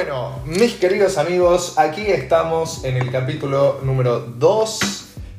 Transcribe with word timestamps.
Bueno, 0.00 0.40
mis 0.46 0.74
queridos 0.74 1.18
amigos, 1.18 1.76
aquí 1.76 2.02
estamos 2.06 2.84
en 2.84 2.98
el 2.98 3.10
capítulo 3.10 3.80
número 3.82 4.20
2 4.20 4.78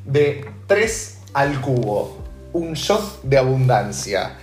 de 0.04 0.44
3 0.66 1.18
al 1.32 1.62
cubo, 1.62 2.18
un 2.52 2.74
shot 2.74 3.22
de 3.22 3.38
abundancia. 3.38 4.36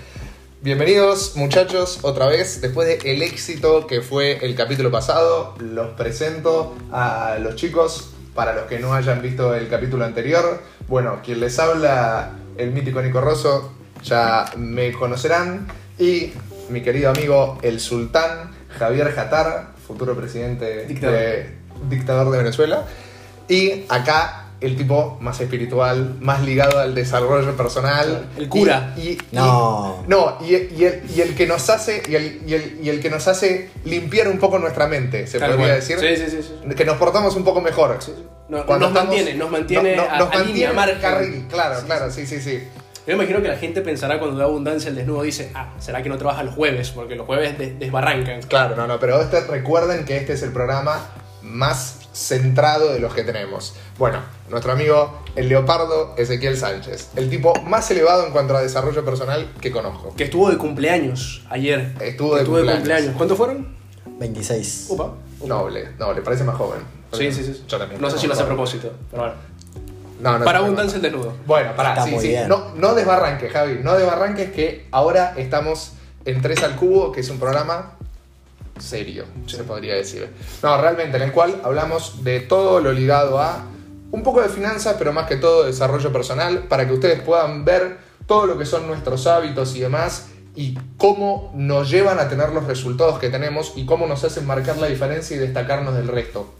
Bienvenidos 0.64 1.36
muchachos 1.36 2.00
otra 2.02 2.26
vez, 2.26 2.62
después 2.62 2.88
del 2.88 3.22
éxito 3.22 3.86
que 3.86 4.02
fue 4.02 4.44
el 4.44 4.56
capítulo 4.56 4.90
pasado, 4.90 5.54
los 5.60 5.90
presento 5.90 6.76
a 6.92 7.38
los 7.40 7.56
chicos 7.56 8.10
para 8.34 8.56
los 8.56 8.66
que 8.66 8.80
no 8.80 8.96
hayan 8.96 9.22
visto 9.22 9.54
el 9.54 9.70
capítulo 9.70 10.04
anterior. 10.04 10.64
Bueno, 10.88 11.20
quien 11.24 11.42
les 11.42 11.60
habla, 11.60 12.32
el 12.58 12.72
mítico 12.72 13.04
Nico 13.04 13.22
Rosso, 13.22 13.72
ya 14.04 14.46
me 14.58 14.94
conocerán. 14.94 15.68
Y 16.00 16.34
mi 16.70 16.82
querido 16.82 17.12
amigo, 17.12 17.60
el 17.62 17.80
sultán 17.80 18.58
Javier 18.80 19.14
Jatar, 19.14 19.77
futuro 19.88 20.16
presidente 20.16 20.86
Dictador. 20.86 21.16
de, 21.18 21.50
dictador 21.90 22.32
de 22.32 22.38
Venezuela. 22.40 22.86
Y 23.48 23.86
acá 23.90 24.44
el 24.60 24.76
tipo 24.76 25.18
más 25.22 25.40
espiritual, 25.40 26.16
más 26.20 26.42
ligado 26.44 26.80
al 26.80 26.96
desarrollo 26.96 27.56
personal. 27.56 28.28
El 28.38 28.50
cura. 28.50 28.94
Y, 28.98 29.10
y- 29.10 29.18
No. 29.32 30.04
y- 30.06 30.10
no, 30.10 30.38
y, 30.42 30.46
y 30.56 30.84
el, 30.86 31.04
y 31.16 31.22
el 31.22 31.36
que 31.36 31.46
nos 31.46 31.70
hace, 31.70 32.02
y 32.10 32.16
el, 32.16 32.42
y 32.48 32.54
el- 32.56 32.80
y 32.82 32.90
el 32.90 33.00
que 33.00 33.10
nos 33.12 33.28
hace 33.28 33.70
limpiar 33.86 34.28
un 34.28 34.40
poco 34.40 34.58
nuestra 34.60 34.88
mente, 34.88 35.28
se 35.28 35.38
Tal 35.40 35.52
podría 35.52 35.68
cual. 35.76 35.80
decir. 35.80 36.00
Sí, 36.00 36.16
sí, 36.26 36.32
sí, 36.42 36.44
sí. 36.70 36.76
Que 36.76 36.86
nos 36.86 36.98
portamos 36.98 37.36
un 37.36 37.44
poco 37.44 37.62
mejor. 37.62 38.00
No, 38.50 38.66
Cuando 38.66 38.88
nos 38.90 38.96
estamos- 38.98 39.16
mantiene, 39.16 39.34
nos 39.38 39.52
mantiene 39.52 39.96
no- 39.96 40.06
no- 40.06 40.12
a, 40.12 40.18
nos 40.20 40.32
a 40.32 40.40
línea, 40.40 40.74
mantiene 40.74 40.74
margen. 40.74 41.00
carril, 41.02 41.46
claro, 41.50 41.80
claro, 41.86 42.12
sí, 42.12 42.26
sí, 42.26 42.42
sí. 42.42 42.64
Yo 43.08 43.16
me 43.16 43.24
imagino 43.24 43.42
que 43.42 43.48
la 43.48 43.56
gente 43.58 43.82
pensará 43.82 44.20
cuando 44.20 44.38
da 44.38 44.44
abundancia 44.46 44.90
el 44.90 44.96
desnudo 44.96 45.22
dice, 45.22 45.50
ah, 45.56 45.74
será 45.80 46.04
que 46.04 46.10
no 46.10 46.18
trabaja 46.18 46.44
los 46.44 46.54
jueves, 46.54 46.90
porque 46.92 47.16
los 47.16 47.26
jueves 47.26 47.58
des- 47.58 47.80
desbarrancan. 47.80 48.42
Claro, 48.42 48.76
no, 48.76 48.86
no, 48.86 49.00
pero 49.00 49.22
este, 49.22 49.40
recuerden 49.42 50.04
que 50.04 50.18
este 50.18 50.34
es 50.34 50.44
el 50.44 50.52
programa 50.52 51.00
más 51.42 52.00
centrado 52.12 52.92
de 52.92 53.00
los 53.00 53.14
que 53.14 53.24
tenemos. 53.24 53.76
Bueno, 53.98 54.20
nuestro 54.50 54.74
amigo 54.74 55.24
el 55.38 55.48
leopardo 55.48 56.16
Ezequiel 56.18 56.58
Sánchez, 56.58 57.12
el 57.16 57.30
tipo 57.30 57.54
más 57.62 57.90
elevado 57.92 58.26
en 58.26 58.32
cuanto 58.34 58.58
a 58.58 58.62
desarrollo 58.62 59.06
personal 59.06 59.54
que 59.62 59.72
conozco. 59.72 60.14
Que 60.16 60.26
estuvo 60.26 60.50
de 60.50 60.58
cumpleaños 60.58 61.46
ayer. 61.50 61.94
Estuvo 62.02 62.36
de 62.36 62.44
cumpleaños. 62.44 63.14
¿Cuántos 63.16 63.38
fueron? 63.38 63.68
26. 64.20 64.88
Upa. 64.90 65.14
upa. 65.40 65.48
Noble, 65.48 65.92
noble, 65.98 66.22
parece 66.24 66.44
más 66.44 66.56
joven. 66.58 66.80
Sí, 67.14 67.32
sí, 67.32 67.44
sí. 67.44 67.64
Yo 67.70 67.78
también. 67.78 68.02
No 68.02 68.10
sé 68.10 68.18
si 68.18 68.28
lo 68.28 68.34
hace 68.34 68.44
a 68.44 68.48
propósito, 68.48 68.92
pero 69.12 69.22
bueno. 69.24 69.38
No, 70.20 70.40
no 70.40 70.46
Para 70.46 70.60
abundancia 70.60 70.96
el 70.96 71.02
desnudo. 71.02 71.34
Bueno, 71.46 71.76
pará, 71.76 71.90
Está 71.90 72.06
sí, 72.06 72.12
muy 72.12 72.22
sí. 72.22 72.28
bien. 72.30 72.48
No, 72.48 72.74
no 72.76 72.96
desbarranques, 72.96 73.52
Javi. 73.52 73.80
No 73.84 73.96
desbarranques 73.96 74.52
que 74.52 74.88
ahora 74.92 75.34
estamos 75.38 75.94
en 76.26 76.42
Tres 76.42 76.64
al 76.64 76.76
Cubo, 76.76 77.12
que 77.12 77.22
es 77.22 77.30
un 77.30 77.40
programa 77.40 77.94
serio, 78.80 79.26
se 79.48 79.64
podría 79.64 79.96
decir. 79.96 80.30
No, 80.64 80.80
realmente, 80.80 81.18
en 81.18 81.24
el 81.24 81.32
cual 81.32 81.62
hablamos 81.64 82.24
de 82.24 82.40
todo 82.42 82.80
lo 82.80 82.92
ligado 82.92 83.40
a 83.40 83.66
un 84.12 84.24
poco 84.24 84.42
de 84.42 84.50
finanzas, 84.50 84.96
pero 84.98 85.14
más 85.14 85.28
que 85.28 85.36
todo 85.36 85.66
desarrollo 85.66 86.12
personal, 86.12 86.64
para 86.68 86.88
que 86.88 86.94
ustedes 86.94 87.22
puedan 87.22 87.66
ver 87.66 87.98
todo 88.26 88.46
lo 88.46 88.58
que 88.58 88.66
son 88.66 88.88
nuestros 88.88 89.28
hábitos 89.28 89.76
y 89.76 89.82
demás, 89.82 90.28
y 90.56 90.78
cómo 90.98 91.52
nos 91.56 91.90
llevan 91.90 92.20
a 92.20 92.30
tener 92.30 92.50
los 92.50 92.66
resultados 92.66 93.20
que 93.20 93.30
tenemos 93.30 93.74
y 93.76 93.86
cómo 93.86 94.08
nos 94.08 94.24
hacen 94.24 94.46
marcar 94.46 94.78
la 94.78 94.88
diferencia 94.88 95.36
y 95.36 95.40
destacarnos 95.40 95.94
del 95.96 96.08
resto. 96.08 96.52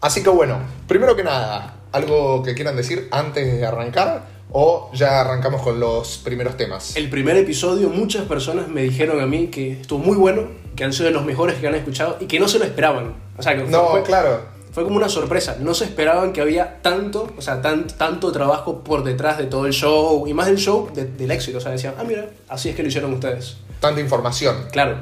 Así 0.00 0.22
que 0.22 0.28
bueno, 0.28 0.58
primero 0.88 1.14
que 1.14 1.24
nada, 1.24 1.74
¿algo 1.96 2.42
que 2.42 2.54
quieran 2.54 2.76
decir 2.76 3.08
antes 3.10 3.58
de 3.58 3.66
arrancar? 3.66 4.24
¿O 4.52 4.90
ya 4.94 5.20
arrancamos 5.22 5.62
con 5.62 5.80
los 5.80 6.18
primeros 6.18 6.56
temas? 6.56 6.94
El 6.96 7.10
primer 7.10 7.36
episodio, 7.36 7.88
muchas 7.88 8.24
personas 8.26 8.68
me 8.68 8.82
dijeron 8.82 9.20
a 9.20 9.26
mí 9.26 9.48
que 9.48 9.72
estuvo 9.80 9.98
muy 9.98 10.16
bueno, 10.16 10.48
que 10.76 10.84
han 10.84 10.92
sido 10.92 11.06
de 11.06 11.12
los 11.12 11.24
mejores 11.24 11.56
que 11.58 11.66
han 11.66 11.74
escuchado 11.74 12.18
y 12.20 12.26
que 12.26 12.38
no 12.38 12.46
se 12.48 12.58
lo 12.58 12.64
esperaban. 12.64 13.14
O 13.36 13.42
sea, 13.42 13.54
que 13.56 13.62
fue- 13.62 13.70
No, 13.70 13.88
fue, 13.88 14.02
claro. 14.02 14.42
fue 14.72 14.84
como 14.84 14.96
una 14.96 15.08
sorpresa. 15.08 15.56
No 15.60 15.74
se 15.74 15.84
esperaban 15.84 16.32
que 16.32 16.40
había 16.42 16.80
tanto, 16.82 17.32
o 17.36 17.42
sea, 17.42 17.60
tan, 17.60 17.86
tanto 17.88 18.30
trabajo 18.30 18.84
por 18.84 19.02
detrás 19.02 19.36
de 19.38 19.44
todo 19.46 19.66
el 19.66 19.72
show 19.72 20.26
y 20.28 20.32
más 20.34 20.46
del 20.46 20.58
show 20.58 20.90
de- 20.94 21.06
del 21.06 21.30
éxito. 21.30 21.58
O 21.58 21.60
sea, 21.60 21.72
decían, 21.72 21.94
ah, 21.98 22.04
mira, 22.06 22.26
así 22.48 22.68
es 22.68 22.76
que 22.76 22.82
lo 22.82 22.88
hicieron 22.88 23.12
ustedes. 23.14 23.56
Tanta 23.80 24.00
información, 24.00 24.56
Claro, 24.70 24.96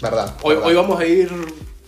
¿verdad? 0.00 0.34
hoy, 0.42 0.54
¿verdad? 0.54 0.68
hoy 0.68 0.74
vamos 0.76 1.00
a 1.00 1.04
ir 1.04 1.30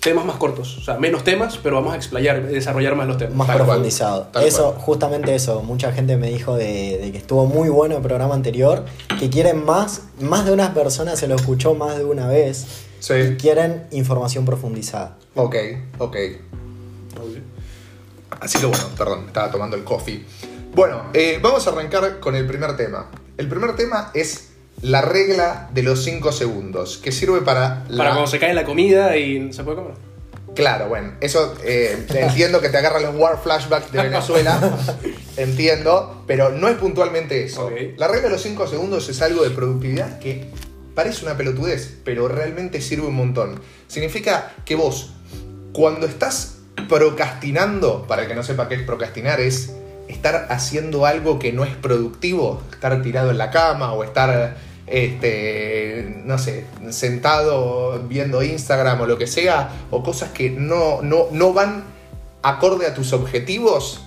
temas 0.05 0.25
más 0.25 0.37
cortos, 0.37 0.79
o 0.79 0.81
sea, 0.83 0.99
menos 0.99 1.25
temas, 1.25 1.59
pero 1.61 1.75
vamos 1.77 1.95
a 1.95 1.97
explayar, 1.97 2.47
desarrollar 2.47 2.95
más 2.95 3.09
los 3.09 3.19
temas. 3.19 3.35
Más 3.35 3.47
Tal 3.49 3.57
profundizado. 3.57 4.29
eso, 4.45 4.73
cual. 4.75 4.85
justamente 4.85 5.35
eso. 5.35 5.63
Mucha 5.63 5.91
gente 5.93 6.17
me 6.17 6.29
dijo 6.29 6.55
de, 6.57 6.99
de 6.99 7.11
que 7.11 7.19
estuvo 7.19 7.47
muy 7.47 7.69
bueno 7.71 7.97
el 7.97 8.03
programa 8.03 8.35
anterior. 8.35 8.85
Que 9.19 9.31
quieren 9.31 9.65
más. 9.65 10.03
Más 10.21 10.45
de 10.47 10.53
una 10.53 10.73
persona 10.75 11.17
se 11.17 11.27
lo 11.27 11.35
escuchó 11.35 11.75
más 11.75 11.97
de 11.99 12.05
una 12.05 12.29
vez. 12.29 12.67
Y 13.01 13.03
Sí. 13.05 13.37
quieren 13.39 13.87
información 13.91 14.45
profundizada. 14.45 15.17
Ok, 15.35 15.57
ok. 15.99 16.17
Así 18.41 18.59
que 18.59 18.67
bueno, 18.67 18.85
perdón, 18.97 19.25
estaba 19.27 19.51
tomando 19.51 19.77
el 19.77 19.85
coffee. 19.85 20.25
Bueno, 20.75 21.05
eh, 21.15 21.39
vamos 21.43 21.67
a 21.67 21.71
arrancar 21.71 22.21
con 22.21 22.35
el 22.35 22.47
primer 22.47 22.77
tema. 22.77 23.11
El 23.37 23.49
primer 23.49 23.75
tema 23.77 24.11
es 24.15 24.51
la 24.85 25.01
regla 25.01 25.71
de 25.73 25.83
los 25.83 26.05
5 26.05 26.31
segundos, 26.31 26.99
que 26.99 27.11
sirve 27.11 27.41
para 27.41 27.85
la... 27.89 27.97
Para 27.97 28.11
cuando 28.11 28.27
se 28.27 28.39
cae 28.39 28.53
la 28.53 28.65
comida 28.65 29.17
y 29.17 29.51
se 29.51 29.65
puede 29.65 29.79
comer. 29.79 29.95
Claro, 30.55 30.89
bueno, 30.89 31.15
eso 31.21 31.55
eh, 31.65 32.07
entiendo 32.11 32.61
que 32.61 32.69
te 32.69 32.77
agarra 32.77 33.01
los 33.01 33.17
war 33.17 33.41
flashbacks 33.43 33.91
de 33.91 34.03
Venezuela, 34.03 34.77
entiendo, 35.39 36.23
pero 36.27 36.51
no 36.51 36.69
es 36.69 36.77
puntualmente 36.77 37.45
eso. 37.45 37.71
La 37.97 38.09
regla 38.09 38.25
de 38.25 38.35
los 38.35 38.43
5 38.43 38.67
segundos 38.69 39.09
es 39.09 39.23
algo 39.23 39.43
de 39.43 39.51
productividad 39.51 40.19
que 40.19 40.51
parece 40.95 41.25
una 41.25 41.37
pelotudez, 41.37 41.97
pero 42.05 42.29
realmente 42.29 42.83
sirve 42.83 43.07
un 43.07 43.17
montón. 43.17 43.61
Significa 43.89 44.53
que 44.67 44.75
vos, 44.75 45.15
cuando 45.73 46.07
estás 46.07 46.59
procrastinando, 46.91 48.07
para 48.07 48.23
el 48.23 48.29
que 48.29 48.35
no 48.35 48.43
sepa 48.43 48.69
qué 48.69 48.75
es 48.75 48.83
procrastinar, 48.83 49.41
es 49.41 49.73
estar 50.09 50.47
haciendo 50.51 51.07
algo 51.07 51.39
que 51.39 51.53
no 51.53 51.65
es 51.65 51.75
productivo, 51.75 52.63
estar 52.71 53.01
tirado 53.03 53.31
en 53.31 53.39
la 53.39 53.51
cama 53.51 53.93
o 53.95 54.05
estar, 54.05 54.57
este, 54.87 56.23
no 56.25 56.39
sé, 56.39 56.65
sentado 56.91 58.01
viendo 58.09 58.43
Instagram 58.43 59.01
o 59.01 59.07
lo 59.07 59.19
que 59.19 59.27
sea, 59.27 59.71
o 59.91 60.03
cosas 60.03 60.31
que 60.31 60.51
no, 60.51 61.03
no, 61.03 61.27
no 61.31 61.53
van 61.53 61.85
acorde 62.43 62.87
a 62.87 62.95
tus 62.95 63.13
objetivos, 63.13 64.03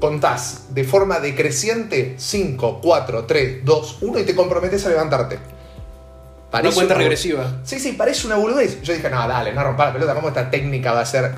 contás 0.00 0.66
de 0.74 0.84
forma 0.84 1.20
decreciente 1.20 2.14
5, 2.18 2.80
4, 2.82 3.24
3, 3.24 3.64
2, 3.64 3.98
1 4.00 4.18
y 4.20 4.22
te 4.24 4.34
comprometes 4.34 4.84
a 4.86 4.88
levantarte. 4.90 5.36
Una 5.36 6.50
Parece 6.50 6.74
cuenta 6.76 6.94
una- 6.94 7.02
regresiva. 7.02 7.60
Sí, 7.64 7.78
sí, 7.80 7.92
parece 7.92 8.26
una 8.26 8.36
boludez. 8.36 8.80
Yo 8.82 8.94
dije, 8.94 9.10
no, 9.10 9.26
dale, 9.28 9.52
no 9.52 9.62
rompa 9.64 9.86
la 9.86 9.92
pelota, 9.92 10.14
¿cómo 10.14 10.28
esta 10.28 10.50
técnica 10.50 10.92
va 10.92 11.00
a 11.00 11.06
ser? 11.06 11.32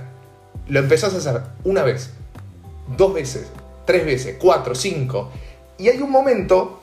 Lo 0.68 0.80
empezás 0.80 1.14
a 1.14 1.16
hacer 1.18 1.40
una 1.64 1.82
vez, 1.82 2.10
dos 2.96 3.14
veces, 3.14 3.46
tres 3.86 4.04
veces, 4.04 4.36
cuatro, 4.38 4.74
cinco. 4.74 5.30
Y 5.78 5.88
hay 5.88 6.00
un 6.00 6.10
momento 6.10 6.82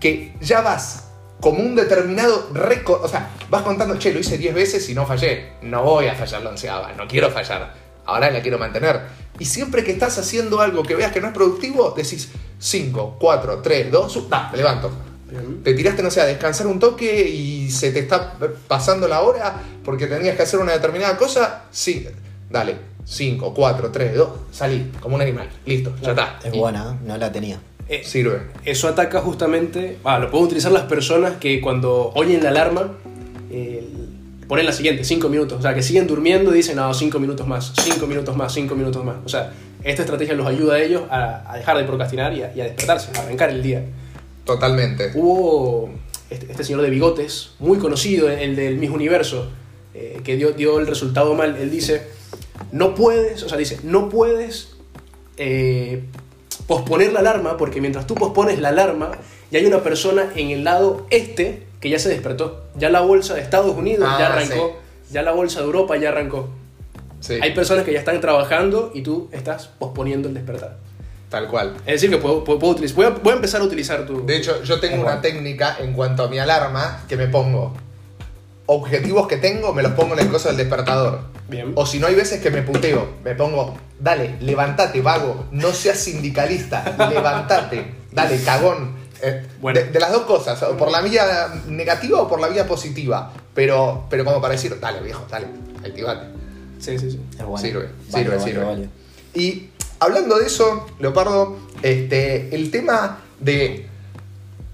que 0.00 0.34
ya 0.40 0.60
vas 0.62 1.05
como 1.40 1.60
un 1.60 1.74
determinado 1.74 2.48
récord, 2.52 3.04
o 3.04 3.08
sea, 3.08 3.30
vas 3.50 3.62
contando, 3.62 3.98
che, 3.98 4.12
lo 4.12 4.20
hice 4.20 4.38
10 4.38 4.54
veces 4.54 4.88
y 4.88 4.94
no 4.94 5.06
fallé. 5.06 5.52
No 5.62 5.82
voy 5.82 6.06
a 6.06 6.14
fallar 6.14 6.42
la 6.42 6.50
onceava, 6.50 6.92
no 6.92 7.06
quiero 7.06 7.30
fallar. 7.30 7.74
Ahora 8.06 8.30
la 8.30 8.40
quiero 8.40 8.58
mantener. 8.58 9.00
Y 9.38 9.44
siempre 9.44 9.84
que 9.84 9.92
estás 9.92 10.16
haciendo 10.18 10.60
algo 10.60 10.82
que 10.82 10.94
veas 10.94 11.12
que 11.12 11.20
no 11.20 11.28
es 11.28 11.34
productivo, 11.34 11.92
decís 11.96 12.30
5, 12.58 13.16
4, 13.20 13.60
3, 13.62 13.90
2, 13.90 14.16
1, 14.16 14.48
me 14.52 14.56
levanto. 14.56 14.90
Bien. 15.28 15.62
Te 15.62 15.74
tiraste, 15.74 16.02
no 16.02 16.10
sé, 16.10 16.20
a 16.20 16.26
descansar 16.26 16.68
un 16.68 16.78
toque 16.78 17.28
y 17.28 17.70
se 17.70 17.90
te 17.90 17.98
está 17.98 18.34
pasando 18.68 19.08
la 19.08 19.22
hora 19.22 19.60
porque 19.84 20.06
tenías 20.06 20.36
que 20.36 20.42
hacer 20.42 20.60
una 20.60 20.72
determinada 20.72 21.16
cosa. 21.16 21.64
Sí, 21.70 22.06
dale. 22.48 22.76
5, 23.04 23.54
4, 23.54 23.90
3, 23.92 24.14
2, 24.16 24.28
salí 24.50 24.92
como 25.00 25.16
un 25.16 25.22
animal. 25.22 25.48
Listo, 25.64 25.94
ya 26.00 26.10
está. 26.10 26.38
Es 26.42 26.52
Y 26.52 26.58
buena, 26.58 26.92
¿eh? 26.92 27.04
no 27.06 27.16
la 27.16 27.30
tenía. 27.30 27.60
Eh, 27.88 28.02
Sirve. 28.04 28.42
Eso 28.64 28.88
ataca 28.88 29.20
justamente, 29.20 29.98
ah, 30.04 30.18
lo 30.18 30.30
pueden 30.30 30.46
utilizar 30.46 30.72
las 30.72 30.84
personas 30.84 31.36
que 31.36 31.60
cuando 31.60 32.10
oyen 32.14 32.42
la 32.42 32.48
alarma 32.48 32.94
eh, 33.50 33.86
ponen 34.48 34.66
la 34.66 34.72
siguiente, 34.72 35.04
5 35.04 35.28
minutos, 35.28 35.58
o 35.60 35.62
sea, 35.62 35.74
que 35.74 35.82
siguen 35.82 36.06
durmiendo 36.06 36.52
y 36.52 36.56
dicen, 36.56 36.76
no, 36.76 36.92
5 36.92 37.18
minutos 37.20 37.46
más, 37.46 37.72
5 37.76 38.06
minutos 38.06 38.36
más, 38.36 38.52
5 38.52 38.74
minutos 38.74 39.04
más. 39.04 39.16
O 39.24 39.28
sea, 39.28 39.52
esta 39.84 40.02
estrategia 40.02 40.34
los 40.34 40.46
ayuda 40.46 40.74
a 40.74 40.82
ellos 40.82 41.02
a, 41.10 41.50
a 41.52 41.56
dejar 41.56 41.78
de 41.78 41.84
procrastinar 41.84 42.34
y 42.34 42.42
a, 42.42 42.52
y 42.54 42.60
a 42.60 42.64
despertarse, 42.64 43.10
a 43.16 43.22
arrancar 43.22 43.50
el 43.50 43.62
día. 43.62 43.84
Totalmente. 44.44 45.12
Hubo 45.14 45.90
este, 46.30 46.50
este 46.50 46.64
señor 46.64 46.82
de 46.82 46.90
bigotes, 46.90 47.50
muy 47.60 47.78
conocido, 47.78 48.28
el 48.28 48.56
del 48.56 48.78
mismo 48.78 48.96
universo, 48.96 49.48
eh, 49.94 50.20
que 50.24 50.36
dio, 50.36 50.52
dio 50.52 50.80
el 50.80 50.86
resultado 50.86 51.34
mal. 51.34 51.56
Él 51.56 51.70
dice, 51.70 52.02
no 52.72 52.94
puedes, 52.94 53.42
o 53.42 53.48
sea, 53.48 53.56
dice, 53.56 53.78
no 53.84 54.08
puedes 54.08 54.76
eh, 55.36 56.02
posponer 56.66 57.12
la 57.12 57.20
alarma 57.20 57.56
porque 57.56 57.80
mientras 57.80 58.06
tú 58.06 58.14
pospones 58.14 58.58
la 58.58 58.68
alarma, 58.70 59.12
ya 59.50 59.58
hay 59.58 59.66
una 59.66 59.82
persona 59.82 60.30
en 60.34 60.50
el 60.50 60.64
lado 60.64 61.06
este 61.10 61.66
que 61.80 61.90
ya 61.90 61.98
se 61.98 62.08
despertó. 62.08 62.64
Ya 62.76 62.90
la 62.90 63.00
bolsa 63.00 63.34
de 63.34 63.40
Estados 63.42 63.76
Unidos 63.76 64.08
ya 64.18 64.26
Ah, 64.28 64.32
arrancó, 64.32 64.76
ya 65.10 65.22
la 65.22 65.32
bolsa 65.32 65.60
de 65.60 65.66
Europa 65.66 65.96
ya 65.96 66.08
arrancó. 66.10 66.48
Sí, 67.20 67.38
Hay 67.42 67.54
personas 67.54 67.84
que 67.84 67.92
ya 67.92 67.98
están 67.98 68.20
trabajando 68.20 68.90
y 68.94 69.02
tú 69.02 69.28
estás 69.32 69.66
posponiendo 69.78 70.28
el 70.28 70.34
despertar. 70.34 70.76
tal 71.30 71.48
cual. 71.48 71.74
Es 71.86 71.94
decir, 71.94 72.10
que 72.10 72.18
puedo, 72.18 72.44
puedo, 72.44 72.58
puedo 72.58 72.72
utilizar, 72.74 72.96
voy, 72.96 73.06
a, 73.06 73.10
voy 73.10 73.32
a 73.32 73.36
empezar 73.36 73.60
a 73.60 73.64
utilizar 73.64 74.06
tu... 74.06 74.24
De 74.24 74.36
hecho, 74.36 74.62
yo 74.62 74.78
tengo 74.80 75.02
una 75.02 75.20
técnica 75.20 75.76
en 75.80 75.92
cuanto 75.92 76.22
a 76.24 76.28
mi 76.28 76.38
alarma 76.38 77.04
que 77.08 77.16
me 77.16 77.26
pongo 77.26 77.72
objetivos 78.66 79.26
que 79.28 79.36
tengo, 79.36 79.72
me 79.72 79.82
los 79.82 79.92
pongo 79.92 80.14
en 80.14 80.20
el 80.20 80.28
coso 80.28 80.48
del 80.48 80.56
despertador. 80.56 81.20
Bien. 81.48 81.72
O 81.76 81.86
si 81.86 81.98
no 81.98 82.06
hay 82.08 82.14
veces 82.14 82.40
que 82.40 82.50
me 82.50 82.62
puteo, 82.62 83.08
me 83.24 83.34
pongo, 83.34 83.76
dale, 84.00 84.36
levántate, 84.40 85.00
vago, 85.00 85.46
no 85.52 85.72
seas 85.72 85.98
sindicalista, 85.98 86.96
levántate, 87.10 87.94
dale, 88.12 88.40
cagón. 88.42 88.94
Eh, 89.22 89.46
Bueno. 89.60 89.80
de, 89.80 89.86
de 89.86 90.00
las 90.00 90.12
dos 90.12 90.22
cosas, 90.22 90.62
por 90.78 90.90
la 90.90 91.00
vía 91.00 91.48
negativa 91.68 92.20
o 92.20 92.28
por 92.28 92.40
la 92.40 92.48
vía 92.48 92.66
positiva. 92.66 93.32
Pero, 93.54 94.04
pero 94.10 94.24
como 94.24 94.40
para 94.42 94.52
decir, 94.52 94.78
dale, 94.78 95.00
viejo, 95.00 95.24
dale, 95.30 95.46
activate. 95.84 96.26
Sí, 96.78 96.98
sí, 96.98 97.10
sí. 97.12 97.20
Es 97.38 97.44
bueno. 97.44 97.56
Sirve, 97.56 97.88
sirve, 98.12 98.40
sirve. 98.40 98.64
válido. 98.64 98.88
Y 99.32 99.70
hablando 99.98 100.38
de 100.38 100.46
eso, 100.46 100.86
Leopardo, 100.98 101.56
este, 101.82 102.54
el 102.54 102.70
tema 102.70 103.20
de 103.40 103.86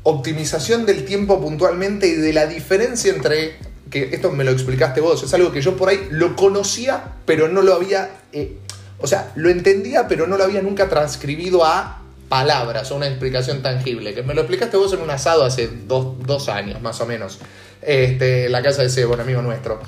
optimización 0.02 0.84
del 0.86 1.04
tiempo 1.04 1.40
puntualmente 1.40 2.08
y 2.08 2.12
de 2.16 2.32
la 2.32 2.46
diferencia 2.46 3.12
entre, 3.14 3.54
que 3.92 4.08
esto 4.12 4.32
me 4.32 4.42
lo 4.42 4.50
explicaste 4.50 5.02
vos, 5.02 5.22
es 5.22 5.32
algo 5.34 5.52
que 5.52 5.60
yo 5.60 5.76
por 5.76 5.90
ahí 5.90 6.08
lo 6.10 6.34
conocía, 6.34 7.12
pero 7.26 7.48
no 7.48 7.60
lo 7.60 7.74
había, 7.74 8.10
eh, 8.32 8.56
o 8.98 9.06
sea, 9.06 9.30
lo 9.36 9.50
entendía, 9.50 10.08
pero 10.08 10.26
no 10.26 10.38
lo 10.38 10.44
había 10.44 10.62
nunca 10.62 10.88
transcribido 10.88 11.64
a 11.64 12.00
palabras 12.30 12.90
o 12.90 12.96
una 12.96 13.06
explicación 13.06 13.62
tangible, 13.62 14.14
que 14.14 14.22
me 14.22 14.32
lo 14.32 14.40
explicaste 14.40 14.78
vos 14.78 14.94
en 14.94 15.02
un 15.02 15.10
asado 15.10 15.44
hace 15.44 15.68
dos, 15.86 16.16
dos 16.26 16.48
años 16.48 16.80
más 16.80 16.98
o 17.02 17.06
menos, 17.06 17.38
este, 17.82 18.46
en 18.46 18.52
la 18.52 18.62
casa 18.62 18.80
de 18.80 18.88
ese 18.88 19.04
buen 19.04 19.20
amigo 19.20 19.42
nuestro. 19.42 19.78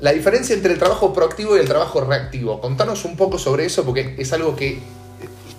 La 0.00 0.12
diferencia 0.12 0.54
entre 0.54 0.72
el 0.72 0.78
trabajo 0.78 1.12
proactivo 1.12 1.56
y 1.56 1.60
el 1.60 1.66
trabajo 1.66 2.00
reactivo. 2.02 2.60
Contanos 2.60 3.04
un 3.04 3.16
poco 3.16 3.38
sobre 3.38 3.64
eso 3.64 3.84
porque 3.84 4.14
es 4.18 4.32
algo 4.32 4.54
que 4.54 4.78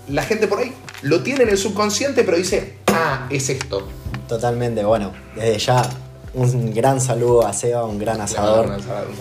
la 0.07 0.23
gente 0.23 0.47
por 0.47 0.59
ahí 0.59 0.73
lo 1.01 1.23
tiene 1.23 1.43
en 1.43 1.49
el 1.49 1.57
subconsciente, 1.57 2.23
pero 2.23 2.37
dice, 2.37 2.77
ah, 2.87 3.27
es 3.29 3.49
esto. 3.49 3.87
Totalmente, 4.29 4.85
bueno, 4.85 5.13
desde 5.35 5.57
ya 5.57 5.89
un 6.35 6.73
gran 6.73 6.99
saludo 7.01 7.45
a 7.45 7.53
Seba, 7.53 7.85
un 7.85 7.97
gran 7.99 8.21
asador. 8.21 8.65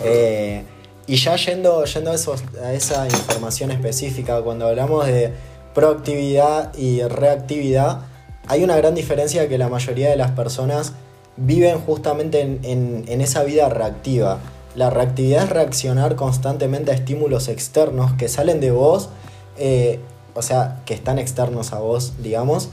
Eh, 0.03 0.63
y 1.07 1.15
ya 1.17 1.35
yendo, 1.35 1.85
yendo 1.85 2.11
a, 2.11 2.15
esos- 2.15 2.43
a 2.63 2.73
esa 2.73 3.05
información 3.07 3.71
específica, 3.71 4.41
cuando 4.41 4.67
hablamos 4.67 5.05
de 5.05 5.33
proactividad 5.73 6.73
y 6.77 7.01
reactividad, 7.03 7.99
hay 8.47 8.63
una 8.63 8.75
gran 8.77 8.95
diferencia 8.95 9.47
que 9.47 9.57
la 9.57 9.69
mayoría 9.69 10.09
de 10.09 10.15
las 10.15 10.31
personas 10.31 10.93
viven 11.37 11.79
justamente 11.79 12.41
en, 12.41 12.59
en- 12.63 13.05
en 13.07 13.21
esa 13.21 13.43
vida 13.43 13.69
reactiva. 13.69 14.39
La 14.75 14.89
reactividad 14.89 15.43
es 15.43 15.49
reaccionar 15.51 16.15
constantemente 16.15 16.91
a 16.91 16.95
estímulos 16.95 17.47
externos 17.47 18.13
que 18.13 18.27
salen 18.27 18.59
de 18.59 18.71
vos, 18.71 19.09
eh, 19.57 19.99
o 20.33 20.41
sea, 20.41 20.81
que 20.85 20.93
están 20.93 21.17
externos 21.19 21.71
a 21.71 21.79
vos, 21.79 22.13
digamos, 22.21 22.69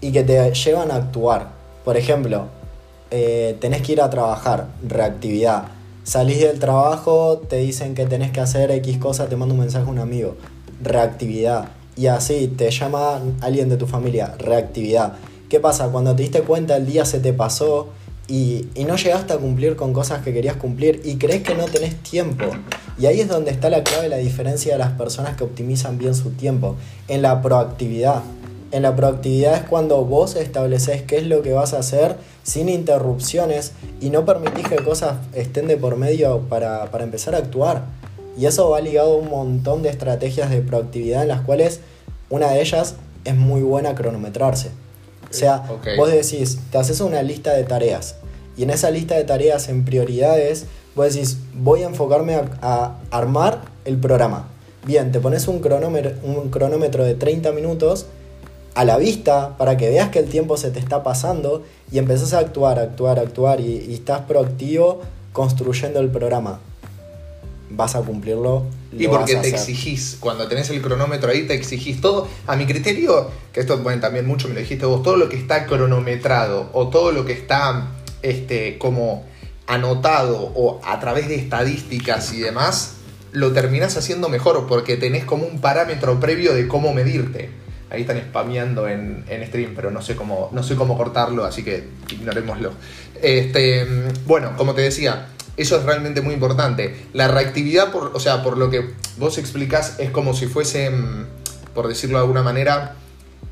y 0.00 0.10
que 0.12 0.24
te 0.24 0.52
llevan 0.52 0.90
a 0.90 0.96
actuar. 0.96 1.50
Por 1.84 1.96
ejemplo, 1.96 2.46
eh, 3.10 3.56
tenés 3.60 3.82
que 3.82 3.92
ir 3.92 4.00
a 4.00 4.10
trabajar, 4.10 4.68
reactividad. 4.86 5.64
Salís 6.02 6.40
del 6.40 6.58
trabajo, 6.58 7.38
te 7.48 7.56
dicen 7.56 7.94
que 7.94 8.06
tenés 8.06 8.30
que 8.30 8.40
hacer 8.40 8.70
X 8.70 8.98
cosa, 8.98 9.28
te 9.28 9.36
manda 9.36 9.54
un 9.54 9.60
mensaje 9.60 9.88
un 9.88 9.98
amigo, 9.98 10.36
reactividad. 10.82 11.68
Y 11.96 12.08
así, 12.08 12.48
te 12.48 12.70
llama 12.70 13.20
alguien 13.40 13.68
de 13.68 13.76
tu 13.76 13.86
familia, 13.86 14.34
reactividad. 14.38 15.14
¿Qué 15.48 15.60
pasa? 15.60 15.88
Cuando 15.88 16.14
te 16.16 16.22
diste 16.22 16.42
cuenta 16.42 16.76
el 16.76 16.86
día 16.86 17.04
se 17.04 17.20
te 17.20 17.32
pasó 17.32 17.88
y, 18.26 18.66
y 18.74 18.84
no 18.84 18.96
llegaste 18.96 19.32
a 19.32 19.36
cumplir 19.36 19.76
con 19.76 19.92
cosas 19.92 20.22
que 20.22 20.32
querías 20.32 20.56
cumplir 20.56 21.00
y 21.04 21.16
crees 21.16 21.42
que 21.42 21.54
no 21.54 21.64
tenés 21.66 21.96
tiempo. 22.02 22.44
Y 22.98 23.06
ahí 23.06 23.20
es 23.20 23.28
donde 23.28 23.50
está 23.50 23.70
la 23.70 23.82
clave, 23.82 24.08
la 24.08 24.16
diferencia 24.16 24.72
de 24.72 24.78
las 24.78 24.92
personas 24.92 25.36
que 25.36 25.44
optimizan 25.44 25.98
bien 25.98 26.14
su 26.14 26.30
tiempo, 26.30 26.76
en 27.08 27.22
la 27.22 27.42
proactividad. 27.42 28.22
En 28.74 28.82
la 28.82 28.96
proactividad 28.96 29.54
es 29.54 29.62
cuando 29.62 30.04
vos 30.04 30.34
estableces 30.34 31.02
qué 31.02 31.18
es 31.18 31.26
lo 31.28 31.42
que 31.42 31.52
vas 31.52 31.74
a 31.74 31.78
hacer 31.78 32.16
sin 32.42 32.68
interrupciones 32.68 33.70
y 34.00 34.10
no 34.10 34.24
permitís 34.24 34.66
que 34.66 34.82
cosas 34.82 35.18
estén 35.32 35.68
de 35.68 35.76
por 35.76 35.94
medio 35.96 36.40
para, 36.48 36.90
para 36.90 37.04
empezar 37.04 37.36
a 37.36 37.38
actuar. 37.38 37.84
Y 38.36 38.46
eso 38.46 38.68
va 38.70 38.80
ligado 38.80 39.12
a 39.12 39.16
un 39.18 39.30
montón 39.30 39.84
de 39.84 39.90
estrategias 39.90 40.50
de 40.50 40.60
proactividad 40.60 41.22
en 41.22 41.28
las 41.28 41.42
cuales 41.42 41.82
una 42.30 42.50
de 42.50 42.62
ellas 42.62 42.96
es 43.24 43.36
muy 43.36 43.62
buena 43.62 43.94
cronometrarse. 43.94 44.70
O 45.30 45.32
sea, 45.32 45.62
vos 45.96 46.10
decís, 46.10 46.58
te 46.72 46.78
haces 46.78 47.00
una 47.00 47.22
lista 47.22 47.52
de 47.52 47.62
tareas 47.62 48.16
y 48.56 48.64
en 48.64 48.70
esa 48.70 48.90
lista 48.90 49.14
de 49.14 49.22
tareas 49.22 49.68
en 49.68 49.84
prioridades, 49.84 50.66
vos 50.96 51.14
decís, 51.14 51.38
voy 51.54 51.84
a 51.84 51.86
enfocarme 51.86 52.34
a, 52.34 52.44
a 52.60 52.96
armar 53.12 53.60
el 53.84 53.98
programa. 53.98 54.48
Bien, 54.84 55.12
te 55.12 55.20
pones 55.20 55.46
un 55.46 55.60
cronómetro, 55.60 56.10
un 56.24 56.50
cronómetro 56.50 57.04
de 57.04 57.14
30 57.14 57.52
minutos 57.52 58.06
a 58.74 58.84
la 58.84 58.96
vista 58.96 59.56
para 59.56 59.76
que 59.76 59.88
veas 59.88 60.10
que 60.10 60.18
el 60.18 60.28
tiempo 60.28 60.56
se 60.56 60.70
te 60.70 60.78
está 60.78 61.02
pasando 61.02 61.62
y 61.92 61.98
empezás 61.98 62.34
a 62.34 62.40
actuar, 62.40 62.78
actuar, 62.78 63.18
actuar 63.18 63.60
y, 63.60 63.84
y 63.88 63.94
estás 63.94 64.22
proactivo 64.22 65.02
construyendo 65.32 66.00
el 66.00 66.08
programa. 66.08 66.60
Vas 67.70 67.94
a 67.96 68.00
cumplirlo. 68.00 68.64
Y 68.92 69.08
porque 69.08 69.32
te 69.32 69.38
hacer. 69.40 69.54
exigís, 69.54 70.16
cuando 70.20 70.46
tenés 70.46 70.70
el 70.70 70.80
cronómetro 70.80 71.30
ahí, 71.30 71.46
te 71.46 71.54
exigís 71.54 72.00
todo. 72.00 72.28
A 72.46 72.56
mi 72.56 72.66
criterio, 72.66 73.30
que 73.52 73.60
esto 73.60 73.78
bueno, 73.78 74.00
también 74.00 74.26
mucho 74.26 74.48
me 74.48 74.54
lo 74.54 74.60
dijiste 74.60 74.86
vos, 74.86 75.02
todo 75.02 75.16
lo 75.16 75.28
que 75.28 75.36
está 75.36 75.66
cronometrado 75.66 76.70
o 76.72 76.88
todo 76.88 77.10
lo 77.10 77.24
que 77.24 77.32
está 77.32 77.88
este, 78.22 78.78
como 78.78 79.24
anotado 79.66 80.52
o 80.54 80.80
a 80.84 81.00
través 81.00 81.28
de 81.28 81.34
estadísticas 81.34 82.32
y 82.32 82.40
demás, 82.40 82.94
lo 83.32 83.52
terminás 83.52 83.96
haciendo 83.96 84.28
mejor 84.28 84.66
porque 84.68 84.96
tenés 84.96 85.24
como 85.24 85.44
un 85.46 85.60
parámetro 85.60 86.20
previo 86.20 86.54
de 86.54 86.68
cómo 86.68 86.92
medirte. 86.94 87.50
Ahí 87.90 88.02
están 88.02 88.18
spameando 88.18 88.88
en, 88.88 89.24
en 89.28 89.46
stream, 89.46 89.72
pero 89.74 89.90
no 89.90 90.02
sé 90.02 90.16
cómo, 90.16 90.50
no 90.52 90.62
sé 90.62 90.74
cómo 90.74 90.96
cortarlo, 90.96 91.44
así 91.44 91.62
que 91.62 91.84
ignorémoslo. 92.10 92.72
Este, 93.22 93.86
bueno, 94.26 94.52
como 94.56 94.74
te 94.74 94.82
decía, 94.82 95.28
eso 95.56 95.76
es 95.76 95.84
realmente 95.84 96.20
muy 96.20 96.34
importante. 96.34 97.06
La 97.12 97.28
reactividad, 97.28 97.94
o 97.94 98.20
sea, 98.20 98.42
por 98.42 98.58
lo 98.58 98.70
que 98.70 98.90
vos 99.18 99.38
explicás, 99.38 99.98
es 99.98 100.10
como 100.10 100.34
si 100.34 100.46
fuese, 100.46 100.90
mm, 100.90 101.26
por 101.74 101.88
decirlo 101.88 102.18
de 102.18 102.22
alguna 102.22 102.42
manera, 102.42 102.96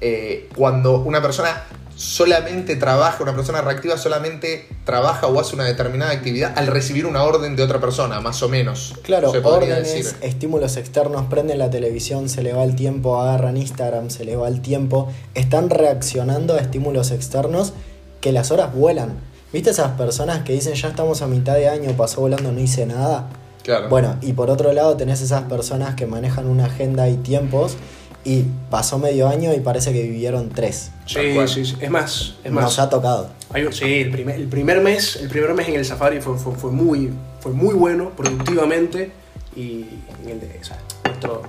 eh, 0.00 0.48
cuando 0.56 0.98
una 0.98 1.22
persona 1.22 1.62
solamente 2.02 2.74
trabaja, 2.74 3.22
una 3.22 3.32
persona 3.32 3.60
reactiva 3.60 3.96
solamente 3.96 4.66
trabaja 4.84 5.28
o 5.28 5.38
hace 5.38 5.54
una 5.54 5.62
determinada 5.64 6.10
actividad 6.10 6.52
al 6.58 6.66
recibir 6.66 7.06
una 7.06 7.22
orden 7.22 7.54
de 7.54 7.62
otra 7.62 7.80
persona, 7.80 8.20
más 8.20 8.42
o 8.42 8.48
menos. 8.48 8.94
Claro, 9.04 9.30
se 9.30 9.40
podría 9.40 9.76
órdenes, 9.76 9.94
decir. 9.94 10.16
estímulos 10.20 10.76
externos, 10.76 11.26
prenden 11.30 11.58
la 11.58 11.70
televisión, 11.70 12.28
se 12.28 12.42
le 12.42 12.52
va 12.54 12.64
el 12.64 12.74
tiempo, 12.74 13.20
agarran 13.20 13.56
Instagram, 13.56 14.10
se 14.10 14.24
le 14.24 14.34
va 14.34 14.48
el 14.48 14.60
tiempo, 14.62 15.12
están 15.34 15.70
reaccionando 15.70 16.54
a 16.54 16.58
estímulos 16.58 17.12
externos 17.12 17.72
que 18.20 18.32
las 18.32 18.50
horas 18.50 18.74
vuelan. 18.74 19.20
¿Viste 19.52 19.70
esas 19.70 19.92
personas 19.92 20.42
que 20.42 20.54
dicen 20.54 20.74
ya 20.74 20.88
estamos 20.88 21.22
a 21.22 21.28
mitad 21.28 21.54
de 21.54 21.68
año, 21.68 21.92
pasó 21.96 22.22
volando, 22.22 22.50
no 22.50 22.58
hice 22.58 22.84
nada? 22.84 23.28
Claro. 23.62 23.88
Bueno, 23.88 24.16
y 24.22 24.32
por 24.32 24.50
otro 24.50 24.72
lado 24.72 24.96
tenés 24.96 25.22
esas 25.22 25.42
personas 25.42 25.94
que 25.94 26.06
manejan 26.06 26.48
una 26.48 26.64
agenda 26.64 27.08
y 27.08 27.16
tiempos 27.16 27.76
y 28.24 28.44
pasó 28.70 28.98
medio 28.98 29.28
año 29.28 29.52
y 29.52 29.60
parece 29.60 29.92
que 29.92 30.02
vivieron 30.02 30.48
tres. 30.50 30.90
Sí, 31.06 31.34
sí, 31.48 31.64
sí. 31.64 31.76
Es 31.80 31.90
más, 31.90 32.34
es 32.44 32.52
más. 32.52 32.64
Nos 32.64 32.78
ha 32.78 32.88
tocado. 32.88 33.30
Hay 33.52 33.64
un- 33.64 33.72
sí, 33.72 33.84
el 34.00 34.10
primer, 34.10 34.36
el 34.36 34.46
primer 34.48 34.80
mes, 34.80 35.16
el 35.16 35.28
primer 35.28 35.52
mes 35.54 35.68
en 35.68 35.74
el 35.74 35.84
Safari 35.84 36.20
fue, 36.20 36.38
fue, 36.38 36.54
fue 36.54 36.70
muy, 36.70 37.10
fue 37.40 37.52
muy 37.52 37.74
bueno, 37.74 38.10
productivamente, 38.16 39.10
y 39.56 39.86
en 40.22 40.30
el 40.30 40.40
de, 40.40 40.58
o 40.60 40.64
sea, 40.64 40.78
nuestro, 41.04 41.42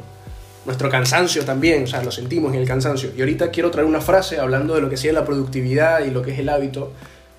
nuestro 0.65 0.89
cansancio 0.89 1.45
también, 1.45 1.83
o 1.83 1.87
sea, 1.87 2.03
lo 2.03 2.11
sentimos 2.11 2.53
en 2.53 2.59
el 2.59 2.67
cansancio. 2.67 3.11
Y 3.15 3.19
ahorita 3.21 3.51
quiero 3.51 3.69
traer 3.71 3.87
una 3.87 4.01
frase 4.01 4.39
hablando 4.39 4.73
de 4.75 4.81
lo 4.81 4.89
que 4.89 4.97
sea 4.97 5.13
la 5.13 5.25
productividad 5.25 6.03
y 6.05 6.09
lo 6.11 6.21
que 6.21 6.31
es 6.33 6.39
el 6.39 6.49
hábito, 6.49 6.91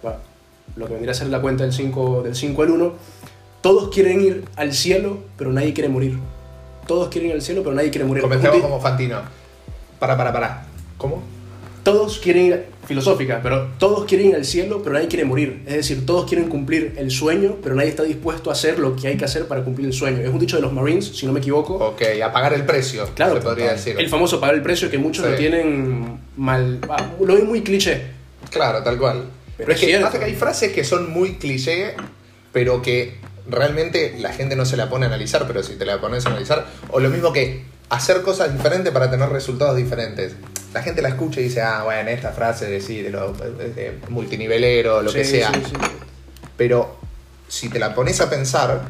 bueno, 0.03 0.19
lo 0.77 0.87
que 0.87 0.93
vendría 0.95 1.13
a 1.13 1.15
ser 1.15 1.27
la 1.29 1.41
cuenta 1.41 1.65
del 1.65 1.73
5, 1.73 2.23
del 2.23 2.35
5 2.37 2.63
al 2.63 2.71
1. 2.71 2.93
Todos 3.61 3.93
quieren 3.95 4.21
ir 4.21 4.45
al 4.57 4.73
cielo, 4.75 5.19
pero 5.39 5.51
nadie 5.53 5.73
quiere 5.73 5.89
morir. 5.89 6.19
Todos 6.87 7.09
quieren 7.09 7.31
ir 7.31 7.37
al 7.37 7.43
cielo, 7.43 7.63
pero 7.63 7.75
nadie 7.75 7.91
quiere 7.91 8.05
morir. 8.07 8.23
Comencemos 8.23 8.61
como 8.61 8.81
Fantino. 8.81 9.21
Para, 9.99 10.17
para, 10.17 10.33
para. 10.33 10.67
¿Cómo? 10.99 11.23
todos 11.85 12.19
quieren 12.19 12.47
ir, 12.47 12.65
filosófica, 12.87 13.41
pero 13.43 13.69
todos 13.79 14.07
quieren 14.07 14.29
ir 14.31 14.35
al 14.37 14.45
cielo, 14.45 14.81
pero 14.83 14.95
nadie 14.95 15.07
quiere 15.07 15.25
morir. 15.27 15.63
Es 15.67 15.75
decir, 15.75 16.05
todos 16.07 16.27
quieren 16.27 16.49
cumplir 16.49 16.95
el 16.97 17.11
sueño, 17.11 17.57
pero 17.63 17.75
nadie 17.75 17.91
está 17.91 18.03
dispuesto 18.03 18.49
a 18.51 18.55
hacer 18.55 18.79
lo 18.79 18.97
que 18.97 19.09
hay 19.09 19.17
que 19.19 19.25
hacer 19.27 19.47
para 19.47 19.63
cumplir 19.63 19.87
el 19.87 19.93
sueño. 19.93 20.23
Es 20.23 20.31
un 20.31 20.39
dicho 20.39 20.57
de 20.57 20.63
los 20.63 20.73
Marines, 20.73 21.07
si 21.15 21.27
no 21.27 21.33
me 21.33 21.41
equivoco. 21.41 21.75
Ok, 21.75 22.03
a 22.25 22.33
pagar 22.33 22.55
el 22.55 22.65
precio. 22.65 23.07
Claro, 23.15 23.35
se 23.37 23.43
podría 23.43 23.73
decir. 23.73 23.97
El 23.99 24.09
famoso 24.09 24.41
pagar 24.41 24.55
el 24.57 24.63
precio 24.63 24.91
que 24.91 24.97
muchos 24.99 25.25
Sí. 25.27 25.31
lo 25.31 25.37
tienen 25.37 26.19
mal. 26.39 26.81
Lo 27.21 27.35
ven 27.35 27.47
muy 27.47 27.63
cliché. 27.63 28.01
Claro, 28.51 28.83
tal 28.83 28.97
cual. 28.99 29.25
Pero 29.59 29.67
Pero 29.69 29.73
es 29.73 29.83
es 29.83 29.89
que 29.89 30.01
pasa 30.01 30.19
que 30.19 30.25
hay 30.25 30.35
frases 30.35 30.73
que 30.73 30.85
son 30.85 31.11
muy 31.13 31.35
cliché, 31.35 31.95
pero 32.53 32.81
que 32.81 33.19
realmente 33.49 34.17
la 34.19 34.33
gente 34.33 34.57
no 34.57 34.65
se 34.65 34.77
la 34.77 34.89
pone 34.89 35.05
a 35.07 35.09
analizar, 35.09 35.47
pero 35.47 35.63
si 35.63 35.75
te 35.77 35.85
la 35.85 36.01
pones 36.01 36.25
a 36.27 36.31
analizar, 36.31 36.67
o 36.91 37.01
lo 37.01 37.11
mismo 37.11 37.33
que 37.33 37.65
hacer 37.91 38.23
cosas 38.23 38.53
diferentes 38.53 38.93
para 38.93 39.11
tener 39.11 39.29
resultados 39.29 39.77
diferentes. 39.77 40.35
La 40.73 40.83
gente 40.83 41.03
la 41.03 41.11
escucha 41.11 41.41
y 41.41 41.45
dice, 41.45 41.61
ah, 41.63 41.83
bueno, 41.85 42.11
esta 42.11 42.33
frase 42.33 42.67
de 42.67 42.81
sí, 42.81 43.01
de 43.03 43.11
lo 43.11 43.33
de 43.33 43.99
multinivelero, 44.09 45.03
lo 45.03 45.13
que 45.13 45.25
sea. 45.25 45.53
sí, 45.53 45.61
sí. 45.67 45.75
Pero 46.57 46.97
si 47.49 47.69
te 47.69 47.79
la 47.79 47.95
pones 47.95 48.21
a 48.21 48.29
pensar, 48.31 48.83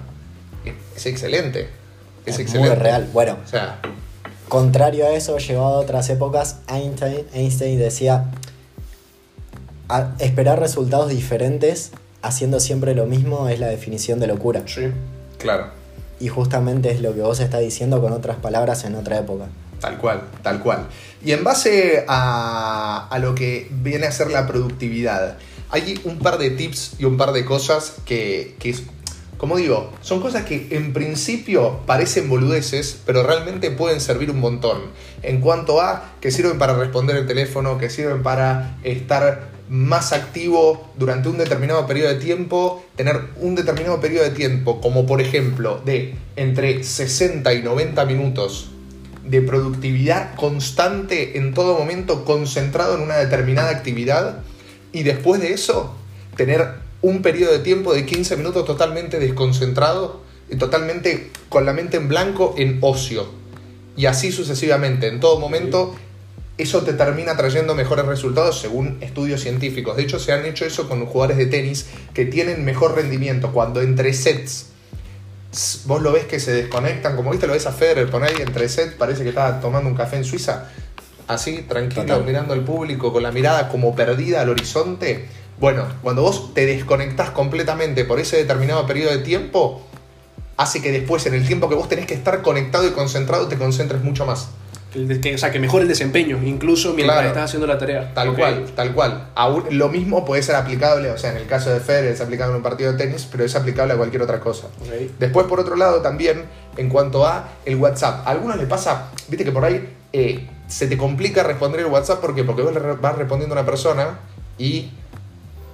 es 0.96 1.06
excelente. 1.06 1.68
Es, 2.24 2.34
Es 2.34 2.40
excelente. 2.40 2.70
muy 2.74 2.78
real. 2.82 3.08
Bueno, 3.12 3.38
O 3.44 3.48
sea, 3.48 3.80
Contrario 4.48 5.06
a 5.06 5.10
eso, 5.10 5.36
llevado 5.38 5.76
a 5.76 5.78
otras 5.80 6.08
épocas, 6.10 6.58
Einstein, 6.68 7.26
Einstein 7.32 7.78
decía, 7.78 8.26
"A- 9.88 10.12
esperar 10.18 10.60
resultados 10.60 11.08
diferentes 11.08 11.90
haciendo 12.26 12.60
siempre 12.60 12.94
lo 12.94 13.06
mismo 13.06 13.48
es 13.48 13.60
la 13.60 13.68
definición 13.68 14.20
de 14.20 14.26
locura. 14.26 14.62
Sí. 14.66 14.86
Claro. 15.38 15.68
Y 16.20 16.28
justamente 16.28 16.90
es 16.90 17.00
lo 17.00 17.14
que 17.14 17.20
vos 17.20 17.40
estás 17.40 17.60
diciendo 17.60 18.00
con 18.00 18.12
otras 18.12 18.36
palabras 18.36 18.84
en 18.84 18.94
otra 18.94 19.18
época. 19.18 19.46
Tal 19.80 19.98
cual, 19.98 20.22
tal 20.42 20.60
cual. 20.60 20.86
Y 21.24 21.32
en 21.32 21.44
base 21.44 22.04
a, 22.08 23.08
a 23.10 23.18
lo 23.18 23.34
que 23.34 23.68
viene 23.82 24.06
a 24.06 24.12
ser 24.12 24.30
la 24.30 24.46
productividad, 24.46 25.36
hay 25.70 26.00
un 26.04 26.18
par 26.18 26.38
de 26.38 26.50
tips 26.50 26.94
y 26.98 27.04
un 27.04 27.16
par 27.16 27.32
de 27.32 27.44
cosas 27.44 27.94
que, 28.06 28.54
que 28.58 28.70
es- 28.70 28.82
como 29.36 29.56
digo, 29.56 29.90
son 30.00 30.20
cosas 30.22 30.44
que 30.44 30.68
en 30.70 30.92
principio 30.94 31.80
parecen 31.86 32.30
boludeces, 32.30 32.98
pero 33.04 33.22
realmente 33.24 33.70
pueden 33.70 34.00
servir 34.00 34.30
un 34.30 34.40
montón. 34.40 34.78
En 35.22 35.40
cuanto 35.40 35.82
a 35.82 36.12
que 36.20 36.30
sirven 36.30 36.56
para 36.58 36.74
responder 36.74 37.16
el 37.16 37.26
teléfono, 37.26 37.76
que 37.76 37.90
sirven 37.90 38.22
para 38.22 38.78
estar 38.84 39.48
más 39.68 40.12
activo 40.12 40.92
durante 40.98 41.28
un 41.28 41.38
determinado 41.38 41.86
periodo 41.86 42.10
de 42.10 42.20
tiempo, 42.20 42.84
tener 42.96 43.20
un 43.40 43.54
determinado 43.54 44.00
periodo 44.00 44.24
de 44.24 44.30
tiempo, 44.30 44.80
como 44.80 45.06
por 45.06 45.20
ejemplo 45.20 45.80
de 45.84 46.14
entre 46.36 46.82
60 46.84 47.52
y 47.54 47.62
90 47.62 48.04
minutos 48.04 48.70
de 49.24 49.40
productividad 49.40 50.34
constante 50.34 51.38
en 51.38 51.54
todo 51.54 51.78
momento, 51.78 52.24
concentrado 52.24 52.96
en 52.96 53.02
una 53.02 53.16
determinada 53.16 53.70
actividad, 53.70 54.40
y 54.92 55.02
después 55.02 55.40
de 55.40 55.52
eso, 55.52 55.94
tener 56.36 56.68
un 57.00 57.22
periodo 57.22 57.52
de 57.52 57.58
tiempo 57.60 57.94
de 57.94 58.06
15 58.06 58.36
minutos 58.36 58.64
totalmente 58.64 59.18
desconcentrado 59.18 60.22
y 60.50 60.56
totalmente 60.56 61.30
con 61.48 61.66
la 61.66 61.72
mente 61.72 61.96
en 61.96 62.08
blanco 62.08 62.54
en 62.56 62.78
ocio. 62.80 63.26
Y 63.96 64.06
así 64.06 64.32
sucesivamente, 64.32 65.08
en 65.08 65.20
todo 65.20 65.38
momento, 65.38 65.94
eso 66.56 66.82
te 66.82 66.92
termina 66.92 67.36
trayendo 67.36 67.74
mejores 67.74 68.06
resultados 68.06 68.60
según 68.60 68.98
estudios 69.00 69.40
científicos. 69.40 69.96
De 69.96 70.02
hecho, 70.02 70.18
se 70.18 70.32
han 70.32 70.44
hecho 70.44 70.64
eso 70.64 70.88
con 70.88 71.04
jugadores 71.06 71.36
de 71.36 71.46
tenis 71.46 71.86
que 72.12 72.24
tienen 72.24 72.64
mejor 72.64 72.94
rendimiento 72.94 73.52
cuando 73.52 73.80
entre 73.82 74.12
sets 74.12 74.66
vos 75.84 76.02
lo 76.02 76.12
ves 76.12 76.24
que 76.24 76.40
se 76.40 76.52
desconectan, 76.52 77.16
como 77.16 77.30
viste 77.30 77.46
lo 77.46 77.52
ves 77.52 77.66
a 77.66 77.72
Federer 77.72 78.10
por 78.10 78.22
ahí 78.22 78.34
entre 78.40 78.68
sets, 78.68 78.94
parece 78.94 79.22
que 79.22 79.28
está 79.30 79.60
tomando 79.60 79.88
un 79.88 79.94
café 79.94 80.16
en 80.16 80.24
Suiza, 80.24 80.68
así 81.26 81.64
tranquilo, 81.68 82.02
Total. 82.02 82.24
mirando 82.24 82.54
al 82.54 82.64
público 82.64 83.12
con 83.12 83.22
la 83.22 83.30
mirada 83.30 83.68
como 83.68 83.94
perdida 83.94 84.42
al 84.42 84.50
horizonte. 84.50 85.26
Bueno, 85.60 85.86
cuando 86.02 86.22
vos 86.22 86.52
te 86.54 86.66
desconectás 86.66 87.30
completamente 87.30 88.04
por 88.04 88.18
ese 88.18 88.36
determinado 88.36 88.86
periodo 88.86 89.12
de 89.12 89.18
tiempo, 89.18 89.82
hace 90.56 90.82
que 90.82 90.90
después, 90.90 91.24
en 91.26 91.34
el 91.34 91.46
tiempo 91.46 91.68
que 91.68 91.76
vos 91.76 91.88
tenés 91.88 92.06
que 92.06 92.14
estar 92.14 92.42
conectado 92.42 92.86
y 92.88 92.90
concentrado, 92.90 93.46
te 93.46 93.56
concentres 93.56 94.02
mucho 94.02 94.26
más. 94.26 94.48
El 94.94 95.08
de- 95.08 95.20
que- 95.20 95.34
o 95.34 95.38
sea, 95.38 95.50
que 95.50 95.58
mejore 95.58 95.82
el 95.82 95.88
desempeño, 95.88 96.38
incluso 96.44 96.92
mientras 96.94 97.16
Claro. 97.16 97.28
estás 97.28 97.44
haciendo 97.44 97.66
la 97.66 97.78
tarea. 97.78 98.12
Tal 98.14 98.34
cual, 98.34 98.64
tal 98.76 98.92
cual. 98.94 99.28
Aún- 99.34 99.64
lo 99.70 99.88
mismo 99.88 100.24
puede 100.24 100.42
ser 100.42 100.54
aplicable, 100.56 101.10
o 101.10 101.18
sea, 101.18 101.32
en 101.32 101.38
el 101.38 101.46
caso 101.46 101.70
de 101.70 101.80
Federer 101.80 102.12
es 102.12 102.20
aplicable 102.20 102.52
en 102.52 102.56
un 102.58 102.62
partido 102.62 102.92
de 102.92 102.98
tenis, 102.98 103.26
pero 103.30 103.44
es 103.44 103.54
aplicable 103.56 103.94
a 103.94 103.96
cualquier 103.96 104.22
otra 104.22 104.38
cosa. 104.40 104.68
Después, 105.18 105.46
por 105.46 105.58
otro 105.60 105.76
lado, 105.76 106.00
también 106.00 106.44
en 106.76 106.88
cuanto 106.88 107.26
a 107.26 107.48
el 107.64 107.76
WhatsApp. 107.76 108.26
A 108.26 108.30
algunos 108.30 108.56
les 108.56 108.66
pasa, 108.66 109.10
viste 109.28 109.44
que 109.44 109.52
por 109.52 109.64
ahí 109.64 109.88
eh, 110.12 110.48
se 110.68 110.86
te 110.86 110.96
complica 110.96 111.42
responder 111.42 111.80
el 111.80 111.86
WhatsApp 111.86 112.20
¿por 112.20 112.34
qué? 112.36 112.44
porque 112.44 112.62
vos 112.62 112.72
le 112.72 112.78
vas 112.80 113.16
respondiendo 113.18 113.54
a 113.56 113.58
una 113.60 113.66
persona 113.66 114.20
y 114.58 114.90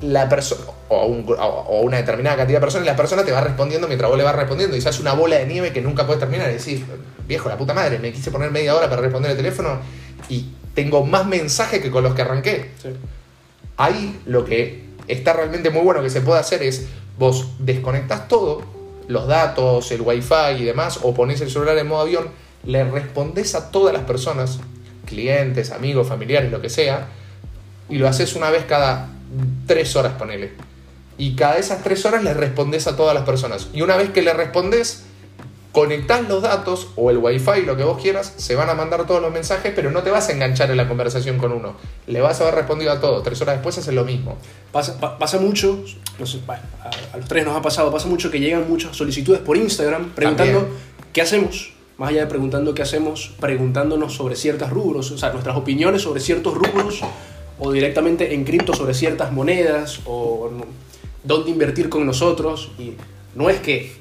la 0.01 0.31
persona, 0.31 0.63
o, 0.89 1.05
un 1.05 1.27
o- 1.39 1.81
una 1.83 1.99
determinada 1.99 2.37
cantidad 2.39 2.57
de 2.59 2.61
personas, 2.63 2.87
y 2.87 2.91
la 2.91 2.97
persona 2.97 3.23
te 3.23 3.33
va 3.33 3.43
respondiendo 3.43 3.87
mientras 3.87 4.09
vos 4.09 4.17
le 4.17 4.25
vas 4.25 4.35
respondiendo 4.35 4.75
y 4.77 4.81
se 4.81 4.89
hace 4.89 5.03
una 5.03 5.13
bola 5.13 5.37
de 5.37 5.45
nieve 5.47 5.75
que 5.75 5.83
nunca 5.83 6.07
puedes 6.07 6.21
terminar. 6.21 6.49
Y 6.51 6.55
decís, 6.55 6.81
viejo, 7.31 7.49
la 7.49 7.57
puta 7.57 7.73
madre, 7.73 7.99
me 7.99 8.13
quise 8.13 8.31
poner 8.31 8.51
media 8.51 8.75
hora 8.75 8.91
para 8.91 9.01
responder 9.01 9.31
el 9.31 9.37
teléfono 9.37 9.79
y 10.29 10.47
tengo 10.75 11.07
más 11.07 11.27
mensajes 11.27 11.81
que 11.81 11.91
con 11.91 12.03
los 12.03 12.15
que 12.15 12.23
arranqué. 12.23 12.73
Sí. 12.83 12.89
Ahí 13.77 14.21
lo 14.27 14.45
que 14.45 14.85
está 15.09 15.33
realmente 15.33 15.71
muy 15.71 15.83
bueno 15.83 16.03
que 16.03 16.11
se 16.11 16.21
puede 16.21 16.41
hacer 16.41 16.63
es 16.63 16.87
vos 17.19 17.53
desconectás 17.61 18.27
todo, 18.27 18.63
los 19.07 19.27
datos, 19.29 19.91
el 19.93 20.01
wifi 20.03 20.59
y 20.59 20.65
demás, 20.65 21.01
o 21.03 21.15
ponés 21.15 21.41
el 21.41 21.51
celular 21.51 21.79
en 21.79 21.87
modo 21.87 22.03
avión, 22.03 22.29
le 22.65 22.85
respondés 22.85 23.55
a 23.55 23.71
todas 23.71 23.95
las 23.95 24.03
personas, 24.03 24.59
clientes, 25.07 25.71
amigos, 25.71 26.09
familiares, 26.09 26.51
lo 26.51 26.61
que 26.61 26.69
sea, 26.69 27.09
y 27.89 27.99
lo 27.99 28.09
haces 28.09 28.35
una 28.35 28.51
vez 28.51 28.65
cada 28.65 29.09
tres 29.67 29.95
horas, 29.97 30.15
ponele. 30.15 30.53
Y 31.17 31.37
cada 31.37 31.59
esas 31.59 31.83
tres 31.83 32.05
horas 32.07 32.25
le 32.25 32.35
respondés 32.35 32.87
a 32.87 32.97
todas 32.97 33.15
las 33.15 33.25
personas. 33.25 33.69
Y 33.73 33.83
una 33.83 33.97
vez 33.97 34.11
que 34.11 34.23
le 34.23 34.33
respondés, 34.33 35.05
conectás 35.73 36.29
los 36.29 36.43
datos 36.43 36.89
o 36.97 37.11
el 37.11 37.19
wifi, 37.19 37.63
lo 37.65 37.77
que 37.77 37.85
vos 37.85 38.01
quieras, 38.03 38.35
se 38.37 38.57
van 38.57 38.69
a 38.71 38.75
mandar 38.75 39.07
todos 39.07 39.23
los 39.23 39.33
mensajes, 39.33 39.73
pero 39.75 39.91
no 39.91 40.03
te 40.03 40.11
vas 40.11 40.29
a 40.29 40.33
enganchar 40.33 40.71
en 40.71 40.77
la 40.77 40.89
conversación 40.89 41.39
con 41.39 41.53
uno. 41.53 41.75
Le 42.07 42.21
vas 42.21 42.41
a 42.41 42.45
haber 42.45 42.57
respondido 42.57 42.91
a 42.93 43.01
todo. 43.01 43.23
Tres 43.23 43.41
horas 43.43 43.57
después 43.57 43.79
haces 43.79 43.95
lo 43.95 44.05
mismo. 44.05 44.37
Pasa, 44.73 44.99
pa- 44.99 45.17
pasa 45.19 45.39
mucho, 45.39 45.83
no 46.19 46.27
sé, 46.27 46.41
a, 46.49 47.15
a 47.15 47.17
los 47.17 47.27
tres 47.29 47.45
nos 47.45 47.57
ha 47.57 47.63
pasado, 47.63 47.93
pasa 47.93 48.09
mucho 48.09 48.31
que 48.31 48.41
llegan 48.41 48.69
muchas 48.69 48.97
solicitudes 48.97 49.41
por 49.41 49.57
Instagram 49.57 50.11
preguntando 50.11 50.61
También. 50.61 50.79
qué 51.13 51.23
hacemos. 51.23 51.73
Más 51.99 52.09
allá 52.11 52.23
de 52.23 52.27
preguntando 52.29 52.75
qué 52.75 52.81
hacemos, 52.83 53.33
preguntándonos 53.41 54.15
sobre 54.15 54.35
ciertos 54.35 54.71
rubros, 54.71 55.11
o 55.11 55.19
sea, 55.19 55.31
nuestras 55.33 55.55
opiniones 55.57 56.01
sobre 56.03 56.21
ciertos 56.21 56.55
rubros, 56.55 57.01
o 57.59 57.71
directamente 57.71 58.33
en 58.35 58.45
cripto 58.45 58.73
sobre 58.75 58.95
ciertas 58.95 59.31
monedas, 59.33 60.01
o 60.07 60.51
dónde 61.23 61.51
invertir 61.51 61.91
con 61.91 62.07
nosotros. 62.07 62.71
Y 62.79 62.95
no 63.35 63.51
es 63.51 63.61
que 63.61 64.00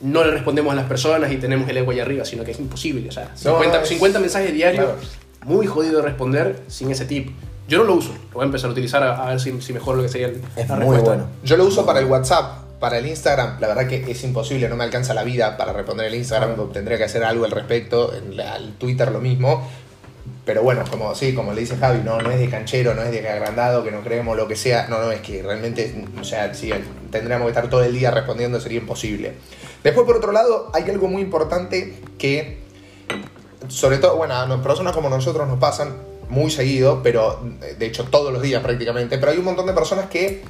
no 0.00 0.24
le 0.24 0.30
respondemos 0.30 0.72
a 0.72 0.76
las 0.76 0.86
personas 0.86 1.30
y 1.32 1.36
tenemos 1.36 1.68
el 1.68 1.76
ego 1.76 1.90
ahí 1.92 2.00
arriba, 2.00 2.24
sino 2.24 2.44
que 2.44 2.50
es 2.52 2.58
imposible. 2.58 3.08
O 3.08 3.12
sea, 3.12 3.30
50, 3.34 3.82
es- 3.82 3.88
50 3.88 4.18
mensajes 4.20 4.52
diarios, 4.52 4.84
claro. 4.84 4.98
muy 5.44 5.66
jodido 5.66 5.96
de 5.98 6.02
responder 6.02 6.62
sin 6.68 6.90
ese 6.90 7.04
tip. 7.04 7.30
Yo 7.68 7.78
no 7.78 7.84
lo 7.84 7.94
uso, 7.94 8.10
lo 8.12 8.34
voy 8.34 8.42
a 8.42 8.46
empezar 8.46 8.68
a 8.68 8.72
utilizar 8.72 9.02
a, 9.02 9.26
a 9.26 9.30
ver 9.30 9.40
si, 9.40 9.58
si 9.62 9.72
mejor 9.72 9.96
lo 9.96 10.02
que 10.02 10.08
sería 10.08 10.26
el- 10.28 10.42
Es 10.56 10.68
la 10.68 10.74
muy 10.76 10.96
respuesta. 10.96 11.04
bueno. 11.08 11.26
Yo 11.42 11.56
lo 11.56 11.64
uso 11.64 11.86
para 11.86 12.00
el 12.00 12.06
WhatsApp, 12.06 12.62
para 12.78 12.98
el 12.98 13.06
Instagram. 13.06 13.58
La 13.60 13.68
verdad 13.68 13.86
que 13.86 14.04
es 14.10 14.22
imposible, 14.24 14.68
no 14.68 14.76
me 14.76 14.84
alcanza 14.84 15.14
la 15.14 15.22
vida 15.24 15.56
para 15.56 15.72
responder 15.72 16.06
el 16.08 16.14
Instagram. 16.16 16.70
Tendría 16.72 16.98
que 16.98 17.04
hacer 17.04 17.24
algo 17.24 17.46
al 17.46 17.50
respecto. 17.52 18.14
En 18.14 18.36
la- 18.36 18.52
al 18.52 18.72
Twitter 18.74 19.10
lo 19.10 19.20
mismo. 19.20 19.66
Pero 20.44 20.62
bueno, 20.62 20.84
como 20.90 21.14
sí, 21.14 21.34
como 21.34 21.52
le 21.52 21.62
dice 21.62 21.76
Javi, 21.76 22.02
no, 22.04 22.20
no 22.20 22.30
es 22.30 22.38
de 22.38 22.50
canchero, 22.50 22.94
no 22.94 23.02
es 23.02 23.10
de 23.10 23.28
agrandado, 23.28 23.82
que 23.82 23.90
no 23.90 24.02
creemos 24.02 24.36
lo 24.36 24.46
que 24.46 24.56
sea. 24.56 24.86
No, 24.88 24.98
no, 24.98 25.10
es 25.10 25.20
que 25.20 25.42
realmente, 25.42 26.04
o 26.20 26.24
sea, 26.24 26.52
si 26.54 26.70
tendríamos 27.10 27.46
que 27.46 27.50
estar 27.50 27.70
todo 27.70 27.82
el 27.82 27.94
día 27.94 28.10
respondiendo, 28.10 28.60
sería 28.60 28.78
imposible. 28.78 29.34
Después, 29.82 30.06
por 30.06 30.16
otro 30.16 30.32
lado, 30.32 30.70
hay 30.74 30.84
algo 30.90 31.08
muy 31.08 31.22
importante 31.22 31.94
que, 32.18 32.58
sobre 33.68 33.98
todo, 33.98 34.16
bueno, 34.16 34.34
a 34.34 34.62
personas 34.62 34.92
como 34.92 35.08
nosotros 35.08 35.48
nos 35.48 35.58
pasan 35.58 35.94
muy 36.28 36.50
seguido, 36.50 37.02
pero 37.02 37.42
de 37.78 37.86
hecho 37.86 38.04
todos 38.04 38.32
los 38.32 38.42
días 38.42 38.62
prácticamente, 38.62 39.18
pero 39.18 39.32
hay 39.32 39.38
un 39.38 39.44
montón 39.44 39.66
de 39.66 39.72
personas 39.72 40.06
que 40.06 40.42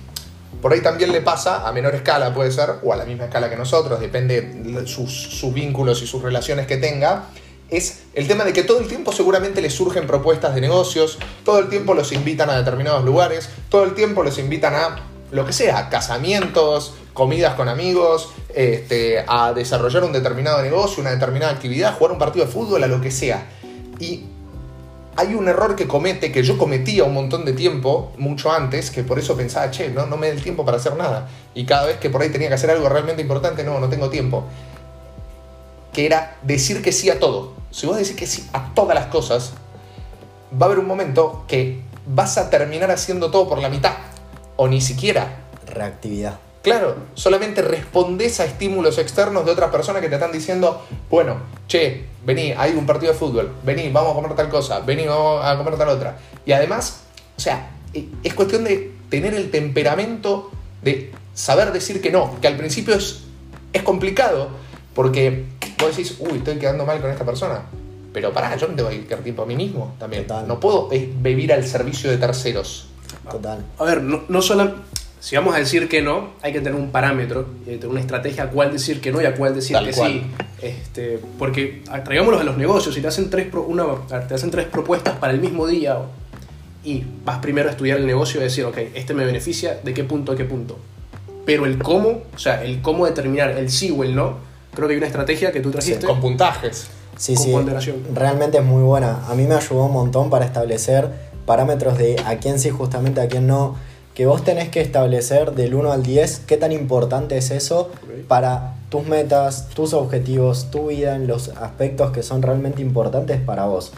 por 0.62 0.73
ahí 0.73 0.81
también 0.81 1.12
le 1.12 1.21
pasa, 1.21 1.69
a 1.69 1.73
menor 1.73 1.95
escala 1.95 2.33
puede 2.33 2.50
ser, 2.50 2.76
o 2.83 2.93
a 2.93 2.97
la 2.97 3.04
misma 3.04 3.25
escala 3.25 3.50
que 3.50 3.57
nosotros, 3.57 4.00
depende 4.00 4.40
de 4.40 4.87
sus, 4.87 5.12
sus 5.12 5.52
vínculos 5.52 6.00
y 6.02 6.07
sus 6.07 6.23
relaciones 6.23 6.66
que 6.66 6.76
tenga, 6.76 7.26
es 7.71 8.02
el 8.14 8.28
tema 8.28 8.44
de 8.44 8.52
que 8.52 8.62
todo 8.62 8.78
el 8.80 8.88
tiempo 8.88 9.12
seguramente 9.12 9.61
les 9.61 9.73
surgen 9.73 10.06
propuestas 10.06 10.54
de 10.54 10.61
negocios, 10.61 11.18
todo 11.44 11.59
el 11.59 11.68
tiempo 11.68 11.94
los 11.94 12.12
invitan 12.12 12.50
a 12.50 12.56
determinados 12.56 13.04
lugares, 13.04 13.49
todo 13.68 13.85
el 13.85 13.94
tiempo 13.94 14.23
los 14.23 14.38
invitan 14.38 14.75
a 14.75 14.97
lo 15.30 15.44
que 15.44 15.52
sea, 15.52 15.88
casamientos, 15.88 16.94
comidas 17.12 17.54
con 17.54 17.68
amigos, 17.68 18.30
este, 18.54 19.25
a 19.26 19.52
desarrollar 19.52 20.04
un 20.04 20.12
determinado 20.12 20.62
negocio, 20.62 21.00
una 21.00 21.11
determinada 21.11 21.52
actividad, 21.52 21.97
jugar 21.97 22.12
un 22.12 22.18
partido 22.18 22.44
de 22.47 22.52
fútbol, 22.52 22.85
a 22.85 22.87
lo 22.87 23.00
que 23.00 23.11
sea. 23.11 23.47
Y 23.99 24.25
hay 25.16 25.35
un 25.35 25.49
error 25.49 25.76
que 25.76 25.87
comete, 25.87 26.30
que 26.30 26.42
yo 26.42 26.59
cometía 26.59 27.04
un 27.04 27.14
montón 27.14 27.44
de 27.44 27.52
tiempo, 27.52 28.12
mucho 28.18 28.52
antes, 28.52 28.90
que 28.90 29.02
por 29.02 29.18
eso 29.18 29.37
pensaba, 29.37 29.71
che, 29.71 29.88
no, 29.88 30.06
no 30.06 30.16
me 30.16 30.28
da 30.28 30.35
el 30.35 30.42
tiempo 30.42 30.64
para 30.64 30.76
hacer 30.76 30.97
nada. 30.97 31.28
Y 31.54 31.64
cada 31.64 31.87
vez 31.87 31.99
que 31.99 32.11
por 32.11 32.23
ahí 32.23 32.30
tenía 32.30 32.49
que 32.49 32.54
hacer 32.54 32.71
algo 32.71 32.88
realmente 32.88 33.23
importante, 33.23 33.64
no, 33.64 33.80
no 33.80 33.88
tengo 33.88 34.11
tiempo. 34.11 34.44
Que 35.95 36.05
era 36.05 36.37
decir 36.43 36.83
que 36.83 36.93
sí 36.93 37.09
a 37.09 37.19
todo. 37.19 37.55
Si 37.71 37.87
vos 37.87 37.97
decís 37.97 38.15
que 38.15 38.27
sí 38.27 38.47
a 38.53 38.75
todas 38.75 38.95
las 38.95 39.07
cosas, 39.07 39.55
va 40.53 40.67
a 40.67 40.69
haber 40.69 40.79
un 40.79 40.87
momento 40.87 41.45
que 41.49 41.81
vas 42.07 42.37
a 42.37 42.51
terminar 42.51 42.91
haciendo 42.91 43.31
todo 43.31 43.49
por 43.49 43.59
la 43.59 43.71
mitad. 43.71 43.95
O 44.57 44.69
ni 44.69 44.83
siquiera. 44.83 45.41
Reactividad. 45.67 46.39
Claro, 46.65 46.97
solamente 47.13 47.61
respondes 47.61 48.41
a 48.41 48.47
estímulos 48.47 48.97
externos 48.97 49.45
de 49.45 49.53
otras 49.53 49.71
personas 49.71 50.01
que 50.01 50.09
te 50.09 50.15
están 50.15 50.33
diciendo, 50.33 50.83
bueno, 51.11 51.37
che, 51.69 52.07
vení, 52.25 52.55
hay 52.57 52.73
un 52.73 52.87
partido 52.87 53.13
de 53.13 53.19
fútbol, 53.19 53.53
vení, 53.65 53.91
vamos 53.91 54.13
a 54.13 54.15
comer 54.15 54.35
tal 54.35 54.49
cosa, 54.49 54.81
vení, 54.81 55.07
vamos 55.07 55.45
a 55.45 55.59
comer 55.59 55.77
tal 55.77 55.91
otra. 55.91 56.17
Y 56.47 56.53
además, 56.53 57.03
o 57.37 57.41
sea, 57.41 57.69
e- 57.93 58.09
es 58.23 58.33
cuestión 58.33 58.65
de 58.65 58.93
tener 59.11 59.35
el 59.35 59.51
temperamento 59.51 60.51
de 60.81 61.13
saber 61.35 61.71
decir 61.71 62.01
que 62.01 62.11
no, 62.11 62.41
que 62.41 62.47
al 62.47 62.57
principio 62.57 62.95
es, 62.95 63.25
es 63.75 63.83
complicado, 63.83 64.49
porque 64.95 65.45
vos 65.87 65.97
decís, 65.97 66.17
uy, 66.21 66.38
estoy 66.38 66.57
quedando 66.57 66.85
mal 66.85 67.00
con 67.00 67.11
esta 67.11 67.25
persona. 67.25 67.61
Pero 68.12 68.33
pará, 68.33 68.55
yo 68.57 68.69
no 68.69 68.75
tengo 68.75 68.88
que 68.91 68.97
dedicar 68.97 69.19
tiempo 69.21 69.43
a 69.43 69.47
mí 69.47 69.57
mismo 69.57 69.95
también. 69.99 70.23
Total. 70.26 70.47
No 70.47 70.61
puedo 70.61 70.88
eh, 70.93 71.12
vivir 71.21 71.53
al 71.53 71.64
servicio 71.67 72.11
de 72.11 72.17
terceros. 72.19 72.87
Total. 73.31 73.64
A 73.79 73.85
ver, 73.85 74.03
no, 74.03 74.23
no 74.29 74.41
solo. 74.43 74.73
Si 75.19 75.35
vamos 75.37 75.55
a 75.55 75.59
decir 75.59 75.88
que 75.88 76.03
no, 76.03 76.33
hay 76.43 76.53
que 76.53 76.61
tener 76.61 76.79
un 76.79 76.91
parámetro, 76.91 77.47
hay 77.61 77.64
que 77.73 77.76
tener 77.79 77.88
una 77.88 78.00
estrategia 78.00 78.45
a 78.45 78.50
cuál 78.50 78.71
decir 78.73 79.00
que 79.00 79.11
no 79.11 79.23
y 79.23 79.25
a 79.25 79.35
cuál 79.35 79.55
decir 79.55 79.75
Tal 79.75 79.87
que 79.87 79.93
cual. 79.93 80.12
sí. 80.12 80.23
Este, 80.61 81.19
porque 81.38 81.83
traigámoslos 82.05 82.43
a 82.43 82.45
los 82.45 82.57
negocios, 82.59 82.95
si 82.95 83.00
te 83.00 83.09
hacen 83.09 83.31
tres, 83.31 83.47
pro- 83.49 83.62
una, 83.64 83.85
te 84.29 84.35
hacen 84.35 84.50
tres 84.50 84.67
propuestas 84.67 85.17
para 85.19 85.33
el 85.33 85.41
mismo 85.41 85.67
día 85.67 85.97
y 86.85 87.03
vas 87.25 87.38
primero 87.38 87.69
a 87.69 87.73
estudiar 87.73 87.99
el 87.99 88.07
negocio 88.07 88.38
y 88.41 88.45
decir, 88.45 88.64
ok, 88.67 88.76
este 88.95 89.14
me 89.14 89.25
beneficia, 89.25 89.81
¿de 89.83 89.95
qué 89.95 90.05
punto 90.05 90.33
a 90.33 90.37
qué 90.37 90.45
punto? 90.45 90.79
pero 91.47 91.67
el 91.67 91.76
cómo, 91.79 92.23
o 92.35 92.38
sea, 92.38 92.62
el 92.64 92.81
cómo 92.81 93.05
determinar 93.05 93.50
el 93.50 93.71
sí 93.71 93.91
o 93.95 94.03
el 94.03 94.14
no, 94.14 94.38
creo 94.75 94.88
que 94.88 94.95
hay 94.95 94.99
una 94.99 95.07
estrategia 95.07 95.52
que 95.52 95.61
tú 95.61 95.71
trajiste. 95.71 96.07
Con 96.07 96.21
puntajes. 96.21 96.87
Sí, 97.16 97.35
Con 97.35 97.45
sí, 97.45 97.52
ponderación. 97.52 97.97
realmente 98.12 98.59
es 98.59 98.64
muy 98.64 98.83
buena. 98.83 99.25
A 99.28 99.35
mí 99.35 99.45
me 99.45 99.54
ayudó 99.54 99.85
un 99.85 99.93
montón 99.93 100.31
para 100.31 100.45
establecer 100.45 101.11
parámetros 101.47 101.99
de 101.99 102.16
a 102.26 102.37
quién 102.38 102.59
sí, 102.59 102.71
justamente 102.71 103.21
a 103.21 103.28
quién 103.28 103.47
no. 103.47 103.76
Que 104.14 104.26
vos 104.26 104.45
tenés 104.45 104.69
que 104.69 104.81
establecer 104.81 105.52
del 105.52 105.75
1 105.75 105.93
al 105.93 106.02
10 106.02 106.43
qué 106.47 106.57
tan 106.57 106.71
importante 106.71 107.37
es 107.37 107.50
eso 107.50 107.90
para 108.28 108.75
tus 108.88 109.04
metas, 109.07 109.69
tus 109.71 109.93
objetivos, 109.93 110.71
tu 110.71 110.88
vida, 110.88 111.16
en 111.16 111.26
los 111.26 111.49
aspectos 111.49 112.12
que 112.12 112.23
son 112.23 112.40
realmente 112.43 112.81
importantes 112.81 113.40
para 113.40 113.66
vos. 113.66 113.93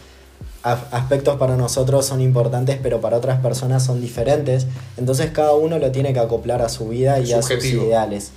Aspectos 0.63 1.37
para 1.37 1.55
nosotros 1.55 2.05
son 2.05 2.19
importantes, 2.19 2.79
pero 2.81 2.99
para 2.99 3.17
otras 3.17 3.39
personas 3.41 3.85
son 3.85 4.01
diferentes. 4.01 4.65
Entonces 4.97 5.29
cada 5.31 5.53
uno 5.53 5.77
lo 5.77 5.91
tiene 5.91 6.13
que 6.13 6.19
acoplar 6.19 6.61
a 6.63 6.69
su 6.69 6.89
vida 6.89 7.19
y 7.19 7.31
a 7.31 7.41
sus 7.41 7.63
ideales. 7.63 8.31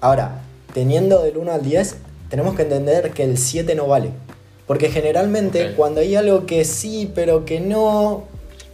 Ahora, 0.00 0.42
teniendo 0.74 1.22
del 1.22 1.36
1 1.36 1.52
al 1.52 1.62
10, 1.62 1.96
tenemos 2.28 2.54
que 2.54 2.62
entender 2.62 3.10
que 3.12 3.24
el 3.24 3.38
7 3.38 3.74
no 3.74 3.86
vale. 3.86 4.10
Porque 4.66 4.88
generalmente 4.90 5.70
Ok. 5.70 5.76
cuando 5.76 6.00
hay 6.00 6.14
algo 6.14 6.46
que 6.46 6.64
sí, 6.64 7.10
pero 7.14 7.44
que 7.44 7.60
no, 7.60 8.24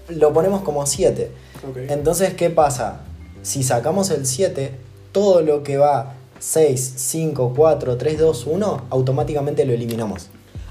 lo 0.09 0.33
ponemos 0.33 0.63
como 0.63 0.85
7. 0.87 1.31
Ok. 1.69 1.77
Entonces, 1.89 2.35
¿qué 2.35 2.51
pasa? 2.51 3.01
Si 3.43 3.63
sacamos 3.63 4.11
el 4.11 4.27
7, 4.27 4.73
todo 5.13 5.41
lo 5.41 5.63
que 5.63 5.79
va 5.79 6.15
6, 6.39 6.93
5, 6.97 7.55
4, 7.57 7.97
3, 7.97 8.19
2, 8.19 8.47
1, 8.47 8.83
automáticamente 8.91 9.65
lo 9.65 9.73
eliminamos. 9.73 10.27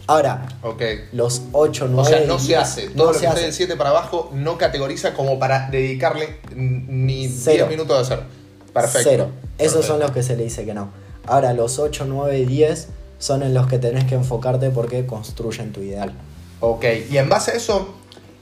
Ahora, 0.07 0.45
Ok. 0.61 0.83
los 1.13 1.41
8, 1.53 1.87
9, 1.89 2.01
O 2.01 2.05
sea, 2.17 2.27
no 2.27 2.37
se 2.37 2.55
hace. 2.55 2.89
Todo 2.89 3.05
no 3.07 3.13
lo 3.13 3.19
que 3.19 3.25
esté 3.25 3.27
hace. 3.27 3.41
del 3.45 3.53
7 3.53 3.75
para 3.75 3.89
abajo 3.89 4.29
no 4.35 4.59
categoriza 4.59 5.15
como 5.15 5.39
para 5.39 5.69
dedicarle 5.71 6.37
ni 6.55 7.27
Cero. 7.27 7.65
10 7.65 7.69
minutos 7.69 7.97
de 7.97 8.13
hacer. 8.15 8.25
Perfecto. 8.71 9.09
Cero. 9.09 9.27
Esos 9.57 9.73
Perfecto. 9.73 9.87
son 9.87 9.99
los 10.01 10.11
que 10.11 10.21
se 10.21 10.35
le 10.37 10.43
dice 10.43 10.63
que 10.65 10.75
no. 10.75 10.89
Ahora, 11.27 11.53
los 11.53 11.79
8, 11.79 12.05
9 12.07 12.39
y 12.39 12.45
10 12.45 12.89
son 13.17 13.43
en 13.43 13.53
los 13.53 13.67
que 13.67 13.79
tenés 13.79 14.05
que 14.05 14.15
enfocarte 14.15 14.69
porque 14.69 15.05
construyen 15.05 15.71
tu 15.71 15.81
ideal. 15.81 16.13
Ok, 16.59 16.85
y 17.09 17.17
en 17.17 17.29
base 17.29 17.51
a 17.51 17.53
eso, 17.55 17.95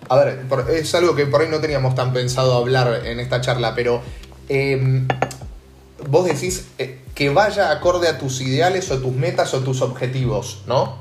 a 0.10 0.18
ver, 0.18 0.46
es 0.70 0.94
algo 0.96 1.16
que 1.16 1.26
por 1.26 1.42
ahí 1.42 1.48
no 1.50 1.60
teníamos 1.60 1.96
tan 1.96 2.14
pensado 2.14 2.54
hablar 2.56 3.06
en 3.06 3.20
esta 3.20 3.42
charla, 3.42 3.76
pero 3.76 4.02
eh, 4.50 5.06
vos 6.10 6.26
decís 6.26 6.68
eh, 6.78 7.00
que 7.16 7.30
vaya 7.30 7.72
acorde 7.72 8.08
a 8.08 8.18
tus 8.18 8.42
ideales 8.42 8.92
o 8.92 9.00
tus 9.00 9.14
metas 9.14 9.54
o 9.54 9.62
tus 9.62 9.82
objetivos, 9.82 10.64
¿no? 10.68 10.98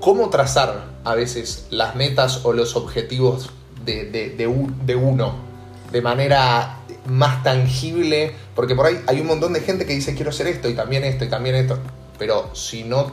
¿Cómo 0.00 0.28
trazar 0.28 0.96
a 1.04 1.14
veces 1.14 1.66
las 1.70 1.94
metas 1.94 2.44
o 2.44 2.52
los 2.52 2.76
objetivos 2.76 3.50
de, 3.84 4.04
de 4.04 4.96
uno 4.96 5.45
de 5.92 6.02
manera 6.02 6.78
más 7.06 7.42
tangible? 7.42 8.32
Porque 8.54 8.74
por 8.74 8.86
ahí 8.86 9.00
hay 9.06 9.20
un 9.20 9.26
montón 9.26 9.52
de 9.52 9.60
gente 9.60 9.86
que 9.86 9.92
dice 9.94 10.14
quiero 10.14 10.30
hacer 10.30 10.46
esto 10.46 10.68
y 10.68 10.74
también 10.74 11.04
esto 11.04 11.24
y 11.24 11.28
también 11.28 11.54
esto, 11.56 11.78
pero 12.18 12.54
si 12.54 12.84
no 12.84 13.12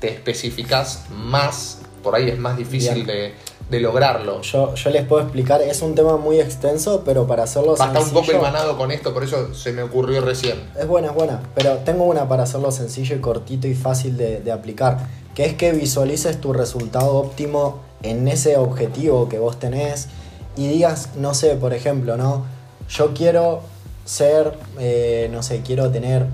te 0.00 0.08
especificas 0.10 1.04
más, 1.10 1.78
por 2.02 2.14
ahí 2.14 2.28
es 2.28 2.38
más 2.38 2.56
difícil 2.56 3.06
de, 3.06 3.34
de 3.70 3.80
lograrlo. 3.80 4.42
Yo, 4.42 4.74
yo 4.74 4.90
les 4.90 5.04
puedo 5.06 5.22
explicar, 5.22 5.62
es 5.62 5.80
un 5.82 5.94
tema 5.94 6.16
muy 6.16 6.40
extenso, 6.40 7.02
pero 7.04 7.26
para 7.26 7.44
hacerlo 7.44 7.76
Va 7.76 7.84
a 7.84 7.88
estar 7.88 8.02
un 8.02 8.08
poco 8.10 8.26
sencillo- 8.26 8.36
hermanado 8.46 8.76
con 8.76 8.90
esto, 8.90 9.14
por 9.14 9.22
eso 9.24 9.54
se 9.54 9.72
me 9.72 9.82
ocurrió 9.82 10.20
recién. 10.20 10.70
Es 10.78 10.86
buena, 10.86 11.08
es 11.08 11.14
buena, 11.14 11.40
pero 11.54 11.78
tengo 11.78 12.04
una 12.04 12.28
para 12.28 12.42
hacerlo 12.42 12.70
sencillo 12.72 13.16
y 13.16 13.20
cortito 13.20 13.66
y 13.68 13.74
fácil 13.74 14.16
de, 14.16 14.40
de 14.40 14.52
aplicar, 14.52 15.06
que 15.34 15.44
es 15.44 15.54
que 15.54 15.72
visualices 15.72 16.40
tu 16.40 16.52
resultado 16.52 17.14
óptimo 17.14 17.80
en 18.02 18.26
ese 18.26 18.56
objetivo 18.56 19.28
que 19.28 19.38
vos 19.38 19.58
tenés 19.60 20.08
y 20.56 20.68
digas, 20.68 21.10
no 21.16 21.34
sé, 21.34 21.56
por 21.56 21.72
ejemplo, 21.72 22.16
¿no? 22.16 22.44
Yo 22.88 23.14
quiero 23.14 23.62
ser, 24.04 24.52
eh, 24.78 25.28
no 25.32 25.42
sé, 25.42 25.60
quiero 25.60 25.90
tener 25.90 26.26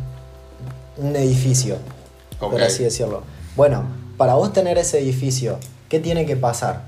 un 0.96 1.14
edificio, 1.14 1.76
por 2.38 2.60
así 2.60 2.82
decirlo. 2.82 3.22
Bueno, 3.56 3.84
para 4.16 4.34
vos 4.34 4.52
tener 4.52 4.78
ese 4.78 4.98
edificio, 4.98 5.58
¿qué 5.88 6.00
tiene 6.00 6.26
que 6.26 6.36
pasar? 6.36 6.82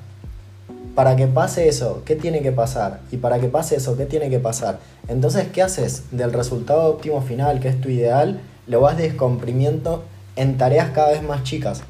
Para 0.94 1.14
que 1.14 1.28
pase 1.28 1.68
eso, 1.68 2.02
¿qué 2.04 2.16
tiene 2.16 2.42
que 2.42 2.50
pasar? 2.50 3.00
Y 3.12 3.18
para 3.18 3.38
que 3.38 3.48
pase 3.48 3.76
eso, 3.76 3.96
¿qué 3.96 4.06
tiene 4.06 4.28
que 4.28 4.40
pasar? 4.40 4.80
Entonces, 5.08 5.46
¿qué 5.52 5.62
haces? 5.62 6.04
Del 6.10 6.32
resultado 6.32 6.84
óptimo 6.84 7.22
final, 7.22 7.60
que 7.60 7.68
es 7.68 7.80
tu 7.80 7.88
ideal, 7.88 8.40
lo 8.66 8.80
vas 8.80 8.96
descomprimiendo 8.96 10.02
en 10.36 10.58
tareas 10.58 10.90
cada 10.90 11.10
vez 11.10 11.22
más 11.22 11.44
chicas. 11.44 11.82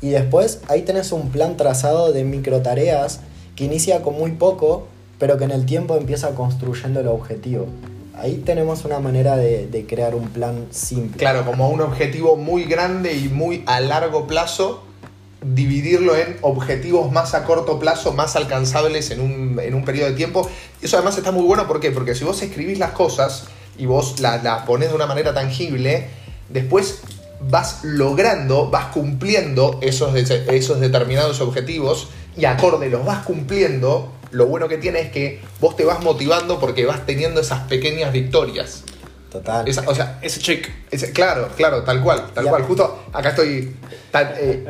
Y 0.00 0.10
después 0.10 0.60
ahí 0.68 0.82
tenés 0.82 1.12
un 1.12 1.30
plan 1.30 1.56
trazado 1.56 2.12
de 2.12 2.24
micro 2.24 2.62
tareas 2.62 3.20
que 3.56 3.64
inicia 3.64 4.02
con 4.02 4.14
muy 4.14 4.32
poco, 4.32 4.88
pero 5.18 5.38
que 5.38 5.44
en 5.44 5.50
el 5.50 5.66
tiempo 5.66 5.96
empieza 5.96 6.34
construyendo 6.34 7.00
el 7.00 7.08
objetivo. 7.08 7.66
Ahí 8.16 8.42
tenemos 8.44 8.84
una 8.84 9.00
manera 9.00 9.36
de, 9.36 9.86
crear 9.88 10.14
un 10.14 10.28
plan 10.28 10.66
simple. 10.70 11.18
Claro, 11.18 11.44
como 11.44 11.68
un 11.68 11.80
objetivo 11.80 12.36
muy 12.36 12.64
grande 12.64 13.14
y 13.14 13.28
muy 13.28 13.62
a 13.66 13.80
largo 13.80 14.26
plazo, 14.26 14.84
dividirlo 15.42 16.16
en 16.16 16.36
objetivos 16.40 17.10
más 17.10 17.34
a 17.34 17.44
corto 17.44 17.78
plazo, 17.78 18.12
más 18.12 18.36
alcanzables 18.36 19.10
en 19.10 19.20
un, 19.20 19.60
en 19.60 19.74
un 19.74 19.84
periodo 19.84 20.10
de 20.10 20.16
tiempo. 20.16 20.48
Eso 20.80 20.96
además 20.96 21.18
está 21.18 21.32
muy 21.32 21.44
bueno, 21.44 21.66
¿por 21.66 21.80
qué? 21.80 21.90
Porque 21.90 22.14
si 22.14 22.24
vos 22.24 22.40
escribís 22.40 22.78
las 22.78 22.92
cosas 22.92 23.44
y 23.76 23.86
vos 23.86 24.20
las 24.20 24.44
las 24.44 24.64
ponés 24.64 24.90
de 24.90 24.94
una 24.94 25.06
manera 25.06 25.34
tangible, 25.34 26.08
después 26.48 27.00
vas 27.50 27.80
logrando, 27.82 28.70
vas 28.70 28.86
cumpliendo 28.86 29.78
esos, 29.82 30.14
esos 30.14 30.80
determinados 30.80 31.40
objetivos 31.40 32.08
y 32.36 32.44
acorde 32.44 32.88
los 32.88 33.04
vas 33.04 33.24
cumpliendo, 33.24 34.12
lo 34.30 34.46
bueno 34.46 34.68
que 34.68 34.78
tiene 34.78 35.00
es 35.00 35.10
que 35.10 35.40
vos 35.60 35.76
te 35.76 35.84
vas 35.84 36.02
motivando 36.02 36.58
porque 36.58 36.84
vas 36.86 37.06
teniendo 37.06 37.40
esas 37.40 37.60
pequeñas 37.68 38.12
victorias. 38.12 38.84
Total. 39.30 39.66
Esa- 39.66 39.82
o 39.86 39.94
sea, 39.94 40.18
Ese 40.22 40.40
check. 40.40 40.68
ese- 40.92 41.10
claro, 41.12 41.48
claro, 41.56 41.82
tal 41.82 42.00
cual, 42.02 42.24
tal 42.34 42.44
Ya. 42.44 42.50
cual. 42.50 42.62
Justo 42.62 43.04
acá 43.12 43.30
estoy 43.30 43.74
eh, 44.16 44.64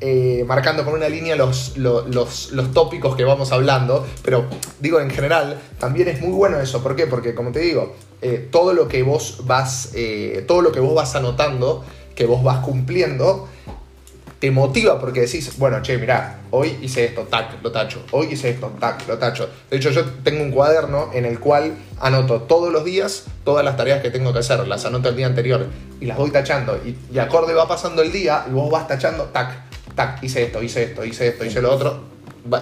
eh, 0.00 0.44
marcando 0.46 0.84
con 0.84 0.94
una 0.94 1.08
línea 1.08 1.36
los, 1.36 1.76
lo- 1.76 2.06
los, 2.08 2.50
los 2.50 2.72
tópicos 2.72 3.14
que 3.14 3.22
vamos 3.24 3.52
hablando, 3.52 4.04
pero 4.24 4.46
digo 4.80 4.98
en 5.00 5.10
general, 5.10 5.58
también 5.78 6.08
es 6.08 6.20
muy 6.20 6.32
bueno 6.32 6.58
eso. 6.60 6.82
¿Por 6.82 6.96
qué? 6.96 7.06
Porque 7.06 7.34
como 7.34 7.52
te 7.52 7.60
digo, 7.60 7.94
eh, 8.20 8.48
todo 8.50 8.72
lo 8.72 8.88
que 8.88 9.04
vos 9.04 9.42
vas, 9.44 9.90
eh, 9.94 10.44
todo 10.48 10.62
lo 10.62 10.72
que 10.72 10.80
vos 10.80 10.94
vas 10.96 11.14
anotando, 11.14 11.84
que 12.16 12.26
vos 12.26 12.42
vas 12.42 12.58
cumpliendo, 12.64 13.48
te 14.38 14.50
motiva 14.50 15.00
porque 15.00 15.22
decís, 15.22 15.58
bueno, 15.58 15.82
che, 15.82 15.98
mirá, 15.98 16.40
hoy 16.50 16.78
hice 16.80 17.06
esto, 17.06 17.22
tac, 17.22 17.62
lo 17.62 17.72
tacho, 17.72 18.04
hoy 18.12 18.28
hice 18.32 18.50
esto, 18.50 18.72
tac, 18.78 19.06
lo 19.08 19.18
tacho. 19.18 19.48
De 19.68 19.76
hecho, 19.76 19.90
yo 19.90 20.04
tengo 20.22 20.42
un 20.42 20.52
cuaderno 20.52 21.10
en 21.12 21.24
el 21.24 21.40
cual 21.40 21.74
anoto 22.00 22.42
todos 22.42 22.72
los 22.72 22.84
días 22.84 23.24
todas 23.48 23.64
las 23.64 23.78
tareas 23.78 24.02
que 24.02 24.10
tengo 24.10 24.30
que 24.34 24.40
hacer, 24.40 24.68
las 24.68 24.84
anoto 24.84 25.08
el 25.08 25.16
día 25.16 25.26
anterior 25.26 25.66
y 26.02 26.04
las 26.04 26.18
voy 26.18 26.30
tachando. 26.30 26.76
Y, 26.84 26.94
y 27.10 27.18
acorde 27.18 27.54
va 27.54 27.66
pasando 27.66 28.02
el 28.02 28.12
día 28.12 28.44
y 28.46 28.52
vos 28.52 28.70
vas 28.70 28.86
tachando, 28.86 29.24
tac, 29.24 29.62
tac, 29.94 30.22
hice 30.22 30.42
esto, 30.42 30.62
hice 30.62 30.82
esto, 30.82 31.02
hice 31.02 31.28
esto, 31.28 31.46
hice 31.46 31.62
lo 31.62 31.72
otro. 31.72 31.98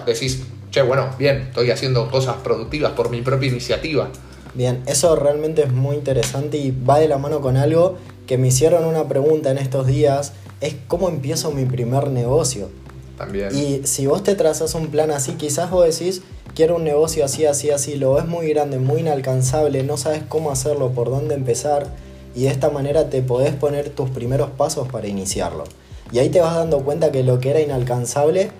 Decís, 0.05 0.43
che, 0.71 0.81
bueno, 0.81 1.09
bien, 1.19 1.39
estoy 1.49 1.71
haciendo 1.71 2.09
cosas 2.09 2.37
productivas 2.37 2.93
por 2.93 3.09
mi 3.09 3.21
propia 3.21 3.49
iniciativa. 3.49 4.07
Bien, 4.53 4.81
eso 4.87 5.17
realmente 5.17 5.63
es 5.63 5.73
muy 5.73 5.97
interesante 5.97 6.55
y 6.55 6.71
va 6.71 6.99
de 6.99 7.09
la 7.09 7.17
mano 7.17 7.41
con 7.41 7.57
algo 7.57 7.97
que 8.25 8.37
me 8.37 8.47
hicieron 8.47 8.85
una 8.85 9.09
pregunta 9.09 9.51
en 9.51 9.57
estos 9.57 9.87
días, 9.87 10.31
es 10.61 10.75
cómo 10.87 11.09
empiezo 11.09 11.51
mi 11.51 11.65
primer 11.65 12.09
negocio. 12.09 12.69
También. 13.17 13.55
Y 13.55 13.87
si 13.87 14.05
vos 14.07 14.23
te 14.23 14.35
trazas 14.35 14.75
un 14.75 14.87
plan 14.87 15.11
así, 15.11 15.33
quizás 15.33 15.71
vos 15.71 15.85
decís, 15.85 16.21
quiero 16.55 16.75
un 16.75 16.83
negocio 16.83 17.25
así, 17.25 17.45
así, 17.45 17.71
así, 17.71 17.95
lo 17.95 18.13
ves 18.13 18.25
muy 18.25 18.49
grande, 18.49 18.77
muy 18.77 19.01
inalcanzable, 19.01 19.83
no 19.83 19.97
sabes 19.97 20.21
cómo 20.27 20.51
hacerlo, 20.51 20.91
por 20.91 21.09
dónde 21.09 21.35
empezar, 21.35 21.87
y 22.35 22.43
de 22.43 22.49
esta 22.49 22.69
manera 22.69 23.09
te 23.09 23.21
podés 23.23 23.53
poner 23.55 23.89
tus 23.89 24.09
primeros 24.09 24.51
pasos 24.51 24.87
para 24.87 25.07
iniciarlo. 25.07 25.63
Y 26.11 26.19
ahí 26.19 26.29
te 26.29 26.39
vas 26.39 26.55
dando 26.55 26.81
cuenta 26.81 27.11
que 27.11 27.23
lo 27.23 27.39
que 27.39 27.49
era 27.49 27.59
inalcanzable, 27.59 28.51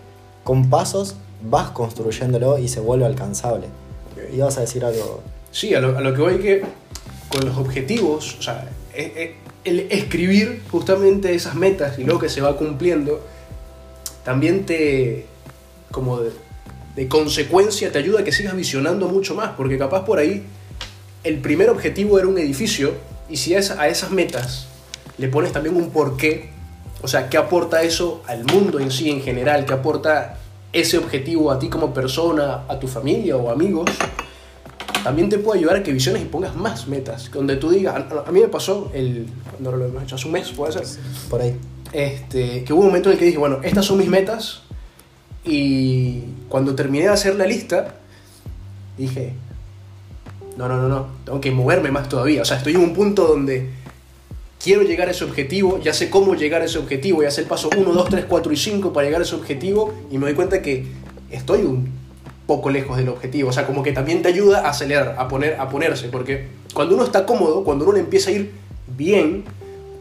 con 0.44 0.70
pasos 0.70 1.16
vas 1.44 1.70
construyéndolo 1.70 2.58
y 2.58 2.68
se 2.68 2.80
vuelve 2.80 3.06
alcanzable. 3.06 3.68
Y 4.34 4.40
vas 4.40 4.58
a 4.58 4.62
decir 4.62 4.84
algo. 4.84 5.22
Sí, 5.52 5.74
a 5.76 5.80
lo, 5.80 5.98
a 5.98 6.02
lo 6.02 6.14
que 6.14 6.22
voy 6.22 6.40
que 6.40 6.64
con 7.32 7.46
los 7.46 7.58
objetivos, 7.58 8.38
o 8.40 8.42
sea, 8.42 8.70
e- 8.94 9.14
e- 9.16 9.36
el 9.68 9.88
escribir 9.90 10.62
justamente 10.72 11.36
esas 11.36 11.56
metas 11.56 12.00
y 12.00 12.04
luego 12.04 12.22
que 12.22 12.30
se 12.30 12.40
va 12.40 12.56
cumpliendo, 12.56 13.20
también 14.24 14.66
te, 14.66 15.26
como 15.92 16.22
de, 16.22 17.08
consecuencia, 17.10 17.92
te 17.92 18.00
ayuda 18.00 18.22
a 18.22 18.24
que 18.24 18.32
sigas 18.32 18.56
visionando 18.56 19.10
mucho 19.10 19.36
más, 19.36 19.52
porque 19.58 19.78
capaz 19.78 20.06
por 20.06 20.20
ahí 20.20 20.44
el 21.24 21.40
primer 21.40 21.70
objetivo 21.70 22.18
era 22.18 22.28
un 22.28 22.38
edificio 22.38 22.94
y 23.30 23.38
si 23.38 23.56
a 23.56 23.60
esas 23.60 24.12
metas 24.12 24.68
le 25.18 25.28
pones 25.28 25.52
también 25.52 25.76
un 25.76 25.92
porqué, 25.92 26.50
o 27.02 27.08
sea, 27.10 27.30
qué 27.30 27.38
aporta 27.38 27.84
eso 27.84 28.24
al 28.26 28.46
mundo 28.46 28.80
en 28.80 28.90
sí 28.90 29.10
en 29.10 29.22
general, 29.22 29.66
qué 29.66 29.74
aporta 29.74 30.38
ese 30.72 30.98
objetivo 30.98 31.52
a 31.52 31.60
ti 31.60 31.68
como 31.68 31.94
persona, 31.94 32.64
a 32.70 32.80
tu 32.80 32.88
familia 32.88 33.36
o 33.36 33.52
amigos, 33.52 33.90
también 35.08 35.30
te 35.30 35.38
puede 35.40 35.60
ayudar 35.60 35.78
a 35.78 35.84
que 35.84 35.94
visiones 35.94 36.22
y 36.22 36.26
pongas 36.26 36.54
más 36.58 36.90
metas. 36.90 37.32
Donde 37.32 37.56
tú 37.56 37.70
digas, 37.70 37.96
a, 37.96 38.26
a 38.28 38.32
mí 38.34 38.42
me 38.42 38.50
pasó, 38.50 38.92
el, 38.94 39.26
cuando 39.52 39.72
lo 39.72 39.86
hemos 39.86 40.04
hecho 40.04 40.16
hace 40.16 40.26
un 40.26 40.34
mes, 40.34 40.50
puede 40.52 40.74
ser, 40.74 40.84
Por 41.30 41.42
ahí. 41.42 41.56
este, 41.94 42.66
que 42.66 42.74
hubo 42.74 42.82
un 42.82 42.88
momento 42.88 43.08
en 43.08 43.14
el 43.14 43.20
que 43.20 43.24
dije, 43.24 43.38
bueno, 43.38 43.60
estas 43.64 43.86
son 43.86 44.00
mis 44.00 44.10
metas. 44.10 44.64
Y 45.46 46.24
cuando 46.50 46.76
terminé 46.76 47.06
de 47.06 47.12
hacer 47.12 47.36
la 47.36 47.46
lista, 47.46 47.96
dije, 48.98 49.32
No, 50.58 50.68
no, 50.68 50.76
no, 50.76 50.90
no. 50.90 51.08
Tengo 51.24 51.40
que 51.40 51.52
moverme 51.52 51.90
más 51.90 52.10
todavía. 52.10 52.42
O 52.42 52.46
sea, 52.46 52.58
estoy 52.58 52.74
en 52.74 52.82
un 52.82 52.94
punto 52.94 53.28
donde 53.28 53.70
quiero 54.62 54.82
llegar 54.82 55.08
a 55.08 55.12
ese 55.12 55.24
objetivo, 55.24 55.80
ya 55.82 55.94
sé 55.94 56.10
cómo 56.10 56.36
llegar 56.36 56.64
a 56.64 56.66
ese 56.66 56.80
objetivo, 56.80 57.24
ya 57.24 57.32
sé 57.32 57.44
el 57.44 57.48
paso 57.48 57.70
1, 57.78 57.94
2, 57.94 58.10
3, 58.10 58.26
4 58.28 58.52
y 58.52 58.58
5 58.58 58.92
para 58.92 59.06
llegar 59.06 59.22
a 59.22 59.24
ese 59.24 59.36
objetivo 59.36 59.94
y 60.12 60.18
me 60.18 60.26
doy 60.26 60.36
cuenta 60.36 60.62
que 60.62 60.86
estoy 61.32 61.62
un 61.62 61.96
poco 62.48 62.70
lejos 62.70 62.98
del 62.98 63.10
objetivo. 63.10 63.50
O 63.50 63.54
sea, 63.54 63.68
como 63.68 63.84
que 63.84 63.92
también 63.92 64.22
te 64.24 64.30
ayuda 64.30 64.66
a 64.66 64.70
acelerar, 64.70 65.16
a, 65.20 65.28
poner, 65.28 65.60
a 65.60 65.70
ponerse. 65.70 66.08
Porque 66.08 66.48
cuando 66.74 66.96
uno 66.96 67.04
está 67.04 67.26
cómodo, 67.26 67.64
cuando 67.64 67.86
uno 67.88 67.98
empieza 67.98 68.30
a 68.32 68.34
ir 68.34 68.52
bien, 68.96 69.44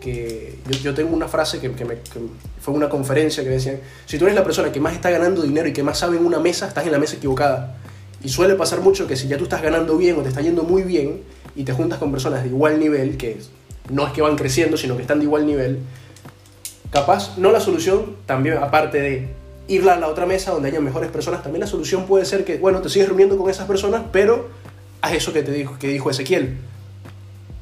que 0.00 0.56
yo, 0.82 0.94
tengo 0.94 1.14
una 1.14 1.26
frase 1.26 1.59
que, 1.59 1.72
que 1.72 1.85
me- 1.85 1.96
que 1.96 2.20
fue 2.61 2.72
una 2.72 2.88
conferencia 2.88 3.42
que 3.42 3.50
decían, 3.50 3.80
si 4.06 4.18
tú 4.18 4.24
eres 4.24 4.37
la 4.37 4.44
persona 4.44 4.70
que 4.70 4.78
más 4.80 4.94
está 4.94 5.11
ganando 5.11 5.42
dinero 5.42 5.68
y 5.68 5.72
que 5.72 5.82
más 5.82 5.98
sabe 5.98 6.16
en 6.16 6.24
una 6.24 6.38
mesa, 6.38 6.68
estás 6.68 6.87
en 6.87 6.92
la 6.92 6.98
mesa 6.98 7.16
equivocada. 7.16 7.76
Y 8.22 8.28
suele 8.28 8.54
pasar 8.54 8.80
mucho 8.80 9.06
que 9.06 9.16
si 9.16 9.28
ya 9.28 9.37
tú 9.37 9.44
estás 9.44 9.62
ganando 9.62 9.96
bien 9.96 10.16
o 10.18 10.22
te 10.22 10.28
está 10.28 10.40
yendo 10.40 10.62
muy 10.62 10.82
bien 10.82 11.20
y 11.56 11.64
te 11.64 11.72
juntas 11.72 11.98
con 11.98 12.12
personas 12.12 12.42
de 12.42 12.48
igual 12.48 12.78
nivel, 12.78 13.16
que 13.16 13.38
no 13.90 14.06
es 14.06 14.12
que 14.12 14.22
van 14.22 14.37
creciendo, 14.37 14.76
sino 14.76 14.96
que 14.96 15.02
están 15.02 15.18
de 15.18 15.24
igual 15.24 15.46
nivel, 15.46 15.80
capaz, 16.90 17.37
no 17.38 17.50
la 17.52 17.61
solución, 17.61 18.16
también 18.26 18.59
aparte 18.59 19.00
de 19.00 19.28
ir 19.68 19.88
a 19.88 19.96
la 19.98 20.09
otra 20.09 20.26
mesa 20.26 20.50
donde 20.52 20.68
haya 20.68 20.81
mejores 20.81 21.11
personas, 21.11 21.42
también 21.42 21.61
la 21.61 21.66
solución 21.66 22.07
puede 22.07 22.24
ser 22.24 22.44
que, 22.44 22.59
bueno, 22.59 22.81
te 22.81 22.88
sigues 22.88 23.09
reuniendo 23.09 23.37
con 23.37 23.50
esas 23.50 23.66
personas, 23.66 24.02
pero 24.12 24.48
haz 25.02 25.12
eso 25.12 25.33
que 25.33 25.42
te 25.42 25.52
dijo, 25.52 25.79
que 25.79 25.88
dijo 25.88 26.11
Ezequiel. 26.11 26.59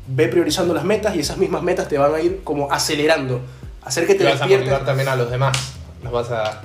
Ve 0.06 0.28
priorizando 0.28 0.74
las 0.74 0.84
metas 0.84 1.16
y 1.16 1.20
esas 1.20 1.38
mismas 1.38 1.62
metas 1.62 1.88
te 1.88 1.96
van 1.96 2.14
a 2.14 2.20
ir 2.20 2.42
como 2.44 2.70
acelerando. 2.70 3.40
Hacer 3.82 4.06
que 4.06 4.14
te 4.14 4.24
vas 4.24 4.34
a 4.34 4.36
despiertes. 4.38 4.68
motivar 4.68 4.86
también 4.86 5.08
a 5.08 5.16
los 5.16 5.30
demás. 5.30 5.56
Los 6.02 6.12
vas 6.12 6.30
a, 6.30 6.62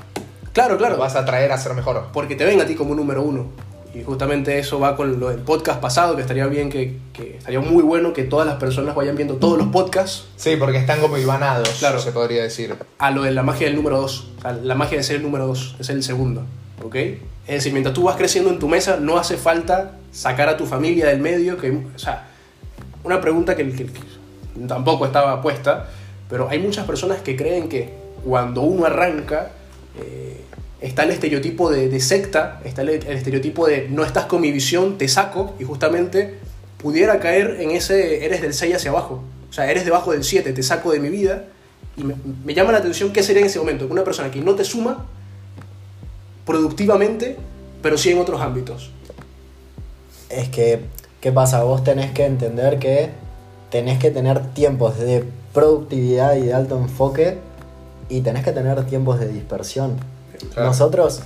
Claro, 0.51 0.77
claro. 0.77 0.97
los 0.97 0.99
vas 0.99 1.15
a 1.15 1.23
traer 1.25 1.51
a 1.51 1.57
ser 1.57 1.73
mejor. 1.73 2.07
Porque 2.11 2.35
te 2.35 2.43
ven 2.45 2.59
a 2.59 2.65
ti 2.65 2.75
como 2.75 2.95
número 2.95 3.21
uno. 3.21 3.47
Y 3.93 4.03
justamente 4.03 4.59
eso 4.59 4.79
va 4.79 4.95
con 4.95 5.19
lo 5.19 5.29
del 5.29 5.39
podcast 5.39 5.79
pasado, 5.81 6.15
que 6.15 6.21
estaría 6.21 6.45
bien 6.45 6.69
que, 6.69 6.97
que 7.11 7.37
estaría 7.37 7.59
muy 7.59 7.81
bueno 7.81 8.13
que 8.13 8.23
todas 8.23 8.45
las 8.45 8.57
personas 8.57 8.93
vayan 8.93 9.15
viendo 9.15 9.35
todos 9.37 9.57
los 9.57 9.67
podcasts 9.69 10.25
Sí, 10.35 10.55
porque 10.57 10.77
están 10.77 11.01
como 11.01 11.17
ibanados, 11.17 11.67
Claro. 11.79 11.99
se 11.99 12.11
podría 12.11 12.43
decir. 12.43 12.75
a 12.99 13.11
lo 13.11 13.23
de 13.23 13.31
la 13.31 13.41
magia 13.41 13.65
del 13.67 13.75
número 13.75 13.99
2. 14.01 14.27
O 14.37 14.41
sea, 14.41 14.51
la 14.53 14.75
magia 14.75 14.97
de 14.97 15.03
ser 15.03 15.15
el 15.17 15.23
número 15.23 15.47
2, 15.47 15.77
es 15.79 15.89
el 15.89 16.03
segundo. 16.03 16.43
¿Ok? 16.83 16.95
Es 16.95 17.19
decir, 17.47 17.73
mientras 17.73 17.95
tú 17.95 18.03
vas 18.03 18.15
creciendo 18.15 18.51
en 18.51 18.59
tu 18.59 18.67
mesa, 18.67 18.97
no 19.01 19.17
hace 19.17 19.37
falta 19.37 19.93
sacar 20.11 20.49
a 20.49 20.55
tu 20.57 20.67
familia 20.67 21.07
del 21.07 21.19
medio. 21.19 21.57
Que, 21.57 21.71
o 21.71 21.97
sea, 21.99 22.27
una 23.03 23.19
pregunta 23.19 23.55
que, 23.55 23.69
que- 23.71 23.87
que 23.87 24.01
tampoco 24.67 25.05
estaba 25.07 25.41
puesta, 25.41 25.87
pero 26.29 26.47
hay 26.47 26.59
muchas 26.59 26.85
personas 26.85 27.21
que 27.23 27.35
creen 27.35 27.67
que 27.69 27.91
cuando 28.23 28.61
uno 28.61 28.85
arranca, 28.85 29.49
eh, 29.99 30.41
está 30.81 31.03
el 31.03 31.11
estereotipo 31.11 31.69
de, 31.69 31.99
secta, 31.99 32.61
está 32.63 32.81
el, 32.81 32.89
estereotipo 32.89 33.67
de 33.67 33.87
no 33.89 34.03
estás 34.03 34.25
con 34.25 34.41
mi 34.41 34.51
visión, 34.51 34.97
te 34.97 35.07
saco, 35.07 35.55
y 35.59 35.63
justamente 35.63 36.35
pudiera 36.77 37.19
caer 37.19 37.57
en 37.59 37.71
ese 37.71 38.25
eres 38.25 38.41
del 38.41 38.53
6 38.53 38.75
hacia 38.75 38.91
abajo. 38.91 39.21
O 39.49 39.53
sea, 39.53 39.69
eres 39.69 39.85
debajo 39.85 40.11
del 40.11 40.23
7, 40.23 40.53
te 40.53 40.63
saco 40.63 40.91
de 40.91 40.99
mi 40.99 41.09
vida. 41.09 41.45
Y 41.97 42.03
me, 42.03 42.15
me 42.45 42.53
llama 42.53 42.71
la 42.71 42.77
atención 42.77 43.11
qué 43.11 43.23
sería 43.23 43.41
en 43.41 43.47
ese 43.47 43.59
momento. 43.59 43.87
Una 43.89 44.03
persona 44.03 44.31
que 44.31 44.39
no 44.39 44.55
te 44.55 44.63
suma 44.63 45.05
productivamente, 46.45 47.35
pero 47.81 47.97
sí 47.97 48.11
en 48.11 48.19
otros 48.19 48.41
ámbitos. 48.41 48.91
Es 50.29 50.49
que, 50.49 50.81
¿qué 51.19 51.31
pasa? 51.31 51.63
Vos 51.63 51.83
tenés 51.83 52.11
que 52.11 52.25
entender 52.25 52.79
que 52.79 53.09
tenés 53.69 53.99
que 53.99 54.11
tener 54.11 54.53
tiempos 54.53 54.97
de 54.97 55.23
productividad 55.53 56.35
y 56.35 56.41
de 56.41 56.53
alto 56.53 56.77
enfoque 56.77 57.37
y 58.09 58.21
tenés 58.21 58.43
que 58.43 58.51
tener 58.51 58.85
tiempos 58.85 59.19
de 59.19 59.27
dispersión. 59.27 59.97
Claro. 60.53 60.67
Nosotros 60.69 61.21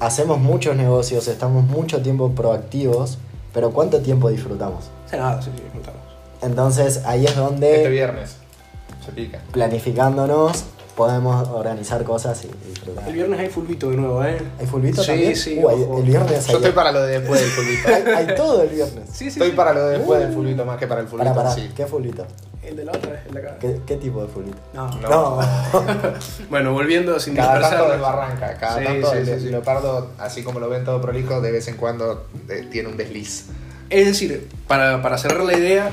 hacemos 0.00 0.38
muchos 0.38 0.76
negocios, 0.76 1.28
estamos 1.28 1.64
mucho 1.64 2.00
tiempo 2.02 2.30
proactivos, 2.32 3.18
pero 3.52 3.70
¿cuánto 3.70 4.00
tiempo 4.00 4.28
disfrutamos? 4.30 4.84
Sea, 5.08 5.18
nada, 5.20 5.42
sí, 5.42 5.50
sí, 5.56 5.62
contamos. 5.72 6.00
Entonces 6.42 7.02
ahí 7.04 7.24
es 7.24 7.30
Este 7.30 7.40
donde 7.40 7.88
viernes. 7.88 8.36
Se 9.04 9.12
pica. 9.12 9.40
planificándonos 9.52 10.64
podemos 10.96 11.48
organizar 11.48 12.04
cosas 12.04 12.44
y 12.44 12.68
disfrutar. 12.68 13.08
El 13.08 13.14
viernes 13.14 13.40
hay 13.40 13.48
fulbito 13.48 13.90
de 13.90 13.96
nuevo, 13.96 14.22
¿eh? 14.24 14.38
¿Hay 14.58 14.66
fulbito 14.66 15.02
Sí, 15.02 15.08
también? 15.08 15.36
sí, 15.36 15.58
Uh, 15.62 15.68
hay- 15.70 15.82
el 15.98 16.02
viernes 16.02 16.46
hay, 16.46 16.52
Yo 16.52 16.58
estoy 16.58 16.72
para 16.72 16.92
lo 16.92 17.02
de 17.02 17.18
después 17.20 17.40
del 17.40 17.50
fulbito. 17.50 17.88
hay, 18.18 18.26
hay 18.26 18.34
todo 18.36 18.62
el 18.62 18.68
viernes. 18.68 19.04
Sí, 19.10 19.18
sí, 19.24 19.28
Estoy 19.28 19.50
sí. 19.50 19.56
para 19.56 19.72
lo 19.72 19.86
de 19.86 19.98
después 19.98 20.20
Uh. 20.20 20.22
del 20.24 20.32
fulbito 20.34 20.64
más 20.66 20.78
que 20.78 20.86
para 20.86 21.00
el 21.00 21.06
fulbito. 21.08 21.32
Para, 21.32 21.42
para, 21.50 21.54
sí. 21.54 21.70
¿qué 21.74 21.86
fulbito? 21.86 22.26
El 22.62 22.76
de 22.76 22.84
la 22.84 22.92
otra, 22.92 23.22
el 23.26 23.32
de 23.32 23.38
acá. 23.40 23.56
¿Qué, 23.58 23.80
qué 23.86 23.96
tipo 23.96 24.22
de 24.22 24.28
fulbito? 24.28 24.58
No. 24.74 24.88
No. 25.00 25.38
Bueno, 26.50 26.72
volviendo 26.72 27.18
sin 27.18 27.34
Cada 27.34 27.60
tanto 27.60 27.68
dispersarnos. 27.68 27.96
de 27.96 28.02
barranca, 28.02 28.58
cada 28.58 28.78
Sí, 28.78 28.84
tanto 28.84 29.10
sí, 29.12 29.16
el 29.30 29.40
sí. 29.40 29.48
leopardo, 29.48 30.10
así 30.18 30.42
como 30.42 30.60
lo 30.60 30.68
ven 30.68 30.84
todo 30.84 31.00
prolijo, 31.00 31.40
de 31.40 31.52
vez 31.52 31.68
en 31.68 31.76
cuando 31.76 32.26
eh, 32.48 32.66
tiene 32.70 32.88
un 32.88 32.96
desliz. 32.96 33.46
Es 33.88 34.06
decir, 34.06 34.48
para, 34.66 35.00
para 35.02 35.16
cerrar 35.18 35.42
la 35.44 35.56
idea, 35.56 35.90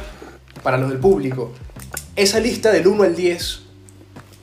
para 0.61 0.77
los 0.77 0.89
del 0.89 0.99
público, 0.99 1.51
esa 2.15 2.39
lista 2.39 2.71
del 2.71 2.85
1 2.87 3.03
al 3.03 3.15
10, 3.15 3.61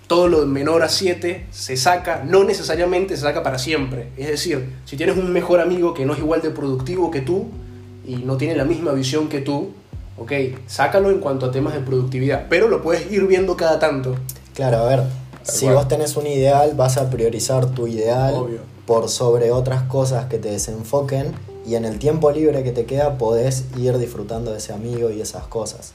todo 0.07 0.29
lo 0.29 0.47
menor 0.47 0.83
a 0.83 0.89
7 0.89 1.47
se 1.51 1.77
saca, 1.77 2.23
no 2.25 2.43
necesariamente 2.45 3.17
se 3.17 3.23
saca 3.23 3.43
para 3.43 3.59
siempre. 3.59 4.09
Es 4.17 4.29
decir, 4.29 4.73
si 4.87 4.97
tienes 4.97 5.17
un 5.17 5.31
mejor 5.33 5.61
amigo 5.61 5.93
que 5.95 6.07
no 6.07 6.15
es 6.15 6.19
igual 6.21 6.41
de 6.41 6.51
productivo 6.51 7.11
que 7.11 7.21
tú 7.21 7.51
y 8.07 8.17
no 8.17 8.37
tiene 8.37 8.55
la 8.57 8.65
misma 8.65 8.93
visión 8.93 9.29
que 9.29 9.41
tú, 9.41 9.73
ok, 10.19 10.33
sácalo 10.67 11.11
en 11.11 11.21
cuanto 11.21 11.47
a 11.47 11.51
temas 11.51 11.75
de 11.75 11.81
productividad, 11.81 12.47
pero 12.49 12.69
lo 12.69 12.83
puedes 12.83 13.11
ir 13.11 13.27
viendo 13.27 13.57
cada 13.57 13.79
tanto. 13.79 14.15
Claro, 14.55 14.79
a 14.79 14.87
ver, 14.87 15.03
si 15.43 15.67
cual. 15.67 15.77
vos 15.77 15.89
tenés 15.89 16.17
un 16.17 16.27
ideal, 16.27 16.73
vas 16.77 16.97
a 16.97 17.11
priorizar 17.11 17.67
tu 17.67 17.87
ideal 17.87 18.35
Obvio. 18.35 18.61
por 18.87 19.09
sobre 19.09 19.51
otras 19.51 19.83
cosas 19.83 20.27
que 20.27 20.39
te 20.39 20.51
desenfoquen 20.51 21.33
y 21.67 21.77
en 21.77 21.85
el 21.85 21.99
tiempo 21.99 22.31
libre 22.31 22.63
que 22.63 22.73
te 22.73 22.85
queda 22.85 23.19
podés 23.19 23.65
ir 23.77 23.99
disfrutando 23.99 24.53
de 24.53 24.59
ese 24.59 24.73
amigo 24.73 25.11
y 25.11 25.21
esas 25.21 25.45
cosas. 25.45 25.95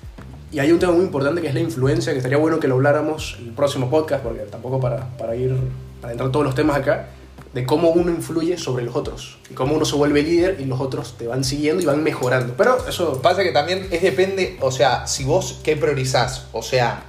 Y 0.51 0.59
hay 0.59 0.71
un 0.71 0.79
tema 0.79 0.93
muy 0.93 1.03
importante 1.03 1.41
que 1.41 1.47
es 1.47 1.53
la 1.53 1.59
influencia, 1.59 2.11
que 2.11 2.17
estaría 2.17 2.39
bueno 2.39 2.59
que 2.59 2.67
lo 2.67 2.75
habláramos 2.75 3.37
en 3.39 3.49
el 3.49 3.53
próximo 3.53 3.89
podcast, 3.89 4.23
porque 4.23 4.39
tampoco 4.41 4.79
para, 4.79 5.07
para 5.17 5.35
ir, 5.35 5.55
para 6.01 6.11
entrar 6.11 6.31
todos 6.31 6.43
los 6.43 6.55
temas 6.55 6.77
acá, 6.77 7.09
de 7.53 7.65
cómo 7.65 7.89
uno 7.89 8.11
influye 8.11 8.57
sobre 8.57 8.83
los 8.83 8.95
otros. 8.95 9.37
Y 9.49 9.53
cómo 9.53 9.75
uno 9.75 9.85
se 9.85 9.95
vuelve 9.95 10.21
líder 10.21 10.59
y 10.59 10.65
los 10.65 10.79
otros 10.79 11.17
te 11.17 11.27
van 11.27 11.43
siguiendo 11.43 11.81
y 11.81 11.85
van 11.85 12.03
mejorando. 12.03 12.53
Pero 12.55 12.77
eso... 12.87 13.21
Pasa 13.21 13.43
que 13.43 13.51
también 13.51 13.87
es 13.91 14.01
depende, 14.01 14.57
o 14.61 14.71
sea, 14.71 15.07
si 15.07 15.23
vos 15.23 15.59
qué 15.63 15.75
priorizás, 15.75 16.45
o 16.51 16.61
sea, 16.61 17.03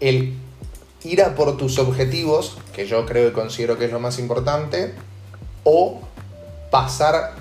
el 0.00 0.34
ir 1.04 1.22
a 1.22 1.34
por 1.34 1.56
tus 1.56 1.78
objetivos, 1.78 2.58
que 2.74 2.86
yo 2.86 3.06
creo 3.06 3.28
y 3.28 3.32
considero 3.32 3.78
que 3.78 3.86
es 3.86 3.92
lo 3.92 4.00
más 4.00 4.18
importante, 4.18 4.94
o 5.64 6.00
pasar 6.70 7.34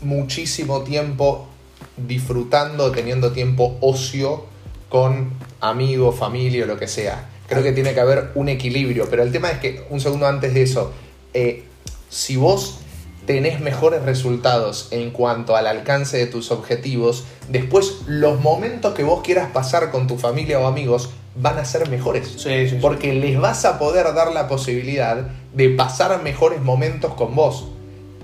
muchísimo 0.00 0.82
tiempo 0.82 1.48
disfrutando, 1.96 2.90
teniendo 2.90 3.32
tiempo 3.32 3.76
ocio 3.80 4.44
con 4.88 5.30
amigos, 5.60 6.18
familia 6.18 6.64
o 6.64 6.66
lo 6.66 6.78
que 6.78 6.88
sea. 6.88 7.28
Creo 7.48 7.62
que 7.62 7.72
tiene 7.72 7.92
que 7.92 8.00
haber 8.00 8.30
un 8.34 8.48
equilibrio, 8.48 9.06
pero 9.10 9.22
el 9.22 9.32
tema 9.32 9.50
es 9.50 9.58
que, 9.58 9.84
un 9.90 10.00
segundo 10.00 10.26
antes 10.26 10.54
de 10.54 10.62
eso, 10.62 10.92
eh, 11.34 11.64
si 12.08 12.36
vos 12.36 12.78
tenés 13.26 13.60
mejores 13.60 14.02
resultados 14.02 14.88
en 14.90 15.10
cuanto 15.10 15.56
al 15.56 15.66
alcance 15.66 16.18
de 16.18 16.26
tus 16.26 16.50
objetivos, 16.50 17.24
después 17.48 18.02
los 18.06 18.40
momentos 18.40 18.94
que 18.94 19.04
vos 19.04 19.22
quieras 19.22 19.50
pasar 19.52 19.90
con 19.90 20.06
tu 20.06 20.18
familia 20.18 20.58
o 20.58 20.66
amigos 20.66 21.10
van 21.34 21.58
a 21.58 21.64
ser 21.64 21.88
mejores. 21.88 22.28
Sí, 22.28 22.36
sí, 22.36 22.68
sí. 22.70 22.78
Porque 22.80 23.14
les 23.14 23.40
vas 23.40 23.64
a 23.64 23.78
poder 23.78 24.12
dar 24.14 24.32
la 24.32 24.48
posibilidad 24.48 25.28
de 25.54 25.70
pasar 25.70 26.22
mejores 26.22 26.60
momentos 26.60 27.14
con 27.14 27.34
vos. 27.34 27.68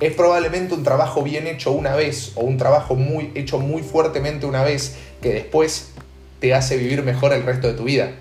Es 0.00 0.14
probablemente 0.14 0.74
un 0.74 0.84
trabajo 0.84 1.22
bien 1.22 1.46
hecho 1.46 1.72
una 1.72 1.96
vez 1.96 2.32
o 2.34 2.42
un 2.42 2.56
trabajo 2.56 2.94
muy 2.94 3.32
hecho 3.34 3.58
muy 3.58 3.82
fuertemente 3.82 4.46
una 4.46 4.62
vez 4.62 4.96
que 5.20 5.30
después 5.30 5.90
te 6.40 6.54
hace 6.54 6.76
vivir 6.76 7.02
mejor 7.02 7.32
el 7.32 7.42
resto 7.42 7.66
de 7.66 7.74
tu 7.74 7.84
vida. 7.84 8.12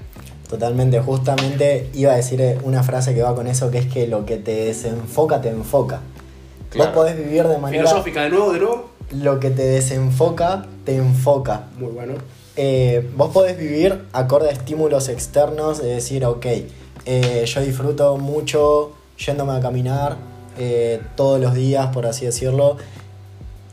Totalmente, 0.49 0.99
justamente 1.01 1.89
iba 1.93 2.13
a 2.13 2.15
decir 2.15 2.39
eh, 2.41 2.57
una 2.63 2.83
frase 2.83 3.13
que 3.13 3.21
va 3.21 3.35
con 3.35 3.47
eso, 3.47 3.69
que 3.69 3.79
es 3.79 3.87
que 3.87 4.07
lo 4.07 4.25
que 4.25 4.37
te 4.37 4.65
desenfoca, 4.65 5.41
te 5.41 5.49
enfoca. 5.49 5.99
Claro. 6.69 6.91
Vos 6.91 7.03
podés 7.03 7.17
vivir 7.17 7.47
de 7.47 7.57
manera... 7.57 7.83
Filosófica, 7.83 8.23
de 8.23 8.29
nuevo, 8.29 8.53
de 8.53 8.59
nuevo. 8.59 8.89
Lo 9.11 9.39
que 9.39 9.49
te 9.49 9.63
desenfoca, 9.63 10.65
te 10.85 10.95
enfoca. 10.95 11.67
Muy 11.77 11.91
bueno. 11.91 12.15
Eh, 12.55 13.09
vos 13.15 13.31
podés 13.31 13.57
vivir 13.57 14.05
acorde 14.13 14.49
a 14.49 14.51
estímulos 14.51 15.09
externos, 15.09 15.81
de 15.81 15.89
decir, 15.89 16.25
ok, 16.25 16.45
eh, 17.05 17.45
yo 17.45 17.61
disfruto 17.61 18.17
mucho 18.17 18.93
yéndome 19.17 19.53
a 19.53 19.59
caminar 19.59 20.17
eh, 20.57 21.01
todos 21.15 21.39
los 21.39 21.53
días, 21.53 21.87
por 21.93 22.05
así 22.05 22.25
decirlo. 22.25 22.77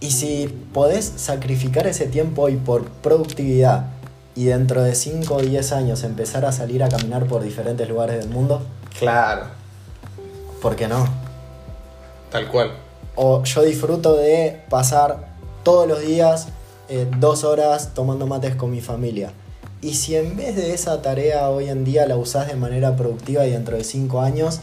Y 0.00 0.10
si 0.10 0.54
podés 0.72 1.14
sacrificar 1.16 1.87
ese 1.87 2.06
tiempo 2.06 2.48
y 2.50 2.56
por 2.56 2.84
productividad 2.84 3.87
y 4.36 4.44
dentro 4.46 4.82
de 4.82 4.94
5 4.94 5.34
o 5.34 5.40
10 5.40 5.72
años 5.72 6.02
empezar 6.04 6.44
a 6.44 6.52
salir 6.52 6.82
a 6.82 6.88
caminar 6.88 7.26
por 7.26 7.42
diferentes 7.42 7.88
lugares 7.88 8.18
del 8.18 8.28
mundo, 8.28 8.62
Claro, 8.98 9.46
¿por 10.62 10.76
qué 10.76 10.88
no? 10.88 11.06
tal 12.30 12.48
cual. 12.48 12.72
O 13.16 13.44
yo 13.44 13.62
disfruto 13.62 14.16
de 14.16 14.62
pasar 14.68 15.28
todos 15.62 15.86
los 15.86 16.00
días 16.00 16.48
eh, 16.88 17.08
dos 17.18 17.44
horas 17.44 17.90
tomando 17.94 18.26
mates 18.26 18.56
con 18.56 18.70
mi 18.72 18.80
familia. 18.80 19.30
Y 19.80 19.94
si 19.94 20.16
en 20.16 20.36
vez 20.36 20.56
de 20.56 20.74
esa 20.74 21.00
tarea 21.02 21.48
hoy 21.50 21.68
en 21.68 21.84
día 21.84 22.06
la 22.06 22.16
usás 22.16 22.48
de 22.48 22.54
manera 22.56 22.96
productiva 22.96 23.46
y 23.46 23.50
dentro 23.50 23.76
de 23.76 23.84
cinco 23.84 24.20
años, 24.20 24.60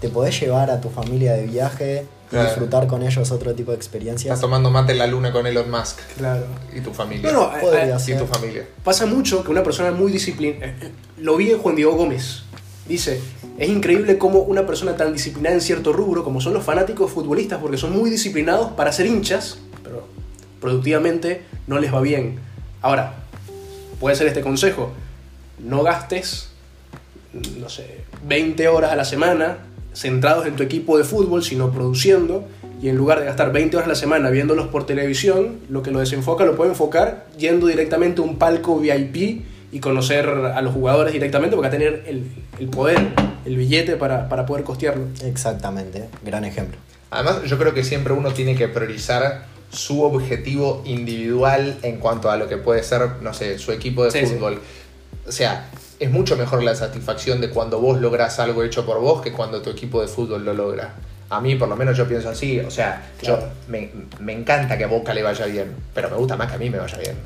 te 0.00 0.08
podés 0.08 0.38
llevar 0.38 0.70
a 0.70 0.80
tu 0.80 0.90
familia 0.90 1.32
de 1.34 1.46
viaje 1.46 2.06
y 2.32 2.36
disfrutar 2.36 2.86
con 2.86 3.02
ellos 3.02 3.30
otro 3.30 3.54
tipo 3.54 3.70
de 3.70 3.76
experiencias. 3.76 4.26
Estás 4.32 4.40
tomando 4.40 4.70
mate 4.70 4.92
en 4.92 4.98
la 4.98 5.06
luna 5.06 5.30
con 5.32 5.46
Elon 5.46 5.70
Musk 5.70 5.98
Claro. 6.16 6.46
y 6.74 6.80
tu 6.80 6.92
familia. 6.92 7.30
No, 7.32 7.52
no, 7.52 7.60
Podría 7.60 7.96
eh, 7.96 7.98
ser. 7.98 8.16
y 8.16 8.18
tu 8.18 8.26
familia. 8.26 8.66
pasa 8.82 9.06
mucho 9.06 9.44
que 9.44 9.50
una 9.50 9.62
persona 9.62 9.90
muy 9.92 10.10
disciplinada. 10.10 10.74
Lo 11.18 11.36
vi 11.36 11.50
en 11.52 11.58
Juan 11.58 11.76
Diego 11.76 11.92
Gómez. 11.94 12.42
Dice: 12.88 13.20
Es 13.58 13.68
increíble 13.68 14.18
cómo 14.18 14.40
una 14.40 14.66
persona 14.66 14.96
tan 14.96 15.12
disciplinada 15.12 15.54
en 15.54 15.60
cierto 15.60 15.92
rubro, 15.92 16.24
como 16.24 16.40
son 16.40 16.54
los 16.54 16.64
fanáticos 16.64 17.10
futbolistas, 17.12 17.58
porque 17.60 17.76
son 17.78 17.96
muy 17.96 18.10
disciplinados 18.10 18.72
para 18.72 18.92
ser 18.92 19.06
hinchas, 19.06 19.58
pero 19.82 20.06
productivamente 20.60 21.42
no 21.66 21.78
les 21.78 21.92
va 21.94 22.00
bien. 22.00 22.40
Ahora, 22.82 23.14
puede 24.00 24.16
ser 24.16 24.26
este 24.26 24.40
consejo: 24.42 24.92
no 25.60 25.82
gastes, 25.82 26.48
no 27.58 27.68
sé, 27.68 28.04
20 28.26 28.68
horas 28.68 28.92
a 28.92 28.96
la 28.96 29.04
semana 29.04 29.58
centrados 29.94 30.46
en 30.46 30.56
tu 30.56 30.62
equipo 30.62 30.98
de 30.98 31.04
fútbol, 31.04 31.42
sino 31.42 31.70
produciendo. 31.72 32.46
Y 32.82 32.88
en 32.88 32.96
lugar 32.96 33.20
de 33.20 33.26
gastar 33.26 33.52
20 33.52 33.76
horas 33.76 33.86
a 33.86 33.90
la 33.90 33.94
semana 33.94 34.28
viéndolos 34.30 34.66
por 34.66 34.84
televisión, 34.84 35.60
lo 35.70 35.82
que 35.82 35.90
lo 35.90 36.00
desenfoca 36.00 36.44
lo 36.44 36.54
puede 36.56 36.70
enfocar 36.70 37.26
yendo 37.38 37.66
directamente 37.66 38.20
a 38.20 38.24
un 38.24 38.36
palco 38.36 38.78
VIP 38.78 39.42
y 39.72 39.80
conocer 39.80 40.28
a 40.28 40.60
los 40.60 40.74
jugadores 40.74 41.12
directamente, 41.12 41.56
porque 41.56 41.68
va 41.68 41.74
a 41.74 41.78
tener 41.78 42.04
el, 42.06 42.24
el 42.58 42.68
poder, 42.68 42.98
el 43.46 43.56
billete 43.56 43.96
para, 43.96 44.28
para 44.28 44.44
poder 44.44 44.64
costearlo. 44.64 45.06
Exactamente, 45.24 46.08
gran 46.24 46.44
ejemplo. 46.44 46.76
Además, 47.10 47.42
yo 47.46 47.58
creo 47.58 47.72
que 47.74 47.82
siempre 47.84 48.12
uno 48.12 48.32
tiene 48.32 48.54
que 48.54 48.68
priorizar 48.68 49.46
su 49.70 50.02
objetivo 50.02 50.82
individual 50.84 51.78
en 51.82 51.98
cuanto 51.98 52.30
a 52.30 52.36
lo 52.36 52.48
que 52.48 52.56
puede 52.56 52.82
ser, 52.82 53.02
no 53.22 53.32
sé, 53.34 53.58
su 53.58 53.72
equipo 53.72 54.04
de 54.04 54.10
Sí, 54.10 54.20
sí. 54.26 54.34
fútbol. 54.34 54.60
O 55.26 55.32
sea, 55.32 55.68
es 56.00 56.10
mucho 56.10 56.36
mejor 56.36 56.62
la 56.62 56.74
satisfacción 56.74 57.40
de 57.40 57.50
cuando 57.50 57.80
vos 57.80 58.00
lográs 58.00 58.38
algo 58.40 58.62
hecho 58.64 58.84
por 58.84 59.00
vos 59.00 59.22
que 59.22 59.32
cuando 59.32 59.62
tu 59.62 59.70
equipo 59.70 60.00
de 60.00 60.08
fútbol 60.08 60.44
lo 60.44 60.52
logra. 60.54 60.94
A 61.30 61.40
mí, 61.40 61.54
por 61.56 61.68
lo 61.68 61.76
menos, 61.76 61.96
yo 61.96 62.06
pienso 62.06 62.28
así. 62.28 62.60
O 62.60 62.70
sea, 62.70 63.10
Claro. 63.18 63.40
yo 63.42 63.48
me, 63.68 63.90
me 64.20 64.32
encanta 64.32 64.76
que 64.76 64.84
a 64.84 64.88
Boca 64.88 65.14
le 65.14 65.22
vaya 65.22 65.46
bien, 65.46 65.72
pero 65.94 66.10
me 66.10 66.16
gusta 66.16 66.36
más 66.36 66.48
que 66.48 66.54
a 66.56 66.58
mí 66.58 66.68
me 66.70 66.78
vaya 66.78 66.98
bien. 66.98 67.16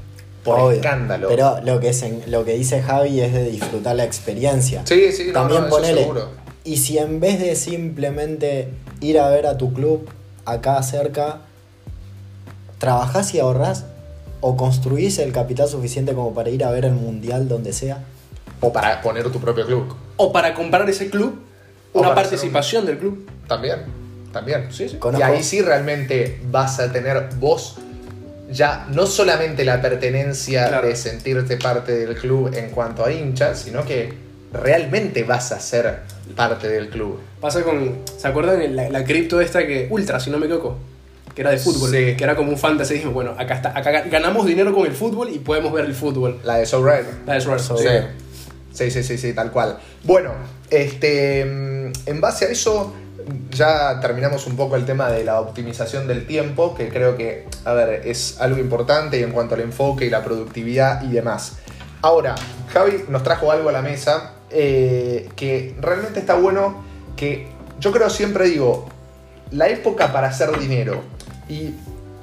Por 0.44 0.58
Obvio. 0.60 0.76
escándalo. 0.76 1.28
Pero 1.28 1.60
lo 1.64 1.80
que, 1.80 1.92
se- 1.92 2.22
lo 2.28 2.44
que 2.44 2.52
dice 2.54 2.80
Javi 2.80 3.20
es 3.20 3.32
de 3.32 3.50
disfrutar 3.50 3.96
la 3.96 4.04
experiencia. 4.04 4.82
sí, 4.86 5.10
sí, 5.12 5.24
no, 5.28 5.32
También 5.32 5.62
no, 5.64 5.68
ponele. 5.68 6.00
seguro. 6.02 6.28
Y 6.64 6.76
si 6.76 6.98
en 6.98 7.18
vez 7.20 7.40
de 7.40 7.56
simplemente 7.56 8.68
ir 9.00 9.18
a 9.18 9.28
ver 9.30 9.46
a 9.46 9.58
tu 9.58 9.72
club 9.74 10.08
acá 10.44 10.82
cerca, 10.82 11.40
trabajás 12.78 13.34
y 13.34 13.40
ahorrás 13.40 13.84
o 14.40 14.56
construís 14.56 15.18
el 15.18 15.32
capital 15.32 15.68
suficiente 15.68 16.12
como 16.14 16.32
para 16.34 16.50
ir 16.50 16.64
a 16.64 16.70
ver 16.70 16.84
el 16.84 16.92
mundial 16.92 17.48
donde 17.48 17.72
sea. 17.72 18.04
O 18.60 18.72
para 18.72 19.00
poner 19.00 19.30
tu 19.30 19.40
propio 19.40 19.66
club. 19.66 19.94
O 20.16 20.32
para 20.32 20.54
comprar 20.54 20.88
ese 20.88 21.08
club, 21.10 21.38
O 21.92 22.00
una 22.00 22.14
participación 22.14 22.84
del 22.86 22.98
club. 22.98 23.28
También, 23.46 23.80
también. 24.32 24.72
Sí, 24.72 24.88
sí. 24.88 24.96
Conozco- 24.98 25.20
Y 25.20 25.22
ahí 25.22 25.42
sí 25.42 25.62
realmente 25.62 26.40
vas 26.50 26.80
a 26.80 26.92
tener 26.92 27.28
vos 27.38 27.76
ya 28.50 28.86
no 28.90 29.06
solamente 29.06 29.64
la 29.64 29.80
pertenencia 29.82 30.68
Claro. 30.68 30.88
de 30.88 30.96
sentirte 30.96 31.56
parte 31.58 31.92
del 31.92 32.16
club 32.16 32.50
en 32.54 32.70
cuanto 32.70 33.04
a 33.04 33.12
hinchas, 33.12 33.58
sino 33.60 33.84
que 33.84 34.12
realmente 34.52 35.22
vas 35.22 35.52
a 35.52 35.60
ser 35.60 36.00
parte 36.34 36.68
del 36.68 36.88
club. 36.88 37.18
Pasa 37.40 37.62
con. 37.62 37.98
¿Se 38.16 38.26
acuerdan 38.26 38.74
la, 38.74 38.88
la 38.88 39.04
cripto 39.04 39.40
esta 39.40 39.66
que. 39.66 39.86
Ultra, 39.90 40.18
si 40.18 40.30
no 40.30 40.38
me 40.38 40.46
equivoco? 40.46 40.78
Que 41.34 41.42
era 41.42 41.50
de 41.50 41.58
fútbol. 41.58 41.90
Sí. 41.90 42.16
Que 42.16 42.24
era 42.24 42.34
como 42.34 42.50
un 42.50 42.58
fantasy. 42.58 42.94
Dijimos, 42.94 43.14
bueno, 43.14 43.34
acá 43.38 43.54
está. 43.54 43.76
Acá 43.78 44.02
ganamos 44.10 44.46
dinero 44.46 44.74
con 44.74 44.86
el 44.86 44.92
fútbol 44.92 45.28
y 45.30 45.38
podemos 45.38 45.72
ver 45.72 45.84
el 45.84 45.94
fútbol. 45.94 46.40
La 46.42 46.56
de 46.56 46.66
So 46.66 46.82
Red. 46.82 47.04
La 47.26 47.34
de. 47.34 47.40
So 47.42 47.76
Sí. 47.76 47.84
Red. 47.86 48.04
Sí, 48.78 48.90
sí, 48.90 49.02
sí, 49.02 49.18
sí, 49.18 49.32
tal 49.32 49.50
cual. 49.50 49.78
Bueno, 50.04 50.30
este, 50.70 51.44
mm, 51.44 51.92
en 52.06 52.20
base 52.20 52.46
a 52.46 52.48
eso 52.48 52.94
ya 53.50 54.00
terminamos 54.00 54.46
un 54.46 54.56
poco 54.56 54.76
el 54.76 54.84
tema 54.86 55.10
de 55.10 55.24
la 55.24 55.40
optimización 55.40 56.06
del 56.06 56.26
tiempo, 56.26 56.74
que 56.74 56.88
creo 56.88 57.16
que, 57.16 57.46
a 57.64 57.72
ver, 57.74 58.06
es 58.06 58.40
algo 58.40 58.58
importante 58.58 59.20
en 59.22 59.32
cuanto 59.32 59.54
al 59.54 59.62
enfoque 59.62 60.06
y 60.06 60.10
la 60.10 60.22
productividad 60.24 61.02
y 61.02 61.08
demás. 61.12 61.58
Ahora, 62.00 62.36
Javi 62.72 63.04
nos 63.08 63.22
trajo 63.22 63.50
algo 63.50 63.68
a 63.68 63.72
la 63.72 63.82
mesa 63.82 64.34
eh, 64.50 65.28
que 65.36 65.74
realmente 65.80 66.20
está 66.20 66.34
bueno, 66.36 66.84
que 67.16 67.48
yo 67.80 67.90
creo 67.92 68.08
siempre 68.08 68.48
digo, 68.48 68.88
la 69.50 69.68
época 69.68 70.12
para 70.12 70.28
hacer 70.28 70.56
dinero, 70.58 71.02
y 71.48 71.74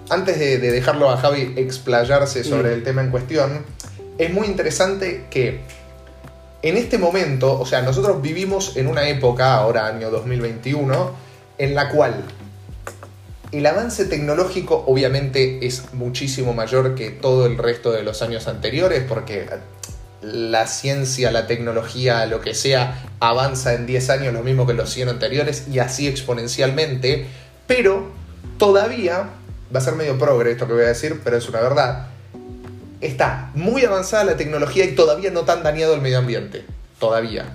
antes 0.09 0.39
de, 0.39 0.59
de 0.59 0.71
dejarlo 0.71 1.09
a 1.09 1.17
Javi 1.17 1.53
explayarse 1.57 2.43
sobre 2.43 2.69
Mm. 2.69 2.73
el 2.73 2.83
tema 2.83 3.01
en 3.01 3.11
cuestión, 3.11 3.65
es 4.17 4.33
muy 4.33 4.47
interesante 4.47 5.25
que 5.29 5.59
en 6.65 6.77
este 6.77 6.97
momento, 6.97 7.59
o 7.59 7.65
sea, 7.67 7.83
nosotros 7.83 8.23
vivimos 8.23 8.75
en 8.75 8.87
una 8.87 9.07
época, 9.07 9.53
ahora 9.53 9.85
año 9.85 10.09
2021, 10.09 11.11
en 11.59 11.75
la 11.75 11.89
cual 11.89 12.23
el 13.51 13.65
avance 13.67 14.05
tecnológico 14.05 14.83
obviamente 14.87 15.63
es 15.67 15.93
muchísimo 15.93 16.55
mayor 16.55 16.95
que 16.95 17.11
todo 17.11 17.45
el 17.45 17.59
resto 17.59 17.91
de 17.91 18.01
los 18.01 18.23
años 18.23 18.47
anteriores, 18.47 19.03
porque 19.07 19.47
la 20.23 20.65
ciencia, 20.65 21.29
la 21.29 21.45
tecnología, 21.45 22.25
lo 22.25 22.41
que 22.41 22.55
sea, 22.55 23.09
avanza 23.19 23.75
en 23.75 23.85
10 23.85 24.09
años 24.09 24.33
lo 24.33 24.41
mismo 24.41 24.65
que 24.65 24.73
los 24.73 24.89
100 24.89 25.09
anteriores 25.09 25.67
y 25.71 25.77
así 25.77 26.07
exponencialmente, 26.07 27.27
pero 27.67 28.07
todavía, 28.57 29.29
va 29.73 29.79
a 29.79 29.83
ser 29.83 29.93
medio 29.93 30.17
progre 30.17 30.53
esto 30.53 30.65
que 30.65 30.73
voy 30.73 30.85
a 30.85 30.87
decir, 30.87 31.21
pero 31.23 31.37
es 31.37 31.47
una 31.47 31.61
verdad, 31.61 32.07
está 33.01 33.51
muy 33.53 33.83
avanzada 33.83 34.23
la 34.23 34.37
tecnología 34.37 34.85
y 34.85 34.95
todavía 34.95 35.31
no 35.31 35.41
tan 35.41 35.63
dañado 35.63 35.93
el 35.93 36.01
medio 36.01 36.19
ambiente. 36.19 36.65
Todavía. 36.99 37.45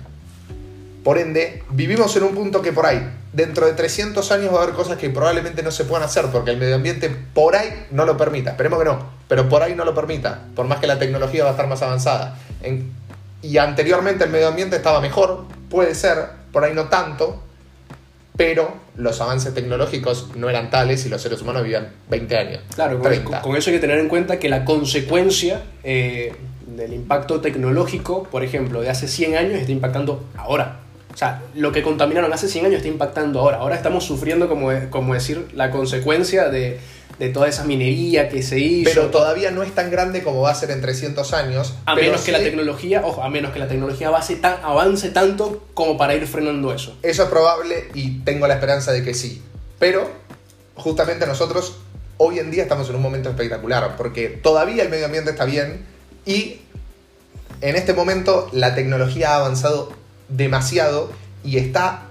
Por 1.03 1.17
ende, 1.17 1.63
vivimos 1.71 2.15
en 2.15 2.23
un 2.23 2.35
punto 2.35 2.61
que 2.61 2.71
por 2.71 2.85
ahí, 2.85 3.09
dentro 3.33 3.65
de 3.65 3.73
300 3.73 4.31
años 4.31 4.53
va 4.53 4.59
a 4.59 4.63
haber 4.63 4.75
cosas 4.75 4.97
que 4.97 5.09
probablemente 5.09 5.63
no 5.63 5.71
se 5.71 5.85
puedan 5.85 6.03
hacer 6.03 6.27
porque 6.31 6.51
el 6.51 6.57
medio 6.57 6.75
ambiente 6.75 7.09
por 7.33 7.55
ahí 7.55 7.87
no 7.91 8.05
lo 8.05 8.17
permita. 8.17 8.51
Esperemos 8.51 8.79
que 8.79 8.85
no, 8.85 9.09
pero 9.27 9.49
por 9.49 9.63
ahí 9.63 9.73
no 9.73 9.83
lo 9.83 9.95
permita, 9.95 10.43
por 10.55 10.67
más 10.67 10.79
que 10.79 10.87
la 10.87 10.99
tecnología 10.99 11.43
va 11.43 11.49
a 11.49 11.53
estar 11.53 11.67
más 11.67 11.81
avanzada. 11.81 12.37
Y 13.41 13.57
anteriormente 13.57 14.25
el 14.25 14.29
medio 14.29 14.47
ambiente 14.47 14.75
estaba 14.75 15.01
mejor, 15.01 15.45
puede 15.69 15.95
ser, 15.95 16.27
por 16.51 16.63
ahí 16.63 16.73
no 16.75 16.85
tanto, 16.89 17.41
pero 18.41 18.73
los 18.97 19.21
avances 19.21 19.53
tecnológicos 19.53 20.29
no 20.35 20.49
eran 20.49 20.71
tales 20.71 21.05
y 21.05 21.09
los 21.09 21.21
seres 21.21 21.41
humanos 21.41 21.61
vivían 21.61 21.89
20 22.09 22.37
años. 22.37 22.61
Claro, 22.73 22.99
con, 22.99 23.07
30. 23.07 23.41
con 23.41 23.55
eso 23.55 23.69
hay 23.69 23.75
que 23.75 23.81
tener 23.81 23.99
en 23.99 24.09
cuenta 24.09 24.39
que 24.39 24.49
la 24.49 24.65
consecuencia 24.65 25.61
eh, 25.83 26.33
del 26.65 26.93
impacto 26.93 27.39
tecnológico, 27.39 28.23
por 28.23 28.43
ejemplo, 28.43 28.81
de 28.81 28.89
hace 28.89 29.07
100 29.07 29.35
años 29.35 29.53
está 29.59 29.71
impactando 29.71 30.25
ahora. 30.35 30.79
O 31.13 31.17
sea, 31.17 31.43
lo 31.53 31.71
que 31.71 31.83
contaminaron 31.83 32.33
hace 32.33 32.47
100 32.47 32.65
años 32.65 32.77
está 32.77 32.87
impactando 32.87 33.41
ahora. 33.41 33.57
Ahora 33.57 33.75
estamos 33.75 34.05
sufriendo, 34.05 34.49
como, 34.49 34.71
como 34.89 35.13
decir, 35.13 35.47
la 35.53 35.69
consecuencia 35.69 36.49
de, 36.49 36.79
de 37.21 37.29
toda 37.29 37.47
esa 37.47 37.65
minería 37.65 38.29
que 38.29 38.41
se 38.41 38.57
hizo. 38.57 38.89
Pero 38.89 39.11
todavía 39.11 39.51
no 39.51 39.61
es 39.61 39.75
tan 39.75 39.91
grande 39.91 40.23
como 40.23 40.41
va 40.41 40.49
a 40.49 40.55
ser 40.55 40.71
en 40.71 40.81
300 40.81 41.33
años. 41.33 41.75
a 41.85 41.93
pero 41.93 42.07
menos 42.07 42.21
que 42.23 42.31
la 42.31 42.39
tecnología, 42.39 43.03
ojo, 43.05 43.21
a 43.21 43.29
menos 43.29 43.53
que 43.53 43.59
la 43.59 43.67
tecnología 43.67 44.07
avance, 44.07 44.37
tan- 44.37 44.57
avance 44.63 45.11
tanto 45.11 45.63
como 45.75 45.97
para 45.99 46.15
ir 46.15 46.25
frenando 46.25 46.73
eso. 46.73 46.97
Eso 47.03 47.21
es 47.21 47.29
probable 47.29 47.89
y 47.93 48.21
tengo 48.21 48.47
la 48.47 48.55
esperanza 48.55 48.91
de 48.91 49.03
que 49.03 49.13
sí. 49.13 49.39
Pero 49.77 50.09
justamente 50.73 51.27
nosotros 51.27 51.75
hoy 52.17 52.39
en 52.39 52.49
día 52.49 52.63
estamos 52.63 52.89
en 52.89 52.95
un 52.95 53.03
momento 53.03 53.29
espectacular 53.29 53.95
porque 53.97 54.27
todavía 54.29 54.81
el 54.81 54.89
medio 54.89 55.05
ambiente 55.05 55.29
está 55.29 55.45
bien 55.45 55.85
y 56.25 56.57
en 57.61 57.75
este 57.75 57.93
momento 57.93 58.49
la 58.51 58.73
tecnología 58.73 59.33
ha 59.33 59.35
avanzado 59.35 59.91
demasiado 60.27 61.11
y 61.43 61.57
está 61.59 62.07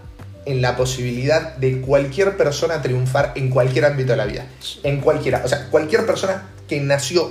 en 0.50 0.60
la 0.62 0.76
posibilidad 0.76 1.56
de 1.56 1.80
cualquier 1.80 2.36
persona 2.36 2.82
triunfar 2.82 3.32
en 3.36 3.50
cualquier 3.50 3.84
ámbito 3.84 4.12
de 4.12 4.16
la 4.16 4.26
vida. 4.26 4.46
En 4.82 5.00
cualquiera. 5.00 5.42
O 5.44 5.48
sea, 5.48 5.68
cualquier 5.70 6.06
persona 6.06 6.48
que 6.68 6.80
nació 6.80 7.30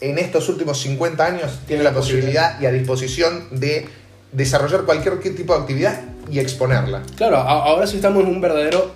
en 0.00 0.18
estos 0.18 0.48
últimos 0.48 0.80
50 0.80 1.24
años 1.24 1.60
tiene 1.66 1.82
la 1.82 1.92
posibilidad 1.92 2.60
y 2.60 2.66
a 2.66 2.72
disposición 2.72 3.48
de 3.52 3.88
desarrollar 4.32 4.84
cualquier 4.84 5.20
tipo 5.20 5.54
de 5.54 5.60
actividad 5.60 6.00
y 6.30 6.38
exponerla. 6.38 7.02
Claro, 7.16 7.36
ahora 7.36 7.86
sí 7.86 7.96
estamos 7.96 8.22
en 8.24 8.30
un 8.30 8.40
verdadero 8.40 8.92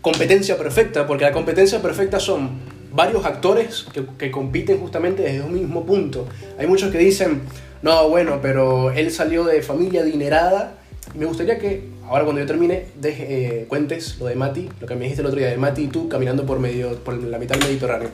competencia 0.00 0.56
perfecta, 0.56 1.06
porque 1.06 1.24
la 1.24 1.32
competencia 1.32 1.82
perfecta 1.82 2.20
son 2.20 2.60
varios 2.92 3.24
actores 3.24 3.86
que, 3.92 4.04
que 4.16 4.30
compiten 4.30 4.78
justamente 4.78 5.22
desde 5.22 5.42
un 5.42 5.52
mismo 5.52 5.84
punto. 5.84 6.26
Hay 6.58 6.66
muchos 6.66 6.90
que 6.90 6.98
dicen, 6.98 7.42
no, 7.82 8.08
bueno, 8.08 8.38
pero 8.40 8.90
él 8.90 9.10
salió 9.10 9.44
de 9.44 9.62
familia 9.62 10.02
adinerada. 10.02 10.74
Y 11.14 11.18
me 11.18 11.26
gustaría 11.26 11.58
que, 11.58 11.97
ahora 12.08 12.24
cuando 12.24 12.40
yo 12.40 12.46
termine, 12.46 12.86
deje- 13.00 13.26
eh, 13.28 13.66
cuentes 13.68 14.18
lo 14.18 14.26
de 14.26 14.34
Mati, 14.34 14.68
lo 14.80 14.86
que 14.86 14.94
me 14.94 15.02
dijiste 15.02 15.22
el 15.22 15.26
otro 15.26 15.38
día, 15.38 15.48
de 15.48 15.56
Mati 15.56 15.82
y 15.84 15.88
tú 15.88 16.08
caminando 16.08 16.44
por, 16.44 16.58
medio, 16.58 16.96
por 16.96 17.14
la 17.22 17.38
mitad 17.38 17.56
del 17.56 17.68
Mediterráneo. 17.68 18.08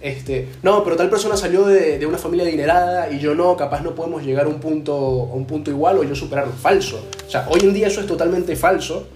Este, 0.00 0.48
no, 0.62 0.84
pero 0.84 0.94
tal 0.94 1.10
persona 1.10 1.36
salió 1.36 1.66
de, 1.66 2.04
una 2.06 2.18
familia 2.18 2.46
adinerada 2.46 3.10
y 3.10 3.18
yo 3.18 3.34
no, 3.34 3.56
capaz 3.56 3.80
no 3.82 3.94
podemos 3.96 4.22
llegar 4.22 4.46
a 4.46 4.48
un 4.48 4.60
punto, 4.60 4.94
a 4.94 5.34
un 5.34 5.44
punto 5.44 5.70
igual 5.70 5.98
o 5.98 6.04
yo 6.04 6.14
superarlo. 6.14 6.52
Falso. 6.52 7.04
O 7.26 7.30
sea, 7.30 7.48
hoy 7.50 7.60
en 7.62 7.74
día 7.74 7.88
eso 7.88 8.00
es 8.00 8.06
totalmente 8.06 8.54
falso, 8.54 9.08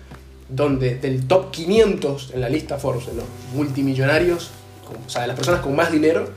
donde 0.48 0.96
del 0.96 1.26
top 1.28 1.50
500 1.52 2.32
en 2.34 2.40
la 2.40 2.48
lista 2.48 2.78
Forbes, 2.78 3.06
los 3.14 3.24
multimillonarios, 3.54 4.50
o 5.06 5.08
sea, 5.08 5.22
de 5.22 5.28
las 5.28 5.36
personas 5.36 5.60
con 5.60 5.74
más 5.76 5.92
dinero, 5.92 6.28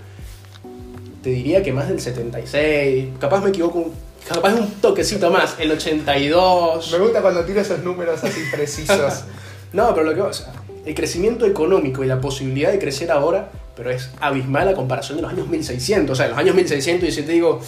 te 1.23 1.31
diría 1.31 1.63
que 1.63 1.73
más 1.73 1.89
del 1.89 1.99
76, 1.99 3.09
capaz 3.19 3.41
me 3.43 3.49
equivoco, 3.49 3.91
capaz 4.27 4.53
un 4.53 4.71
toquecito 4.81 5.29
más, 5.29 5.55
el 5.59 5.71
82. 5.71 6.91
Me 6.91 6.97
gusta 6.99 7.21
cuando 7.21 7.43
tiro 7.45 7.61
esos 7.61 7.79
números 7.79 8.23
así 8.23 8.41
precisos. 8.51 9.23
No, 9.73 9.93
pero 9.93 10.09
lo 10.09 10.27
que 10.27 10.33
sea, 10.33 10.53
el 10.85 10.95
crecimiento 10.95 11.45
económico 11.45 12.01
y 12.01 12.07
la 12.07 12.21
posibilidad 12.21 12.71
de 12.71 12.79
crecer 12.79 13.11
ahora, 13.11 13.49
pero 13.75 13.89
es 13.89 14.09
abismal 14.21 14.69
a 14.69 14.73
comparación 14.73 15.17
de 15.17 15.23
los 15.23 15.31
años 15.33 15.49
1600. 15.49 16.13
O 16.13 16.15
sea, 16.15 16.25
en 16.27 16.31
los 16.31 16.39
años 16.39 16.55
1600, 16.55 17.09
y 17.09 17.11
si 17.11 17.23
te 17.23 17.33
digo, 17.33 17.59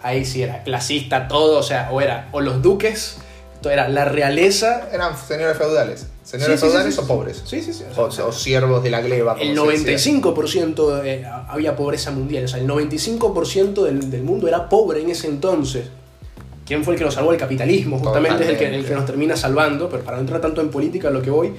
ahí 0.00 0.24
sí 0.24 0.42
era 0.42 0.62
clasista 0.62 1.26
todo, 1.26 1.58
o 1.58 1.62
sea, 1.64 1.88
o 1.90 2.00
era, 2.00 2.28
o 2.30 2.40
los 2.40 2.62
duques, 2.62 3.16
esto 3.54 3.70
era 3.70 3.88
la 3.88 4.04
realeza. 4.04 4.88
Eran 4.92 5.16
señores 5.18 5.58
feudales. 5.58 6.06
Señores 6.22 6.60
Sí, 6.60 6.66
sí, 6.66 6.66
sí, 6.66 6.70
feudales 6.70 6.94
sí, 6.94 7.00
o 7.00 7.06
pobres. 7.08 7.42
Sí, 7.44 7.60
sí, 7.60 7.72
sí. 7.72 7.84
O, 7.96 8.02
o 8.02 8.32
siervos 8.32 8.84
de 8.84 8.90
la 8.90 9.00
gleba. 9.00 9.32
como 9.36 9.70
El 9.70 9.78
se 9.80 9.90
decía. 9.90 10.12
95% 10.12 11.00
eh, 11.04 11.26
había 11.48 11.74
pobreza 11.74 12.12
mundial, 12.12 12.44
o 12.44 12.48
sea, 12.48 12.60
el 12.60 12.68
95% 12.68 13.82
del, 13.82 14.10
del 14.12 14.22
mundo 14.22 14.46
era 14.46 14.68
pobre 14.68 15.00
en 15.00 15.10
ese 15.10 15.26
entonces. 15.26 15.86
¿Quién 16.68 16.84
fue 16.84 16.92
el 16.92 16.98
que 16.98 17.06
nos 17.06 17.14
salvó 17.14 17.32
el 17.32 17.38
capitalismo? 17.38 17.98
Justamente 17.98 18.44
es 18.44 18.50
el 18.50 18.58
que, 18.58 18.66
el 18.66 18.84
que 18.84 18.94
nos 18.94 19.06
termina 19.06 19.34
salvando, 19.36 19.88
pero 19.88 20.04
para 20.04 20.18
no 20.18 20.20
entrar 20.20 20.42
tanto 20.42 20.60
en 20.60 20.68
política, 20.68 21.08
lo 21.08 21.22
que 21.22 21.30
voy 21.30 21.52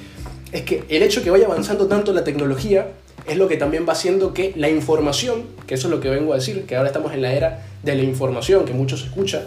es 0.51 0.61
que 0.61 0.83
el 0.87 1.01
hecho 1.01 1.23
que 1.23 1.31
vaya 1.31 1.47
avanzando 1.47 1.87
tanto 1.87 2.13
la 2.13 2.23
tecnología 2.23 2.89
es 3.27 3.35
lo 3.35 3.47
que 3.47 3.57
también 3.57 3.87
va 3.89 3.93
haciendo 3.93 4.35
que 4.35 4.53
la 4.55 4.69
información, 4.69 5.45
que 5.65 5.73
eso 5.73 5.87
es 5.87 5.91
lo 5.91 5.99
que 5.99 6.09
vengo 6.09 6.33
a 6.33 6.35
decir, 6.35 6.63
que 6.67 6.75
ahora 6.75 6.89
estamos 6.89 7.11
en 7.13 7.23
la 7.23 7.33
era 7.33 7.65
de 7.81 7.95
la 7.95 8.03
información, 8.03 8.65
que 8.65 8.73
mucho 8.73 8.97
se 8.97 9.05
escucha, 9.05 9.45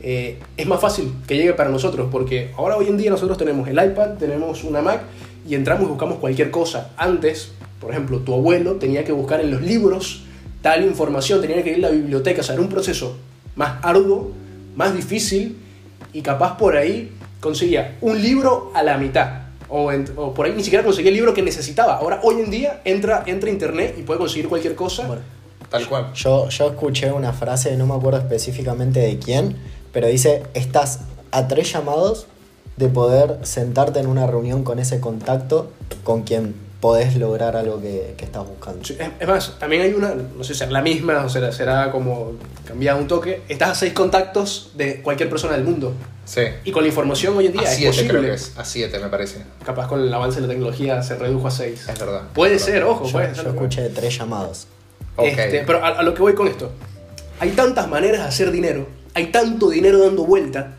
eh, 0.00 0.38
es 0.56 0.66
más 0.66 0.80
fácil 0.80 1.12
que 1.26 1.36
llegue 1.36 1.52
para 1.52 1.68
nosotros, 1.68 2.08
porque 2.10 2.50
ahora 2.56 2.78
hoy 2.78 2.88
en 2.88 2.96
día 2.96 3.10
nosotros 3.10 3.36
tenemos 3.36 3.68
el 3.68 3.74
iPad, 3.74 4.14
tenemos 4.18 4.64
una 4.64 4.80
Mac 4.80 5.02
y 5.46 5.54
entramos 5.54 5.84
y 5.84 5.88
buscamos 5.88 6.20
cualquier 6.20 6.50
cosa. 6.50 6.92
Antes, 6.96 7.52
por 7.82 7.90
ejemplo, 7.90 8.20
tu 8.20 8.32
abuelo 8.32 8.76
tenía 8.76 9.04
que 9.04 9.12
buscar 9.12 9.42
en 9.42 9.50
los 9.50 9.60
libros 9.60 10.22
tal 10.62 10.86
información, 10.86 11.42
tenía 11.42 11.62
que 11.62 11.70
ir 11.70 11.84
a 11.84 11.90
la 11.90 11.90
biblioteca, 11.90 12.40
o 12.40 12.44
sea, 12.44 12.54
era 12.54 12.62
un 12.62 12.70
proceso 12.70 13.16
más 13.56 13.74
arduo, 13.82 14.32
más 14.74 14.94
difícil 14.94 15.56
y 16.12 16.22
capaz 16.22 16.56
por 16.56 16.76
ahí 16.76 17.12
conseguía 17.40 17.96
un 18.00 18.20
libro 18.20 18.70
a 18.74 18.82
la 18.82 18.96
mitad. 18.98 19.42
O, 19.68 19.90
en- 19.90 20.04
o 20.16 20.34
por 20.34 20.44
ahí 20.46 20.52
ni 20.54 20.62
siquiera 20.62 20.84
conseguía 20.84 21.10
el 21.10 21.16
libro 21.16 21.32
que 21.32 21.42
necesitaba. 21.42 21.96
Ahora, 21.96 22.20
hoy 22.22 22.40
en 22.42 22.50
día, 22.50 22.82
entra, 22.84 23.22
entra 23.26 23.48
a 23.48 23.52
internet 23.52 23.94
y 23.98 24.02
puede 24.02 24.18
conseguir 24.18 24.48
cualquier 24.48 24.74
cosa. 24.74 25.06
Bueno, 25.06 25.22
Tal 25.70 25.88
cual. 25.88 26.12
Yo, 26.12 26.50
yo 26.50 26.68
escuché 26.68 27.10
una 27.12 27.32
frase, 27.32 27.74
no 27.78 27.86
me 27.86 27.94
acuerdo 27.94 28.18
específicamente 28.18 29.00
de 29.00 29.18
quién, 29.18 29.56
pero 29.90 30.06
dice, 30.08 30.42
estás 30.52 31.00
a 31.30 31.48
tres 31.48 31.72
llamados 31.72 32.26
de 32.76 32.88
poder 32.88 33.38
sentarte 33.42 33.98
en 34.00 34.06
una 34.06 34.26
reunión 34.26 34.64
con 34.64 34.78
ese 34.78 35.00
contacto 35.00 35.70
con 36.04 36.24
quien 36.24 36.54
podés 36.82 37.14
lograr 37.14 37.54
algo 37.56 37.80
que, 37.80 38.14
que 38.16 38.24
estás 38.24 38.44
buscando. 38.44 38.84
Sí, 38.84 38.96
Es, 38.98 39.08
es 39.20 39.28
más, 39.28 39.56
también 39.60 39.82
hay 39.82 39.92
una, 39.94 40.14
no 40.14 40.42
sé 40.42 40.52
si 40.52 40.58
será 40.58 40.72
la 40.72 40.82
misma 40.82 41.24
o 41.24 41.28
será, 41.28 41.52
será 41.52 41.92
como 41.92 42.32
cambiado 42.66 42.98
un 42.98 43.06
toque. 43.06 43.42
Estás 43.48 43.70
a 43.70 43.74
seis 43.76 43.92
contactos 43.92 44.72
de 44.74 45.00
cualquier 45.00 45.30
persona 45.30 45.54
del 45.54 45.62
mundo. 45.62 45.92
Sí. 46.24 46.40
Y 46.64 46.72
con 46.72 46.82
la 46.82 46.88
información 46.88 47.36
hoy 47.36 47.46
en 47.46 47.52
día 47.52 47.62
A 47.62 47.70
es 47.70 47.76
7 47.76 47.86
posible. 47.92 48.08
creo 48.10 48.22
que 48.22 48.34
es. 48.34 48.52
A 48.58 48.64
7 48.64 48.98
me 48.98 49.08
parece. 49.08 49.42
Capaz 49.64 49.86
con 49.86 50.00
el 50.00 50.12
avance 50.12 50.40
de 50.40 50.48
la 50.48 50.52
tecnología 50.52 51.00
se 51.04 51.14
redujo 51.14 51.46
a 51.46 51.50
seis. 51.52 51.88
Es 51.88 51.98
verdad. 51.98 52.22
Puede 52.34 52.56
Es 52.56 52.66
verdad. 52.66 52.78
ser, 52.80 52.84
ojo, 52.84 53.06
Yo, 53.06 53.12
puede 53.12 53.28
yo 53.28 53.42
ser. 53.42 53.46
escuché 53.52 53.88
tres 53.90 54.18
llamados. 54.18 54.66
Ok. 55.14 55.26
Este, 55.28 55.62
pero 55.64 55.84
a, 55.84 55.88
a 56.00 56.02
lo 56.02 56.12
que 56.14 56.20
voy 56.22 56.34
con 56.34 56.48
esto. 56.48 56.72
Hay 57.38 57.50
tantas 57.50 57.88
maneras 57.88 58.22
de 58.22 58.26
hacer 58.28 58.50
dinero, 58.50 58.88
hay 59.14 59.26
tanto 59.30 59.70
dinero 59.70 59.98
dando 60.00 60.24
vuelta, 60.24 60.74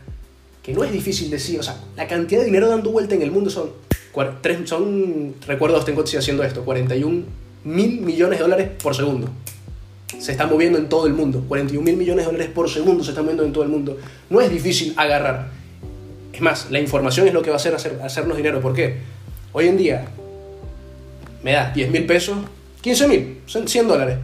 que 0.62 0.72
no 0.74 0.84
es 0.84 0.92
difícil 0.92 1.30
decir, 1.30 1.60
o 1.60 1.62
sea, 1.62 1.76
la 1.96 2.06
cantidad 2.08 2.40
de 2.40 2.46
dinero 2.46 2.68
dando 2.68 2.90
vuelta 2.90 3.14
en 3.14 3.22
el 3.22 3.30
mundo 3.30 3.48
son, 3.50 3.70
cuar- 4.14 4.38
tres, 4.40 4.68
son 4.68 5.34
recuerdos, 5.46 5.84
tengo 5.84 6.04
estoy 6.04 6.18
haciendo 6.18 6.42
esto, 6.44 6.64
41 6.64 7.24
mil 7.64 8.00
millones 8.00 8.38
de 8.38 8.42
dólares 8.44 8.68
por 8.82 8.94
segundo. 8.94 9.28
Se 10.18 10.32
está 10.32 10.46
moviendo 10.46 10.78
en 10.78 10.88
todo 10.88 11.06
el 11.06 11.12
mundo. 11.14 11.44
41 11.48 11.84
mil 11.84 11.96
millones 11.96 12.24
de 12.24 12.30
dólares 12.32 12.50
por 12.54 12.70
segundo 12.70 13.02
se 13.02 13.10
están 13.10 13.24
moviendo 13.24 13.44
en 13.44 13.52
todo 13.52 13.64
el 13.64 13.70
mundo. 13.70 13.98
No 14.30 14.40
es 14.40 14.50
difícil 14.50 14.94
agarrar. 14.96 15.48
Es 16.32 16.40
más, 16.40 16.70
la 16.70 16.78
información 16.80 17.26
es 17.26 17.34
lo 17.34 17.42
que 17.42 17.50
va 17.50 17.56
a 17.56 17.58
hacer, 17.58 17.74
hacer 17.74 18.00
hacernos 18.02 18.36
dinero. 18.36 18.60
¿Por 18.60 18.74
qué? 18.74 18.96
Hoy 19.52 19.66
en 19.68 19.76
día 19.76 20.06
me 21.42 21.52
da 21.52 21.70
10 21.72 21.90
mil 21.90 22.06
pesos, 22.06 22.36
15 22.80 23.06
mil, 23.08 23.38
son 23.46 23.68
100 23.68 23.88
dólares. 23.88 24.18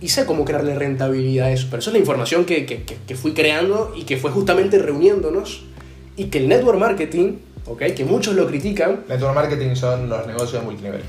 Y 0.00 0.08
sé 0.08 0.24
cómo 0.26 0.44
crearle 0.44 0.74
rentabilidad 0.74 1.46
a 1.48 1.52
eso. 1.52 1.66
Pero 1.70 1.80
eso 1.80 1.90
es 1.90 1.94
la 1.94 1.98
información 2.00 2.44
que- 2.44 2.64
que- 2.66 2.82
que 2.84 3.14
fui 3.16 3.32
creando 3.32 3.92
y 3.96 4.04
que 4.04 4.16
fue 4.16 4.30
justamente 4.30 4.78
reuniéndonos. 4.78 5.64
Y 6.16 6.24
que 6.26 6.38
el 6.38 6.48
network 6.48 6.78
marketing, 6.78 7.34
¿ok? 7.70 7.82
que 7.96 8.04
muchos 8.04 8.34
lo 8.34 8.46
critican, 8.46 9.00
Network 9.08 9.34
marketing 9.34 9.74
son 9.74 10.08
los 10.08 10.26
negocios 10.26 10.62
multinivel. 10.64 11.02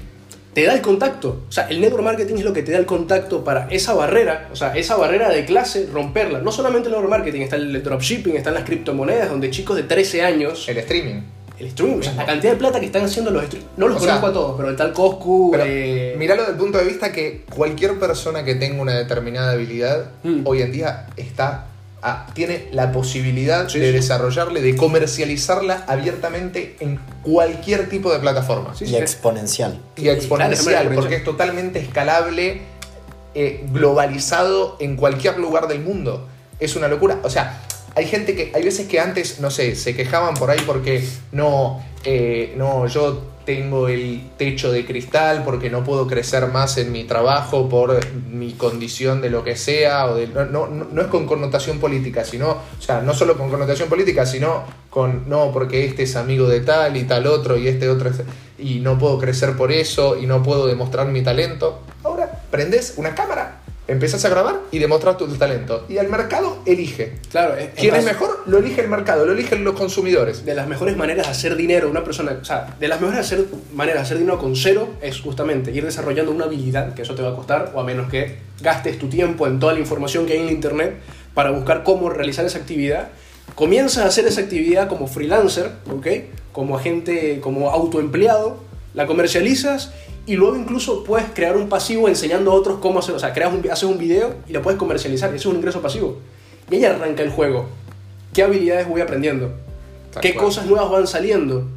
te 0.54 0.63
da 0.65 0.74
el 0.74 0.82
contacto. 0.82 1.43
O 1.48 1.52
sea, 1.52 1.67
el 1.69 1.80
network 1.80 2.04
marketing 2.04 2.36
es 2.36 2.43
lo 2.43 2.54
que 2.54 2.63
te 2.63 2.72
da 2.72 2.78
el 2.80 2.86
contacto 2.86 3.43
para 3.43 3.67
esa 3.69 3.93
barrera, 3.93 4.50
o 4.52 4.56
sea, 4.56 4.76
esa 4.76 4.95
barrera 4.98 5.30
de 5.30 5.45
clase, 5.45 5.88
romperla. 5.91 6.39
No 6.39 6.52
solamente 6.52 6.88
el 6.89 6.93
network 6.93 7.10
marketing, 7.12 7.41
está 7.41 7.56
el 7.56 7.82
dropshipping, 7.84 8.36
están 8.36 8.54
las 8.56 8.63
criptomonedas, 8.63 9.30
donde 9.30 9.50
chicos 9.52 9.76
de 9.78 9.84
13 9.84 10.22
años, 10.24 10.67
El 10.67 10.78
streaming. 10.80 11.22
el 11.60 11.72
stream, 11.72 12.00
o 12.00 12.04
sea, 12.04 12.13
la 12.13 12.26
cantidad 12.26 12.54
de 12.54 12.58
plata 12.58 12.80
que 12.80 12.86
están 12.88 13.04
haciendo 13.04 13.32
los 13.32 13.45
stream, 13.45 13.63
no 13.78 13.88
los 13.88 13.98
O 13.98 14.00
sea, 14.00 14.08
conozco 14.19 14.28
a 14.28 14.34
todos, 14.34 14.56
pero 14.58 14.69
el 14.69 14.76
tal 14.76 14.91
Coscu, 14.93 15.50
Pero 15.52 15.63
eh, 15.67 16.15
miralo 16.17 16.41
desde 16.41 16.54
el 16.54 16.58
punto 16.60 16.78
de 16.78 16.86
vista 16.86 17.12
que 17.12 17.43
cualquier 17.56 18.00
persona 18.00 18.43
que 18.43 18.56
tenga 18.56 18.82
una 18.82 18.95
determinada 18.98 19.52
habilidad 19.52 20.06
Mm. 20.24 20.41
hoy 20.45 20.62
en 20.62 20.72
día 20.72 21.08
está 21.17 21.65
ah, 22.02 22.28
tiene 22.34 22.68
la 22.72 22.92
posibilidad 22.92 23.68
Sí, 23.70 23.80
de 23.80 23.88
sí. 23.88 23.94
desarrollarla, 23.94 24.60
de 24.60 24.76
comercializarla 24.76 25.84
abiertamente 25.88 26.76
en 26.80 27.00
cualquier 27.24 27.90
tipo 27.90 28.12
de 28.12 28.20
plataforma. 28.20 28.76
Sí, 28.76 28.86
y 28.86 28.88
sí. 28.90 28.96
exponencial. 28.96 29.80
Y 29.98 30.10
exponencial, 30.10 30.88
Claro, 30.88 30.96
porque 31.02 31.16
es 31.16 31.24
totalmente 31.24 31.80
escalable, 31.80 32.62
eh, 33.36 33.66
globalizado 33.72 34.78
en 34.80 34.96
cualquier 34.96 35.38
lugar 35.40 35.68
del 35.68 35.82
mundo. 35.82 36.28
Es 36.60 36.76
una 36.76 36.88
locura. 36.88 37.20
O 37.24 37.30
sea, 37.30 37.62
hay 37.95 38.06
gente 38.06 38.36
que, 38.36 38.52
hay 38.54 38.63
veces 38.63 38.88
que 38.88 38.99
antes, 38.99 39.39
no 39.39 39.52
sé, 39.52 39.75
se 39.75 39.95
quejaban 39.95 40.36
por 40.36 40.52
ahí 40.52 40.60
porque 40.65 41.04
no, 41.32 41.84
eh, 42.04 42.54
no, 42.58 42.88
yo 42.88 43.30
tengo 43.49 43.88
el 43.88 44.30
techo 44.38 44.71
de 44.71 44.86
cristal 44.86 45.43
porque 45.43 45.71
no 45.71 45.84
puedo 45.84 46.06
crecer 46.06 46.45
más 46.49 46.78
en 46.78 46.91
mi 46.91 47.06
trabajo 47.06 47.67
por 47.67 47.99
mi 48.13 48.54
condición 48.54 49.21
de 49.21 49.32
lo 49.32 49.43
que 49.43 49.56
sea, 49.56 50.06
o 50.06 50.15
de, 50.15 50.28
no, 50.28 50.67
no, 50.67 51.02
es 51.02 51.08
con 51.08 51.25
connotación 51.25 51.80
política, 51.80 52.23
sino, 52.23 52.49
o 52.52 52.82
sea, 52.82 53.02
no 53.02 53.15
solo 53.15 53.38
con 53.38 53.49
connotación 53.49 53.89
política, 53.89 54.28
sino 54.28 54.65
con, 54.91 55.28
no, 55.28 55.52
porque 55.52 55.86
este 55.86 56.04
es 56.04 56.15
amigo 56.15 56.47
de 56.47 56.60
tal 56.60 56.95
y 56.95 57.06
tal 57.06 57.25
otro 57.25 57.58
y 57.58 57.67
este 57.67 57.89
otro 57.89 58.12
y 58.60 58.82
no 58.82 58.99
puedo 58.99 59.17
crecer 59.17 59.56
por 59.58 59.71
eso 59.71 60.15
y 60.15 60.28
no 60.28 60.43
puedo 60.43 60.67
demostrar 60.67 61.08
mi 61.08 61.23
talento. 61.23 61.82
Ahora, 62.04 62.43
prendes 62.52 62.93
una 62.97 63.15
cámara, 63.15 63.59
empezás 63.89 64.23
a 64.25 64.30
grabar 64.30 64.62
y 64.71 64.80
demostras 64.80 65.17
tu 65.17 65.28
talento. 65.36 65.86
Y 65.89 65.97
el 65.97 66.08
mercado 66.08 66.62
elige. 66.65 67.13
Claro, 67.32 67.56
es, 67.56 67.69
¿Quién 67.75 67.95
es 67.95 68.06
mejor? 68.06 68.43
Lo 68.45 68.60
elige 68.60 68.82
el 68.82 68.88
mercado, 68.88 69.25
lo 69.25 69.34
eligen 69.34 69.63
los 69.63 69.75
consumidores. 69.75 70.45
De 70.45 70.54
las 70.54 70.67
mejores 70.67 70.95
maneras 70.95 71.25
de 71.25 71.32
hacer 71.32 71.56
dinero, 71.56 71.89
una 71.89 72.04
persona, 72.04 72.38
o 72.41 72.45
sea, 72.45 72.75
de 72.80 72.88
las 72.88 73.02
mejores 73.02 73.19
hacer, 73.19 73.45
maneras 73.73 74.02
de 74.02 74.06
hacer 74.06 74.17
dinero 74.19 74.38
con 74.38 74.56
cero 74.56 74.89
es 75.02 75.19
justamente 75.19 75.71
ir 75.71 75.84
desarrollando 75.84 76.32
una 76.32 76.45
habilidad, 76.45 76.93
que 76.93 77.02
eso 77.02 77.15
te 77.15 77.21
va 77.21 77.30
a 77.30 77.36
costar, 77.36 77.71
o 77.73 77.80
a 77.80 77.84
menos 77.84 78.10
que 78.10 78.38
gastes 78.62 78.99
tu 78.99 79.10
tiempo 79.10 79.47
en 79.47 79.60
toda 79.60 79.73
la 79.73 79.80
información 79.80 80.25
que 80.25 80.34
hay 80.34 80.39
en 80.39 80.45
la 80.45 80.52
internet 80.52 80.95
para 81.34 81.52
buscar 81.52 81.84
cómo 81.84 82.10
realizar 82.10 82.45
esa 82.45 82.60
actividad. 82.60 83.10
Comienzas 83.56 84.04
a 84.04 84.08
hacer 84.08 84.28
esa 84.28 84.41
actividad 84.41 84.88
como 84.88 85.08
freelancer, 85.08 85.71
¿ok? 85.91 86.08
Como 86.52 86.78
agente, 86.78 87.39
como 87.41 87.71
autoempleado, 87.71 88.58
la 88.93 89.08
comercializas 89.08 89.91
y 90.30 90.36
luego 90.36 90.56
incluso 90.56 91.04
puedes 91.04 91.26
crear 91.34 91.58
un 91.58 91.70
pasivo 91.70 92.08
enseñando 92.08 92.52
a 92.52 92.54
otros 92.54 92.78
cómo 92.78 93.00
hacer, 93.00 93.15
o 93.15 93.20
sea, 93.20 93.34
creas 93.34 93.52
un, 93.52 93.68
haces 93.68 93.86
un 93.86 93.98
video 93.98 94.36
y 94.48 94.54
lo 94.54 94.62
puedes 94.62 94.78
comercializar, 94.78 95.30
eso 95.30 95.38
es 95.38 95.46
un 95.48 95.56
ingreso 95.56 95.82
pasivo. 95.82 96.20
Y 96.70 96.76
ahí 96.76 96.86
arranca 96.86 97.24
el 97.24 97.32
juego. 97.32 97.65
¿Qué 98.32 98.44
habilidades 98.44 98.88
voy 98.88 99.02
aprendiendo? 99.02 99.52
Tal 100.13 100.22
¿Qué 100.22 100.36
cual. 100.36 100.46
cosas 100.46 100.68
nuevas 100.68 100.92
van 100.92 101.08
saliendo? 101.08 101.68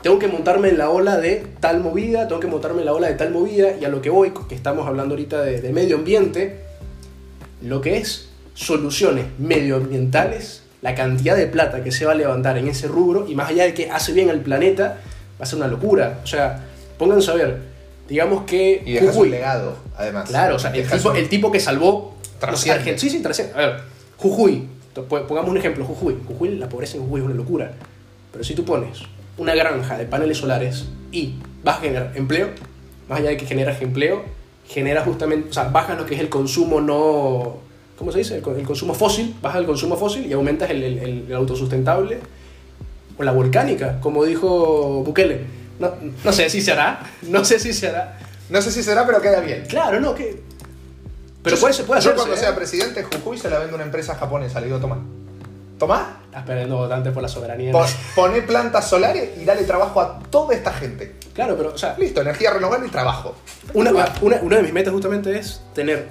Tengo 0.00 0.20
que 0.20 0.28
montarme 0.28 0.68
en 0.68 0.78
la 0.78 0.90
ola 0.90 1.16
de 1.18 1.44
tal 1.58 1.80
movida, 1.80 2.28
tengo 2.28 2.40
que 2.40 2.46
montarme 2.46 2.82
en 2.82 2.86
la 2.86 2.92
ola 2.92 3.08
de 3.08 3.14
tal 3.14 3.32
movida, 3.32 3.76
y 3.76 3.84
a 3.84 3.88
lo 3.88 4.00
que 4.00 4.10
voy, 4.10 4.32
que 4.48 4.54
estamos 4.54 4.86
hablando 4.86 5.14
ahorita 5.14 5.42
de, 5.42 5.60
de 5.60 5.72
medio 5.72 5.96
ambiente, 5.96 6.60
lo 7.62 7.80
que 7.80 7.96
es 7.96 8.28
soluciones 8.54 9.26
medioambientales, 9.40 10.62
la 10.82 10.94
cantidad 10.94 11.36
de 11.36 11.48
plata 11.48 11.82
que 11.82 11.90
se 11.90 12.04
va 12.04 12.12
a 12.12 12.14
levantar 12.14 12.56
en 12.58 12.68
ese 12.68 12.86
rubro, 12.86 13.26
y 13.28 13.34
más 13.34 13.50
allá 13.50 13.64
de 13.64 13.74
que 13.74 13.90
hace 13.90 14.12
bien 14.12 14.30
al 14.30 14.38
planeta, 14.38 15.00
va 15.40 15.42
a 15.42 15.46
ser 15.46 15.58
una 15.58 15.66
locura. 15.66 16.20
O 16.22 16.28
sea, 16.28 16.62
pónganse 16.96 17.32
a 17.32 17.34
ver, 17.34 17.71
digamos 18.12 18.44
que... 18.44 18.82
Y 18.84 18.92
dejas 18.92 19.16
Jujuy- 19.16 19.30
legado, 19.30 19.76
además. 19.96 20.28
Claro, 20.28 20.56
o 20.56 20.58
sea, 20.58 20.70
el 20.70 20.86
tipo, 20.88 21.10
un- 21.10 21.16
el 21.16 21.28
tipo 21.28 21.50
que 21.50 21.60
salvó. 21.60 22.14
Trasciende. 22.38 22.98
Sí, 22.98 23.08
sí, 23.10 23.20
trasciende. 23.22 23.54
A 23.54 23.56
ver, 23.58 23.80
Jujuy. 24.18 24.68
Pongamos 25.08 25.50
un 25.50 25.56
ejemplo, 25.56 25.84
Jujuy. 25.84 26.16
Jujuy, 26.28 26.56
la 26.58 26.68
pobreza 26.68 26.96
en 26.98 27.04
Jujuy 27.04 27.20
es 27.20 27.26
una 27.26 27.34
locura. 27.34 27.72
Pero 28.30 28.44
si 28.44 28.54
tú 28.54 28.64
pones 28.64 28.98
una 29.38 29.54
granja 29.54 29.96
de 29.96 30.04
paneles 30.04 30.36
solares 30.38 30.84
y 31.10 31.34
vas 31.64 31.78
a 31.78 31.80
generar 31.80 32.12
empleo, 32.14 32.50
más 33.08 33.20
allá 33.20 33.30
de 33.30 33.36
que 33.38 33.46
generas 33.46 33.80
empleo, 33.80 34.22
generas 34.68 35.04
justamente, 35.04 35.48
o 35.50 35.52
sea, 35.52 35.64
bajas 35.64 35.96
lo 35.98 36.04
que 36.06 36.14
es 36.14 36.20
el 36.20 36.28
consumo 36.28 36.80
no. 36.80 37.56
¿Cómo 37.96 38.12
se 38.12 38.18
dice? 38.18 38.36
El, 38.38 38.44
el 38.58 38.66
consumo 38.66 38.92
fósil, 38.94 39.34
bajas 39.40 39.60
el 39.60 39.66
consumo 39.66 39.96
fósil 39.96 40.26
y 40.26 40.32
aumentas 40.34 40.68
el- 40.70 40.82
el- 40.82 41.24
el 41.28 41.34
autosustentable. 41.34 42.18
O 43.18 43.22
la 43.22 43.32
volcánica, 43.32 44.00
como 44.00 44.24
dijo 44.24 45.02
Bukele. 45.04 45.61
No, 45.78 45.92
no 46.24 46.32
sé 46.32 46.48
si 46.50 46.60
se 46.62 46.72
hará, 46.72 47.00
no 47.22 47.44
sé 47.44 47.58
si 47.58 47.72
se 47.72 47.88
hará. 47.88 48.18
No 48.50 48.60
sé 48.60 48.70
si 48.70 48.82
será, 48.82 49.06
pero 49.06 49.20
queda 49.22 49.40
bien. 49.40 49.64
Claro, 49.68 49.98
no, 50.00 50.14
que. 50.14 50.42
Pero 51.42 51.56
Yo- 51.56 51.60
puede, 51.62 51.74
puede 51.84 52.00
Yo 52.00 52.10
hacer. 52.10 52.14
cuando 52.14 52.36
sea 52.36 52.54
presidente, 52.54 53.02
Jujuy 53.04 53.38
se 53.38 53.48
la 53.50 53.58
vende 53.58 53.72
a 53.72 53.76
una 53.76 53.84
empresa 53.84 54.14
japonesa. 54.14 54.60
Le 54.60 54.66
digo, 54.66 54.78
toma. 54.78 54.98
Toma, 55.78 56.20
Esperando 56.36 56.76
votantes 56.76 57.12
por 57.12 57.22
la 57.22 57.28
soberanía. 57.28 57.72
pon- 57.72 57.86
poné 58.14 58.42
plantas 58.42 58.88
solares 58.88 59.30
y 59.38 59.44
dale 59.44 59.64
trabajo 59.64 60.00
a 60.00 60.18
toda 60.30 60.54
esta 60.54 60.72
gente. 60.72 61.16
Claro, 61.34 61.56
pero, 61.56 61.70
o 61.74 61.78
sea, 61.78 61.96
Listo, 61.98 62.20
energía 62.20 62.52
renovable 62.52 62.86
y 62.86 62.90
trabajo. 62.90 63.34
una, 63.74 63.90
una, 64.20 64.36
una 64.42 64.56
de 64.58 64.62
mis 64.62 64.72
metas 64.72 64.92
justamente 64.92 65.36
es 65.38 65.60
tener, 65.74 66.08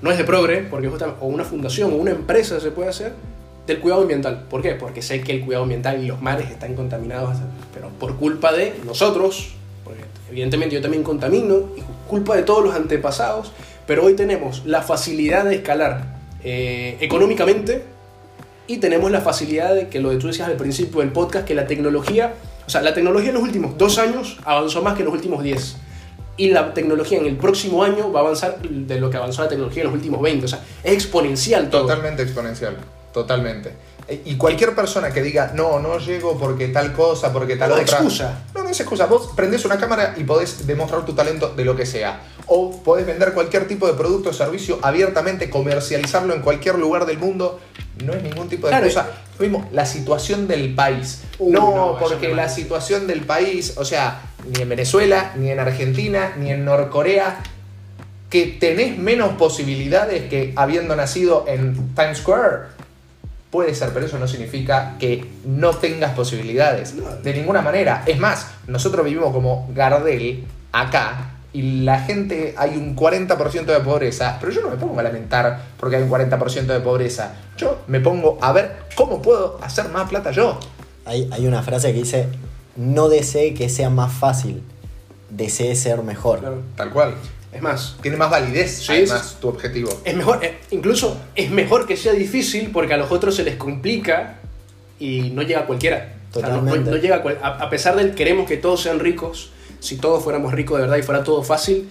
no 0.00 0.10
es 0.10 0.16
de 0.18 0.24
progre, 0.24 0.62
porque 0.62 0.88
justamente, 0.88 1.20
o 1.22 1.26
una 1.26 1.44
fundación 1.44 1.92
o 1.92 1.96
una 1.96 2.12
empresa 2.12 2.58
se 2.60 2.70
puede 2.70 2.88
hacer, 2.88 3.12
del 3.66 3.80
cuidado 3.80 4.02
ambiental. 4.02 4.46
¿Por 4.48 4.62
qué? 4.62 4.74
Porque 4.74 5.02
sé 5.02 5.20
que 5.20 5.32
el 5.32 5.44
cuidado 5.44 5.64
ambiental 5.64 6.02
y 6.02 6.06
los 6.06 6.20
mares 6.20 6.50
están 6.50 6.74
contaminados, 6.74 7.38
pero 7.72 7.88
por 7.88 8.16
culpa 8.16 8.52
de 8.52 8.74
nosotros, 8.84 9.50
porque 9.84 10.02
evidentemente 10.30 10.74
yo 10.74 10.82
también 10.82 11.02
contamino, 11.02 11.66
culpa 12.08 12.36
de 12.36 12.42
todos 12.42 12.64
los 12.64 12.74
antepasados, 12.74 13.52
pero 13.86 14.04
hoy 14.04 14.14
tenemos 14.14 14.64
la 14.66 14.82
facilidad 14.82 15.44
de 15.44 15.56
escalar 15.56 16.18
eh, 16.42 16.96
económicamente 17.00 17.82
y 18.66 18.78
tenemos 18.78 19.10
la 19.10 19.20
facilidad 19.20 19.74
de 19.74 19.88
que 19.88 20.00
lo 20.00 20.10
que 20.10 20.16
tú 20.16 20.28
decías 20.28 20.48
al 20.48 20.56
principio 20.56 21.00
del 21.00 21.10
podcast, 21.10 21.44
que 21.44 21.54
la 21.54 21.66
tecnología, 21.66 22.34
o 22.66 22.70
sea, 22.70 22.82
la 22.82 22.94
tecnología 22.94 23.30
en 23.30 23.34
los 23.34 23.42
últimos 23.42 23.76
dos 23.76 23.98
años 23.98 24.38
avanzó 24.44 24.80
más 24.82 24.94
que 24.94 25.00
en 25.00 25.06
los 25.06 25.14
últimos 25.14 25.42
diez. 25.42 25.76
Y 26.36 26.50
la 26.50 26.72
tecnología 26.72 27.18
en 27.18 27.26
el 27.26 27.36
próximo 27.36 27.82
año 27.82 28.12
va 28.12 28.20
a 28.20 28.22
avanzar 28.22 28.60
de 28.62 29.00
lo 29.00 29.10
que 29.10 29.16
avanzó 29.16 29.42
la 29.42 29.48
tecnología 29.48 29.82
en 29.82 29.88
los 29.88 29.96
últimos 29.96 30.22
20. 30.22 30.46
O 30.46 30.48
sea, 30.48 30.60
es 30.82 30.92
exponencial 30.92 31.68
todo. 31.68 31.82
Totalmente 31.82 32.22
exponencial. 32.22 32.76
Totalmente. 33.12 33.72
E- 34.08 34.22
Y 34.24 34.36
cualquier 34.36 34.74
persona 34.74 35.10
que 35.12 35.22
diga, 35.22 35.52
no, 35.54 35.78
no 35.78 35.98
llego 35.98 36.38
porque 36.38 36.68
tal 36.68 36.92
cosa, 36.92 37.32
porque 37.32 37.56
tal 37.56 37.70
No, 37.70 37.76
otra. 37.76 37.84
excusa. 37.98 38.42
No, 38.54 38.62
no 38.64 38.68
es 38.70 38.80
excusa. 38.80 39.06
Vos 39.06 39.30
prendés 39.36 39.64
una 39.64 39.78
cámara 39.78 40.14
y 40.16 40.24
podés 40.24 40.66
demostrar 40.66 41.04
tu 41.04 41.12
talento 41.14 41.50
de 41.54 41.64
lo 41.64 41.76
que 41.76 41.86
sea. 41.86 42.20
O 42.46 42.82
podés 42.82 43.06
vender 43.06 43.32
cualquier 43.32 43.68
tipo 43.68 43.86
de 43.86 43.94
producto 43.94 44.30
o 44.30 44.32
servicio 44.32 44.78
abiertamente, 44.82 45.48
comercializarlo 45.50 46.34
en 46.34 46.42
cualquier 46.42 46.76
lugar 46.78 47.06
del 47.06 47.18
mundo. 47.18 47.60
No 48.04 48.12
es 48.14 48.22
ningún 48.22 48.48
tipo 48.48 48.66
de 48.66 48.72
Claro, 48.72 48.86
excusa. 48.86 49.10
Lo 49.38 49.42
mismo, 49.44 49.68
la 49.72 49.86
situación 49.86 50.48
del 50.48 50.74
país. 50.74 51.22
Uy, 51.38 51.52
no, 51.52 51.74
no, 51.74 51.96
porque 51.98 52.34
la 52.34 52.48
situación 52.48 53.06
del 53.06 53.20
país, 53.22 53.74
o 53.76 53.84
sea, 53.84 54.22
ni 54.52 54.62
en 54.62 54.68
Venezuela, 54.68 55.32
ni 55.36 55.50
en 55.50 55.58
Argentina, 55.60 56.32
ni 56.38 56.50
en 56.50 56.64
Norcorea, 56.64 57.38
que 58.28 58.46
tenés 58.46 58.96
menos 58.98 59.32
posibilidades 59.34 60.28
que 60.30 60.52
habiendo 60.56 60.94
nacido 60.96 61.44
en 61.48 61.94
Times 61.94 62.18
Square. 62.18 62.79
Puede 63.50 63.74
ser, 63.74 63.90
pero 63.92 64.06
eso 64.06 64.18
no 64.18 64.28
significa 64.28 64.96
que 64.98 65.28
no 65.44 65.70
tengas 65.70 66.12
posibilidades. 66.12 66.94
De 67.22 67.34
ninguna 67.34 67.62
manera. 67.62 68.04
Es 68.06 68.18
más, 68.18 68.48
nosotros 68.68 69.04
vivimos 69.04 69.32
como 69.32 69.68
Gardel 69.74 70.44
acá 70.72 71.30
y 71.52 71.82
la 71.82 71.98
gente, 72.00 72.54
hay 72.56 72.76
un 72.76 72.94
40% 72.94 73.64
de 73.64 73.80
pobreza, 73.80 74.36
pero 74.40 74.52
yo 74.52 74.60
no 74.60 74.70
me 74.70 74.76
pongo 74.76 75.00
a 75.00 75.02
lamentar 75.02 75.60
porque 75.78 75.96
hay 75.96 76.02
un 76.02 76.10
40% 76.10 76.66
de 76.66 76.80
pobreza. 76.80 77.34
Yo 77.56 77.80
me 77.88 77.98
pongo 77.98 78.38
a 78.40 78.52
ver 78.52 78.76
cómo 78.94 79.20
puedo 79.20 79.58
hacer 79.62 79.88
más 79.88 80.08
plata 80.08 80.30
yo. 80.30 80.60
Hay, 81.04 81.28
hay 81.32 81.46
una 81.46 81.62
frase 81.62 81.92
que 81.92 81.98
dice, 81.98 82.28
no 82.76 83.08
desee 83.08 83.54
que 83.54 83.68
sea 83.68 83.90
más 83.90 84.12
fácil, 84.12 84.62
desee 85.28 85.74
ser 85.74 86.02
mejor. 86.04 86.38
Claro. 86.38 86.62
Tal 86.76 86.90
cual. 86.90 87.14
Es 87.52 87.60
más, 87.62 87.96
Tiene 88.00 88.16
más 88.16 88.30
validez, 88.30 88.78
Sí, 88.86 88.92
además, 88.92 89.36
tu 89.40 89.48
objetivo. 89.48 89.90
es 90.04 90.14
mejor, 90.16 90.44
eh, 90.44 90.58
incluso 90.70 91.20
es 91.34 91.50
mejor 91.50 91.86
que 91.86 91.96
sea 91.96 92.12
difícil 92.12 92.70
porque 92.72 92.94
a 92.94 92.96
los 92.96 93.10
otros 93.10 93.34
se 93.34 93.42
les 93.42 93.56
complica 93.56 94.36
y 95.00 95.30
no 95.30 95.42
llega 95.42 95.66
cualquiera. 95.66 96.14
O 96.32 96.38
sea, 96.38 96.48
no- 96.48 96.54
no- 96.56 96.60
Totalmente. 96.62 96.90
no 96.92 96.96
llega 96.98 97.22
cual- 97.22 97.38
a, 97.42 97.48
a 97.48 97.68
pesar 97.70 97.96
del 97.96 98.14
queremos 98.14 98.46
que 98.46 98.56
todos 98.56 98.80
sean 98.82 99.00
ricos, 99.00 99.50
si 99.80 99.96
todos 99.96 100.22
fuéramos 100.22 100.52
ricos 100.52 100.76
de 100.78 100.82
verdad 100.82 100.96
y 100.98 101.02
fuera 101.02 101.24
todo 101.24 101.42
fácil, 101.42 101.88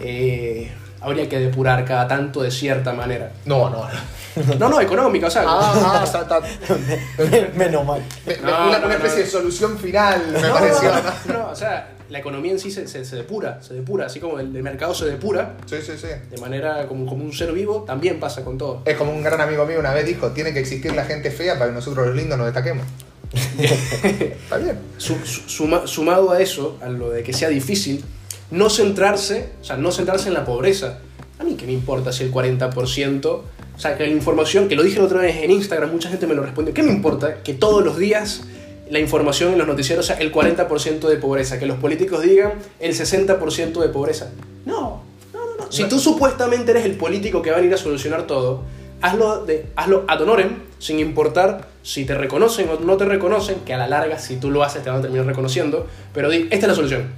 eh, 0.00 0.70
habría 1.00 1.28
que 1.28 1.38
depurar 1.40 1.84
cada 1.84 2.06
tanto 2.06 2.42
de 2.42 2.50
cierta 2.52 2.92
manera. 2.92 3.32
No, 3.46 3.68
no, 3.68 3.88
no. 3.88 4.54
No, 4.60 4.68
no, 4.68 4.80
económica, 4.80 5.26
o 5.26 5.30
sea. 5.30 5.42
Ah, 5.44 5.72
ah, 5.74 6.04
está- 6.04 6.20
está- 6.22 7.52
Menos 7.56 7.84
mal. 7.84 8.00
Me- 8.26 8.36
me- 8.36 8.42
No, 8.42 8.68
una, 8.68 8.78
no, 8.78 8.86
una 8.86 8.98
no. 8.98 9.04
especie 9.04 9.24
de 9.24 9.26
solución 9.28 9.76
final, 9.76 10.22
me 10.32 10.40
no, 10.40 10.54
pareció. 10.54 10.92
no, 11.26 11.32
no, 11.38 11.50
o 11.50 11.54
sea, 11.56 11.88
la 12.10 12.18
economía 12.18 12.52
en 12.52 12.58
sí 12.58 12.70
se, 12.70 12.86
se- 12.88 13.04
se 13.04 13.16
depura, 13.16 13.62
se 13.62 13.74
depura, 13.74 14.06
así 14.06 14.20
como 14.20 14.38
el, 14.40 14.54
el 14.54 14.62
mercado 14.62 14.92
se 14.94 15.06
depura 15.06 15.56
Sí, 15.66 15.76
sí, 15.84 15.92
sí. 15.98 16.08
de 16.30 16.38
manera 16.40 16.86
como, 16.88 17.06
como 17.06 17.24
un 17.24 17.32
ser 17.32 17.52
vivo, 17.52 17.84
también 17.86 18.18
pasa 18.20 18.44
con 18.44 18.58
todo. 18.58 18.82
Es 18.84 18.96
como 18.96 19.12
un 19.12 19.22
gran 19.22 19.40
amigo 19.40 19.64
mío 19.66 19.78
una 19.78 19.94
vez 19.94 20.04
dijo, 20.06 20.30
tiene 20.32 20.52
que 20.52 20.58
existir 20.60 20.92
la 20.94 21.04
gente 21.04 21.30
fea 21.30 21.54
para 21.54 21.70
que 21.70 21.74
nosotros 21.74 22.06
los 22.08 22.16
lindos 22.16 22.36
nos 22.36 22.46
destaquemos. 22.46 22.84
Está 23.58 24.56
bien. 24.58 24.76
Su- 24.98 25.18
su- 25.24 25.48
suma- 25.48 25.86
sumado 25.86 26.30
a 26.32 26.40
eso, 26.40 26.78
a 26.82 26.88
lo 26.88 27.10
de 27.10 27.22
que 27.22 27.32
sea 27.32 27.48
difícil, 27.48 28.04
no 28.50 28.68
centrarse, 28.70 29.50
o 29.60 29.64
sea, 29.64 29.76
no 29.76 29.92
centrarse 29.92 30.28
en 30.28 30.34
la 30.34 30.44
pobreza. 30.44 30.98
A 31.38 31.44
mí 31.44 31.54
qué 31.54 31.66
me 31.66 31.72
importa 31.72 32.12
si 32.12 32.24
el 32.24 32.32
40%, 32.32 33.24
o 33.26 33.44
sea, 33.78 33.96
que 33.96 34.04
la 34.04 34.10
información, 34.10 34.68
que 34.68 34.74
lo 34.76 34.82
dije 34.82 34.98
la 34.98 35.04
otra 35.06 35.20
vez 35.20 35.36
en 35.36 35.50
Instagram, 35.50 35.90
mucha 35.90 36.10
gente 36.10 36.26
me 36.26 36.34
lo 36.34 36.42
respondió, 36.42 36.74
¿qué 36.74 36.82
me 36.82 36.90
importa 36.92 37.42
que 37.42 37.54
todos 37.54 37.82
los 37.84 37.96
días 37.98 38.42
la 38.90 38.98
información 38.98 39.52
en 39.52 39.58
los 39.58 39.66
noticieros 39.66 40.06
sea 40.06 40.16
el 40.16 40.32
40% 40.32 41.08
de 41.08 41.16
pobreza, 41.16 41.58
que 41.58 41.66
los 41.66 41.78
políticos 41.78 42.22
digan 42.22 42.54
el 42.80 42.92
60% 42.92 43.80
de 43.80 43.88
pobreza? 43.88 44.30
No, 44.66 45.02
no, 45.32 45.46
no, 45.46 45.64
no. 45.64 45.72
Si 45.72 45.84
tú 45.84 45.98
supuestamente 45.98 46.72
eres 46.72 46.84
el 46.84 46.96
político 46.96 47.40
que 47.40 47.50
va 47.50 47.58
a 47.58 47.62
ir 47.62 47.72
a 47.72 47.76
solucionar 47.76 48.26
todo, 48.26 48.62
hazlo, 49.00 49.44
de, 49.44 49.66
hazlo 49.76 50.04
ad 50.08 50.20
honorem, 50.20 50.56
sin 50.78 50.98
importar 50.98 51.68
si 51.82 52.04
te 52.04 52.14
reconocen 52.14 52.68
o 52.68 52.80
no 52.80 52.96
te 52.96 53.04
reconocen, 53.04 53.60
que 53.64 53.72
a 53.72 53.78
la 53.78 53.86
larga, 53.86 54.18
si 54.18 54.36
tú 54.36 54.50
lo 54.50 54.62
haces, 54.64 54.82
te 54.82 54.90
van 54.90 54.98
a 54.98 55.02
terminar 55.02 55.26
reconociendo, 55.26 55.86
pero 56.12 56.28
di, 56.28 56.48
esta 56.50 56.66
es 56.66 56.68
la 56.68 56.74
solución. 56.74 57.08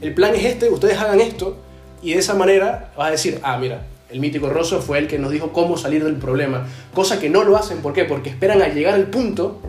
El 0.00 0.14
plan 0.14 0.34
es 0.34 0.44
este, 0.44 0.70
ustedes 0.70 0.98
hagan 0.98 1.20
esto, 1.20 1.56
y 2.02 2.12
de 2.12 2.18
esa 2.18 2.34
manera 2.34 2.92
vas 2.96 3.08
a 3.08 3.10
decir, 3.10 3.40
ah, 3.42 3.58
mira, 3.58 3.82
el 4.10 4.20
mítico 4.20 4.48
Rosso 4.48 4.80
fue 4.80 4.98
el 4.98 5.08
que 5.08 5.18
nos 5.18 5.30
dijo 5.32 5.52
cómo 5.52 5.76
salir 5.76 6.04
del 6.04 6.16
problema. 6.16 6.66
Cosa 6.92 7.18
que 7.18 7.30
no 7.30 7.44
lo 7.44 7.56
hacen, 7.56 7.78
¿por 7.78 7.92
qué? 7.92 8.04
Porque 8.04 8.30
esperan 8.30 8.62
a 8.62 8.68
llegar 8.68 8.94
al 8.94 9.06
punto, 9.06 9.60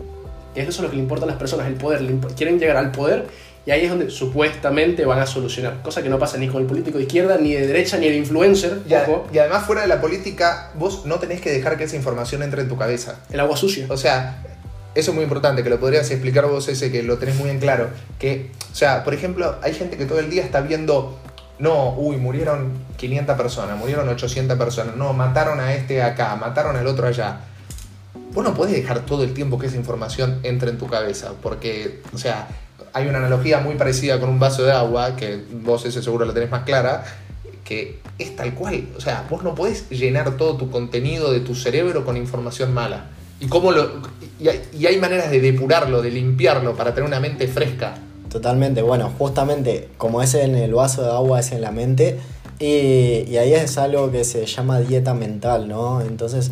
eso 0.60 0.70
es 0.70 0.80
lo 0.80 0.90
que 0.90 0.96
le 0.96 1.02
importa 1.02 1.24
a 1.24 1.28
las 1.28 1.36
personas, 1.36 1.66
el 1.66 1.74
poder, 1.74 2.00
quieren 2.36 2.58
llegar 2.58 2.76
al 2.76 2.90
poder, 2.92 3.26
y 3.64 3.70
ahí 3.72 3.82
es 3.82 3.90
donde 3.90 4.10
supuestamente 4.10 5.04
van 5.04 5.18
a 5.18 5.26
solucionar. 5.26 5.82
Cosa 5.82 6.02
que 6.02 6.08
no 6.08 6.18
pasa 6.18 6.38
ni 6.38 6.48
con 6.48 6.62
el 6.62 6.68
político 6.68 6.98
de 6.98 7.04
izquierda, 7.04 7.36
ni 7.40 7.52
de 7.52 7.66
derecha, 7.66 7.96
ni 7.98 8.06
el 8.06 8.14
influencer, 8.14 8.80
Y, 8.88 8.94
a- 8.94 9.02
ojo, 9.02 9.26
y 9.32 9.38
además 9.38 9.64
fuera 9.66 9.82
de 9.82 9.88
la 9.88 10.00
política, 10.00 10.70
vos 10.74 11.04
no 11.06 11.16
tenés 11.16 11.40
que 11.40 11.50
dejar 11.50 11.76
que 11.76 11.84
esa 11.84 11.96
información 11.96 12.42
entre 12.42 12.62
en 12.62 12.68
tu 12.68 12.76
cabeza. 12.76 13.16
el 13.30 13.40
agua 13.40 13.56
sucia. 13.56 13.86
O 13.88 13.96
sea, 13.96 14.42
eso 14.94 15.10
es 15.10 15.14
muy 15.14 15.24
importante, 15.24 15.62
que 15.64 15.68
lo 15.70 15.80
podrías 15.80 16.08
explicar 16.10 16.46
vos 16.46 16.68
ese, 16.68 16.90
que 16.92 17.02
lo 17.02 17.18
tenés 17.18 17.34
muy 17.36 17.50
en 17.50 17.58
claro. 17.58 17.88
Que, 18.20 18.50
o 18.72 18.74
sea, 18.74 19.02
por 19.04 19.14
ejemplo, 19.14 19.56
hay 19.62 19.74
gente 19.74 19.96
que 19.96 20.06
todo 20.06 20.20
el 20.20 20.30
día 20.30 20.42
está 20.44 20.60
viendo, 20.60 21.18
no, 21.58 21.92
uy, 21.98 22.16
murieron 22.18 22.70
500 22.96 23.36
personas, 23.36 23.76
murieron 23.78 24.08
800 24.08 24.56
personas, 24.56 24.94
no, 24.96 25.12
mataron 25.12 25.58
a 25.58 25.74
este 25.74 26.02
acá, 26.02 26.36
mataron 26.36 26.76
al 26.76 26.86
otro 26.86 27.08
allá. 27.08 27.40
Vos 28.32 28.44
no 28.44 28.54
podés 28.54 28.74
dejar 28.74 29.06
todo 29.06 29.24
el 29.24 29.32
tiempo 29.32 29.58
que 29.58 29.66
esa 29.66 29.76
información 29.76 30.40
entre 30.42 30.70
en 30.70 30.78
tu 30.78 30.86
cabeza, 30.86 31.32
porque, 31.42 32.02
o 32.12 32.18
sea, 32.18 32.48
hay 32.92 33.06
una 33.08 33.18
analogía 33.18 33.60
muy 33.60 33.74
parecida 33.74 34.18
con 34.20 34.28
un 34.28 34.38
vaso 34.38 34.62
de 34.62 34.72
agua, 34.72 35.16
que 35.16 35.42
vos 35.62 35.84
ese 35.84 36.02
seguro 36.02 36.24
la 36.24 36.32
tenés 36.32 36.50
más 36.50 36.64
clara, 36.64 37.04
que 37.64 38.00
es 38.18 38.34
tal 38.36 38.54
cual. 38.54 38.88
O 38.96 39.00
sea, 39.00 39.26
vos 39.28 39.42
no 39.42 39.54
podés 39.54 39.90
llenar 39.90 40.36
todo 40.36 40.56
tu 40.56 40.70
contenido 40.70 41.32
de 41.32 41.40
tu 41.40 41.54
cerebro 41.54 42.04
con 42.04 42.16
información 42.16 42.72
mala. 42.72 43.10
Y, 43.38 43.48
cómo 43.48 43.70
lo, 43.70 44.00
y, 44.40 44.48
hay, 44.48 44.62
y 44.72 44.86
hay 44.86 44.98
maneras 44.98 45.30
de 45.30 45.40
depurarlo, 45.40 46.00
de 46.00 46.10
limpiarlo, 46.10 46.74
para 46.74 46.94
tener 46.94 47.06
una 47.06 47.20
mente 47.20 47.48
fresca. 47.48 47.94
Totalmente, 48.30 48.80
bueno, 48.82 49.12
justamente 49.18 49.88
como 49.98 50.22
es 50.22 50.34
en 50.34 50.54
el 50.54 50.72
vaso 50.72 51.02
de 51.02 51.10
agua, 51.10 51.40
es 51.40 51.52
en 51.52 51.60
la 51.60 51.72
mente. 51.72 52.18
Y, 52.58 53.24
y 53.28 53.36
ahí 53.36 53.52
es 53.52 53.76
algo 53.76 54.10
que 54.10 54.24
se 54.24 54.46
llama 54.46 54.80
dieta 54.80 55.12
mental, 55.12 55.68
¿no? 55.68 56.00
Entonces, 56.00 56.50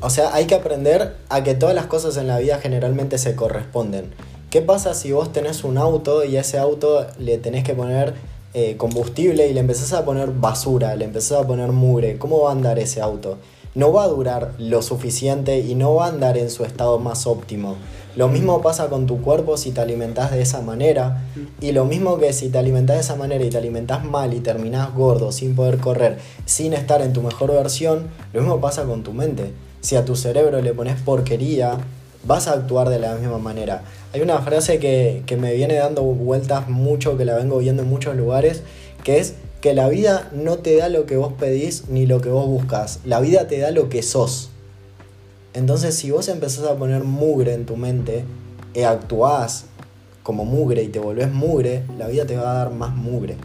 o 0.00 0.10
sea, 0.10 0.34
hay 0.34 0.46
que 0.46 0.54
aprender 0.54 1.16
a 1.28 1.42
que 1.42 1.54
todas 1.54 1.74
las 1.74 1.86
cosas 1.86 2.16
en 2.16 2.26
la 2.26 2.38
vida 2.38 2.58
generalmente 2.58 3.18
se 3.18 3.34
corresponden. 3.34 4.12
¿Qué 4.50 4.62
pasa 4.62 4.94
si 4.94 5.12
vos 5.12 5.32
tenés 5.32 5.62
un 5.62 5.78
auto 5.78 6.24
y 6.24 6.36
a 6.36 6.40
ese 6.40 6.58
auto 6.58 7.06
le 7.18 7.38
tenés 7.38 7.64
que 7.64 7.74
poner 7.74 8.14
eh, 8.54 8.76
combustible 8.76 9.46
y 9.46 9.52
le 9.52 9.60
empezás 9.60 9.92
a 9.92 10.04
poner 10.04 10.30
basura, 10.30 10.96
le 10.96 11.04
empezás 11.04 11.40
a 11.40 11.46
poner 11.46 11.70
mugre? 11.70 12.18
¿Cómo 12.18 12.40
va 12.40 12.48
a 12.48 12.52
andar 12.52 12.78
ese 12.78 13.00
auto? 13.00 13.38
No 13.74 13.92
va 13.92 14.04
a 14.04 14.08
durar 14.08 14.54
lo 14.58 14.82
suficiente 14.82 15.60
y 15.60 15.76
no 15.76 15.94
va 15.94 16.06
a 16.06 16.08
andar 16.08 16.36
en 16.36 16.50
su 16.50 16.64
estado 16.64 16.98
más 16.98 17.26
óptimo. 17.26 17.76
Lo 18.16 18.26
mismo 18.26 18.60
pasa 18.60 18.88
con 18.88 19.06
tu 19.06 19.22
cuerpo 19.22 19.56
si 19.56 19.70
te 19.70 19.80
alimentás 19.80 20.32
de 20.32 20.42
esa 20.42 20.62
manera. 20.62 21.22
Y 21.60 21.70
lo 21.70 21.84
mismo 21.84 22.18
que 22.18 22.32
si 22.32 22.48
te 22.48 22.58
alimentás 22.58 22.96
de 22.96 23.02
esa 23.02 23.14
manera 23.14 23.44
y 23.44 23.50
te 23.50 23.58
alimentás 23.58 24.04
mal 24.04 24.34
y 24.34 24.40
terminás 24.40 24.92
gordo, 24.94 25.30
sin 25.30 25.54
poder 25.54 25.78
correr, 25.78 26.18
sin 26.44 26.72
estar 26.72 27.02
en 27.02 27.12
tu 27.12 27.22
mejor 27.22 27.52
versión, 27.52 28.08
lo 28.32 28.40
mismo 28.40 28.60
pasa 28.60 28.82
con 28.82 29.04
tu 29.04 29.12
mente. 29.12 29.52
Si 29.80 29.96
a 29.96 30.04
tu 30.04 30.16
cerebro 30.16 30.60
le 30.60 30.74
pones 30.74 31.00
porquería, 31.00 31.78
vas 32.24 32.48
a 32.48 32.52
actuar 32.52 32.88
de 32.88 32.98
la 32.98 33.14
misma 33.16 33.38
manera. 33.38 33.82
Hay 34.12 34.20
una 34.20 34.38
frase 34.40 34.78
que, 34.78 35.22
que 35.26 35.36
me 35.36 35.54
viene 35.54 35.74
dando 35.74 36.02
vueltas 36.02 36.68
mucho, 36.68 37.16
que 37.16 37.24
la 37.24 37.36
vengo 37.36 37.58
viendo 37.58 37.82
en 37.82 37.88
muchos 37.88 38.16
lugares, 38.16 38.62
que 39.04 39.18
es 39.18 39.34
que 39.60 39.74
la 39.74 39.88
vida 39.88 40.28
no 40.32 40.58
te 40.58 40.76
da 40.76 40.88
lo 40.88 41.06
que 41.06 41.16
vos 41.16 41.32
pedís 41.34 41.88
ni 41.88 42.06
lo 42.06 42.20
que 42.20 42.28
vos 42.30 42.46
buscas. 42.46 43.00
La 43.04 43.20
vida 43.20 43.46
te 43.46 43.58
da 43.58 43.70
lo 43.70 43.88
que 43.88 44.02
sos. 44.02 44.50
Entonces, 45.54 45.94
si 45.96 46.10
vos 46.10 46.28
empezás 46.28 46.64
a 46.66 46.76
poner 46.76 47.02
mugre 47.04 47.54
en 47.54 47.66
tu 47.66 47.76
mente 47.76 48.24
y 48.74 48.82
actuás 48.82 49.64
como 50.22 50.44
mugre 50.44 50.82
y 50.82 50.88
te 50.88 50.98
volvés 50.98 51.32
mugre, 51.32 51.82
la 51.98 52.06
vida 52.06 52.24
te 52.26 52.36
va 52.36 52.52
a 52.52 52.54
dar 52.54 52.70
más 52.70 52.94
mugre. 52.94 53.36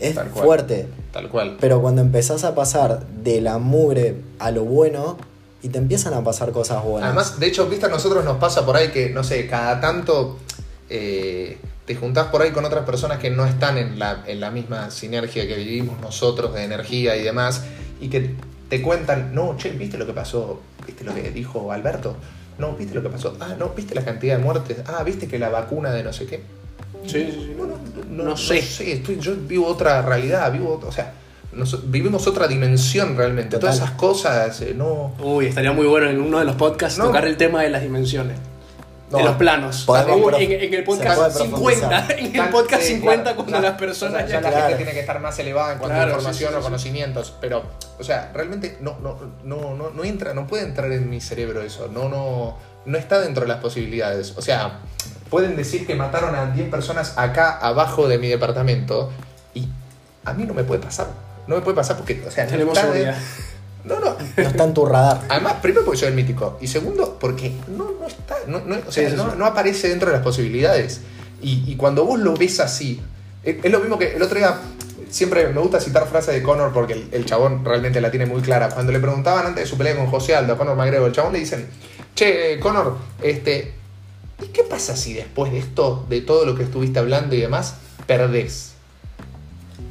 Es 0.00 0.14
Tal 0.14 0.30
fuerte, 0.30 0.86
Tal 1.12 1.28
cual. 1.28 1.56
pero 1.60 1.82
cuando 1.82 2.00
empezás 2.00 2.44
a 2.44 2.54
pasar 2.54 3.06
de 3.22 3.40
la 3.40 3.58
mugre 3.58 4.16
a 4.38 4.50
lo 4.50 4.64
bueno 4.64 5.18
y 5.62 5.68
te 5.68 5.78
empiezan 5.78 6.14
a 6.14 6.22
pasar 6.24 6.52
cosas 6.52 6.82
buenas. 6.82 7.08
Además, 7.08 7.38
de 7.38 7.46
hecho, 7.46 7.66
viste, 7.68 7.86
a 7.86 7.88
nosotros 7.88 8.24
nos 8.24 8.38
pasa 8.38 8.64
por 8.64 8.76
ahí 8.76 8.88
que, 8.88 9.10
no 9.10 9.22
sé, 9.24 9.46
cada 9.46 9.80
tanto 9.80 10.38
eh, 10.88 11.58
te 11.86 11.94
juntás 11.94 12.28
por 12.28 12.42
ahí 12.42 12.50
con 12.50 12.64
otras 12.64 12.84
personas 12.84 13.18
que 13.18 13.30
no 13.30 13.44
están 13.46 13.76
en 13.78 13.98
la, 13.98 14.24
en 14.26 14.40
la 14.40 14.50
misma 14.50 14.90
sinergia 14.90 15.46
que 15.46 15.56
vivimos 15.56 16.00
nosotros 16.00 16.54
de 16.54 16.64
energía 16.64 17.16
y 17.16 17.22
demás, 17.22 17.64
y 18.00 18.08
que 18.08 18.34
te 18.68 18.80
cuentan, 18.80 19.34
no, 19.34 19.56
che, 19.56 19.70
¿viste 19.70 19.98
lo 19.98 20.06
que 20.06 20.12
pasó? 20.12 20.60
¿Viste 20.86 21.04
lo 21.04 21.14
que 21.14 21.30
dijo 21.30 21.72
Alberto? 21.72 22.16
No, 22.58 22.72
¿viste 22.74 22.94
lo 22.94 23.02
que 23.02 23.08
pasó? 23.08 23.36
Ah, 23.40 23.54
no, 23.58 23.70
¿viste 23.70 23.94
la 23.94 24.04
cantidad 24.04 24.36
de 24.36 24.42
muertes? 24.42 24.78
Ah, 24.86 25.02
¿viste 25.02 25.26
que 25.26 25.38
la 25.38 25.48
vacuna 25.48 25.90
de 25.92 26.02
no 26.02 26.12
sé 26.12 26.26
qué? 26.26 26.40
Sí, 27.06 27.30
sí, 27.32 27.32
sí. 27.32 27.54
No, 27.56 27.64
no, 27.66 27.76
no, 28.10 28.24
No 28.30 28.36
sé. 28.36 28.58
estoy, 28.58 29.18
yo 29.18 29.34
vivo 29.34 29.66
otra 29.66 30.02
realidad, 30.02 30.52
vivo, 30.52 30.80
o 30.86 30.92
sea, 30.92 31.12
nos- 31.52 31.90
vivimos 31.90 32.26
otra 32.26 32.46
dimensión 32.48 33.16
realmente. 33.16 33.56
Total. 33.56 33.60
Todas 33.70 33.76
esas 33.76 33.90
cosas, 33.92 34.60
eh, 34.60 34.74
no... 34.76 35.12
Uy, 35.20 35.46
estaría 35.46 35.72
muy 35.72 35.86
bueno 35.86 36.08
en 36.08 36.20
uno 36.20 36.38
de 36.38 36.44
los 36.44 36.56
podcasts 36.56 36.98
No. 36.98 37.06
tocar 37.06 37.24
el 37.26 37.36
tema 37.36 37.62
de 37.62 37.70
las 37.70 37.82
dimensiones. 37.82 38.38
No, 39.10 39.18
de 39.18 39.24
los 39.24 39.34
planos. 39.36 39.82
podemos 39.86 40.32
en, 40.38 40.52
en 40.52 40.72
el 40.74 40.84
podcast 40.84 41.16
puede 41.18 41.30
50. 41.32 41.48
profundizar. 42.06 42.12
En 42.20 42.36
el 42.36 42.48
podcast 42.50 42.82
Sí, 42.84 42.92
50 42.94 43.22
claro, 43.22 43.36
cuando 43.38 43.60
las 43.60 43.76
personas 43.76 44.28
ya, 44.28 44.40
la 44.40 44.50
Claro. 44.50 44.66
gente 44.68 44.76
tiene 44.76 44.92
que 44.92 45.00
estar 45.00 45.18
más 45.20 45.36
elevada 45.40 45.72
en 45.72 45.78
cuanto 45.78 45.96
Claro, 45.96 46.10
a 46.12 46.14
información 46.14 46.50
sí, 46.50 46.54
sí, 46.54 46.54
o 46.54 46.60
sí. 46.60 46.64
conocimientos, 46.64 47.34
pero, 47.40 47.64
o 47.98 48.04
sea, 48.04 48.30
realmente 48.32 48.78
no, 48.80 48.98
no, 49.02 49.18
no, 49.42 49.74
no, 49.74 49.90
no 49.90 50.04
entra, 50.04 50.32
no 50.32 50.46
puede 50.46 50.62
entrar 50.62 50.92
en 50.92 51.10
mi 51.10 51.20
cerebro 51.20 51.60
eso, 51.60 51.88
no, 51.92 52.08
no, 52.08 52.56
no 52.86 52.98
está 52.98 53.18
dentro 53.20 53.42
de 53.42 53.48
las 53.48 53.58
posibilidades. 53.58 54.34
O 54.36 54.42
sea, 54.42 54.78
pueden 55.28 55.56
decir 55.56 55.88
que 55.88 55.96
mataron 55.96 56.36
a 56.36 56.46
10 56.52 56.68
personas 56.70 57.18
acá 57.18 57.58
abajo 57.58 58.06
de 58.06 58.18
mi 58.18 58.28
departamento 58.28 59.10
y 59.54 59.66
a 60.24 60.32
mí 60.34 60.44
no 60.44 60.54
me 60.54 60.62
puede 60.62 60.80
pasar, 60.82 61.08
no 61.50 61.56
me 61.56 61.62
puede 61.62 61.76
pasar 61.76 61.96
porque, 61.98 62.22
o 62.26 62.30
sea, 62.30 62.44
no 62.44 62.50
Tenemos 62.50 62.74
de- 62.74 62.80
seguridad. 62.80 63.18
No, 63.82 63.98
no. 63.98 64.14
No 64.36 64.42
está 64.48 64.64
en 64.64 64.74
tu 64.74 64.84
radar. 64.84 65.22
Además, 65.30 65.54
primero 65.62 65.86
porque 65.86 65.98
soy 66.00 66.08
el 66.08 66.14
mítico. 66.14 66.58
Y 66.60 66.66
segundo, 66.66 67.16
porque 67.18 67.50
no, 67.66 67.90
no 67.98 68.06
está. 68.06 68.36
No, 68.46 68.60
no- 68.60 68.76
o 68.86 68.92
sea, 68.92 69.08
Sí, 69.08 69.16
no, 69.16 69.34
no 69.36 69.46
aparece 69.46 69.88
dentro 69.88 70.08
de 70.10 70.16
las 70.16 70.22
posibilidades. 70.22 71.00
Y, 71.40 71.64
y 71.66 71.76
cuando 71.76 72.04
vos 72.04 72.20
lo 72.20 72.34
ves 72.34 72.60
así, 72.60 73.00
es, 73.42 73.56
es 73.64 73.72
lo 73.72 73.80
mismo 73.80 73.98
que 73.98 74.14
el 74.16 74.22
otro 74.22 74.36
día. 74.38 74.54
Siempre 75.08 75.48
me 75.48 75.60
gusta 75.62 75.80
citar 75.80 76.06
frases 76.06 76.34
de 76.34 76.42
Conor 76.42 76.72
porque 76.74 76.92
el, 76.92 77.08
el 77.12 77.24
chabón 77.24 77.64
realmente 77.64 78.00
la 78.02 78.10
tiene 78.10 78.26
muy 78.26 78.42
clara. 78.42 78.68
Cuando 78.68 78.92
le 78.92 79.00
preguntaban 79.00 79.46
antes 79.46 79.64
de 79.64 79.68
su 79.70 79.76
pelea 79.78 79.96
con 79.96 80.06
José 80.08 80.36
Aldo, 80.36 80.52
a 80.52 80.58
Conor 80.58 80.76
McGregor, 80.76 81.08
el 81.08 81.14
chabón 81.14 81.32
le 81.32 81.38
dicen: 81.40 81.66
Che, 82.14 82.60
Conor, 82.60 82.98
este. 83.22 83.72
¿Y 84.42 84.48
qué 84.48 84.62
pasa 84.62 84.94
si 84.94 85.14
después 85.14 85.50
de 85.52 85.58
esto, 85.58 86.04
de 86.10 86.20
todo 86.20 86.44
lo 86.44 86.54
que 86.54 86.64
estuviste 86.64 86.98
hablando 86.98 87.34
y 87.34 87.40
demás, 87.40 87.76
perdés? 88.06 88.72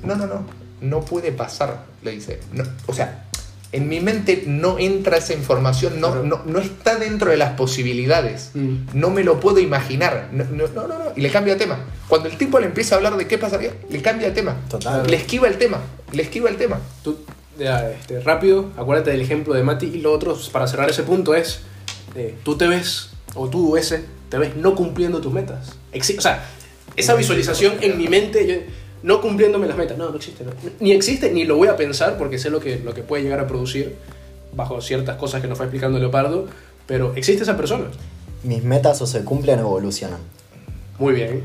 No, 0.04 0.16
no, 0.16 0.28
no. 0.28 0.59
No 0.82 1.02
puede 1.02 1.32
pasar, 1.32 1.86
le 2.04 2.12
dice. 2.12 2.40
No, 2.54 2.64
o 2.88 2.94
sea, 2.94 3.26
en 3.72 3.88
mi 3.88 4.00
mente 4.00 4.44
no 4.48 4.80
entra 4.80 5.18
esa 5.18 5.34
información, 5.34 6.02
no, 6.02 6.24
no, 6.24 6.42
no 6.46 6.60
está 6.60 6.96
dentro 6.96 7.30
de 7.30 7.38
las 7.38 7.54
posibilidades. 7.54 8.52
Mm. 8.56 8.76
No 8.94 9.12
me 9.12 9.24
lo 9.24 9.40
puedo 9.40 9.60
imaginar. 9.60 10.30
No, 10.32 10.44
no, 10.46 10.88
no. 10.88 10.96
Y 11.16 11.22
le 11.22 11.30
cambia 11.30 11.54
de 11.54 11.60
tema. 11.60 11.80
Cuando 12.08 12.30
el 12.30 12.38
tipo 12.38 12.60
le 12.60 12.66
empieza 12.66 12.96
a 12.96 12.98
hablar 12.98 13.16
de 13.18 13.28
qué 13.28 13.38
pasaría, 13.38 13.74
le 13.90 14.02
cambia 14.02 14.30
de 14.30 14.34
tema. 14.34 14.58
Total. 14.70 15.06
Le 15.06 15.18
esquiva 15.18 15.48
el 15.48 15.58
tema. 15.58 15.82
Le 16.12 16.24
esquiva 16.24 16.50
el 16.50 16.58
tema. 16.58 16.80
Tú, 17.04 17.20
ya, 17.60 17.92
este, 17.92 18.22
rápido, 18.22 18.72
acuérdate 18.78 19.12
del 19.12 19.22
ejemplo 19.22 19.54
de 19.54 19.64
Mati. 19.64 19.86
Y 19.86 20.00
lo 20.00 20.14
otro, 20.14 20.36
para 20.52 20.66
cerrar 20.66 20.90
ese 20.90 21.04
punto, 21.04 21.36
es: 21.36 21.60
eh, 22.16 22.36
tú 22.44 22.58
te 22.58 22.68
ves, 22.68 23.10
o 23.36 23.50
tú, 23.50 23.78
ese, 23.78 24.04
te 24.30 24.40
ves 24.40 24.56
no 24.56 24.74
cumpliendo 24.74 25.22
tus 25.22 25.32
metas. 25.32 25.78
O 25.94 26.22
sea, 26.22 26.44
esa 26.96 27.14
visualización 27.14 27.76
en 27.82 27.98
mi 27.98 28.08
mente, 28.08 28.48
yo, 28.48 28.56
no 29.04 29.22
cumpliéndome 29.22 29.68
las 29.68 29.78
metas, 29.78 29.98
no, 29.98 30.10
no 30.10 30.16
existe. 30.18 30.44
no. 30.44 30.52
Ni 30.80 30.92
existe, 30.92 31.32
ni 31.32 31.46
lo 31.46 31.56
voy 31.58 31.68
a 31.68 31.76
pensar, 31.78 32.18
porque 32.18 32.38
sé 32.38 32.50
lo 32.50 32.60
que, 32.60 32.80
lo 32.80 32.94
que 32.94 33.02
puede 33.04 33.24
llegar 33.24 33.40
a 33.40 33.48
producir 33.48 33.96
bajo 34.54 34.82
ciertas 34.82 35.16
cosas 35.18 35.42
que 35.42 35.48
nos 35.48 35.58
fue 35.58 35.68
explicando 35.68 36.00
Leopardo. 36.00 36.48
Pero 36.88 37.14
existe 37.16 37.44
esa 37.44 37.56
persona. 37.56 37.86
Mis 38.44 38.64
metas 38.64 39.02
o 39.02 39.06
se 39.06 39.24
cumplen 39.24 39.60
o 39.60 39.62
evolucionan. 39.62 40.20
Muy 40.98 41.14
bien, 41.14 41.44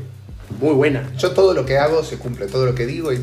muy 0.59 0.73
buena. 0.73 1.11
Yo 1.17 1.31
todo 1.31 1.53
lo 1.53 1.65
que 1.65 1.77
hago 1.77 2.03
se 2.03 2.17
cumple. 2.17 2.47
Todo 2.47 2.65
lo 2.65 2.73
que 2.75 2.85
digo 2.85 3.13
y 3.13 3.19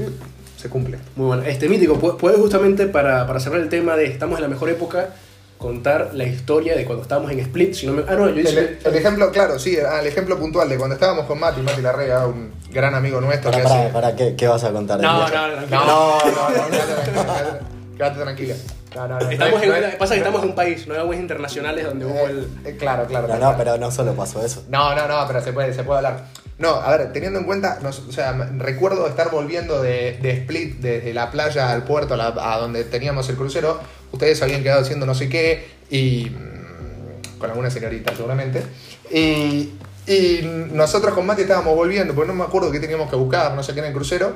se 0.57 0.68
cumple. 0.68 0.99
Muy 1.16 1.26
bueno. 1.26 1.43
Este 1.43 1.68
mítico, 1.68 1.99
pu- 2.01 2.16
puedes 2.16 2.39
justamente 2.39 2.87
para, 2.87 3.26
para 3.26 3.41
cerrar 3.41 3.61
el 3.61 3.68
tema 3.68 3.97
de 3.97 4.07
estamos 4.07 4.39
en 4.39 4.43
la 4.43 4.49
mejor 4.49 4.70
época, 4.70 5.14
contar 5.63 6.11
la 6.13 6.25
historia 6.25 6.77
de 6.77 6.85
cuando 6.85 7.03
estábamos 7.03 7.31
en 7.31 7.39
Split. 7.41 7.73
Si 7.75 7.87
no 7.87 7.93
me... 7.95 8.03
Ah, 8.03 8.15
no, 8.15 8.27
yo 8.29 8.35
El, 8.35 8.41
hice. 8.41 8.79
el 8.85 8.95
ejemplo, 8.95 9.31
claro, 9.31 9.59
sí, 9.59 9.79
ah, 9.79 10.01
el 10.01 10.07
ejemplo 10.07 10.39
puntual 10.39 10.69
de 10.69 10.77
cuando 10.77 10.95
estábamos 10.95 11.25
con 11.27 11.39
Mati, 11.41 11.63
Mati 11.63 11.81
Larrea, 11.81 12.27
un 12.27 12.53
gran 12.71 12.95
amigo 12.95 13.21
nuestro 13.21 13.51
Para, 13.51 13.63
que 13.63 13.69
para, 13.69 13.81
hace- 13.85 13.93
para, 13.93 14.17
¿qué, 14.17 14.35
qué 14.37 14.49
vas 14.49 14.65
a 14.65 14.73
contar? 14.73 15.01
No, 15.01 15.29
no, 15.29 15.49
no. 15.49 15.67
No, 15.69 15.87
no, 15.87 16.19
no, 16.19 16.69
quédate 16.69 16.93
tranquila, 16.95 17.25
quédate- 17.25 17.97
quédate 17.97 18.21
tranquila. 18.21 18.55
No, 18.95 19.09
no, 19.09 19.19
no, 19.21 19.31
Estamos 19.31 19.67
no, 19.67 19.75
en, 19.75 19.83
no, 19.93 19.99
pasa 19.99 20.15
que 20.15 20.21
no, 20.21 20.27
estamos 20.27 20.43
en 20.43 20.49
un 20.51 20.55
país, 20.55 20.87
no 20.87 20.95
aguas 20.95 21.19
internacionales 21.19 21.85
donde 21.87 22.05
hubo 22.05 22.27
el. 22.27 22.47
eh, 22.65 22.77
claro, 22.79 23.07
claro. 23.07 23.27
No, 23.29 23.35
claro. 23.37 23.53
no, 23.53 23.57
pero 23.59 23.79
no 23.79 23.91
solo 23.91 24.13
pasó 24.15 24.45
eso. 24.45 24.65
No, 24.69 24.95
no, 24.95 25.09
no, 25.09 25.27
pero 25.27 25.41
se 25.41 25.53
puede, 25.55 25.73
se 25.73 25.83
puede 25.83 25.99
hablar. 25.99 26.25
No, 26.59 26.75
a 26.75 26.97
ver, 26.97 27.11
teniendo 27.13 27.39
en 27.39 27.47
cuenta, 27.47 27.79
nos- 27.83 28.01
o 28.01 28.13
sea, 28.13 28.33
recuerdo 28.59 29.07
estar 29.07 29.31
volviendo 29.31 29.81
de, 29.83 30.19
de 30.21 30.31
Split, 30.33 30.77
desde 30.81 31.15
la 31.15 31.31
playa 31.31 31.73
al 31.73 31.85
puerto, 31.85 32.17
la- 32.17 32.35
a 32.39 32.59
donde 32.59 32.85
teníamos 32.85 33.29
el 33.31 33.37
crucero, 33.37 33.81
ustedes 34.13 34.41
habían 34.43 34.63
quedado 34.63 34.83
haciendo 34.83 35.07
no 35.07 35.15
sé 35.15 35.29
qué, 35.29 35.67
y 35.91 36.31
mm, 36.31 37.39
con 37.39 37.51
alguna 37.51 37.71
señorita 37.71 38.15
seguramente, 38.15 38.63
y, 39.11 39.71
y 40.07 40.69
nosotros 40.73 41.15
con 41.15 41.27
Mati 41.27 41.43
estábamos 41.43 41.75
volviendo, 41.75 42.15
porque 42.15 42.29
no 42.29 42.35
me 42.35 42.45
acuerdo 42.45 42.71
qué 42.71 42.81
teníamos 42.81 43.11
que 43.11 43.17
buscar, 43.17 43.55
no 43.55 43.63
sé 43.63 43.75
qué 43.75 43.81
en 43.81 43.87
el 43.87 43.93
crucero, 43.93 44.35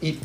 y 0.00 0.18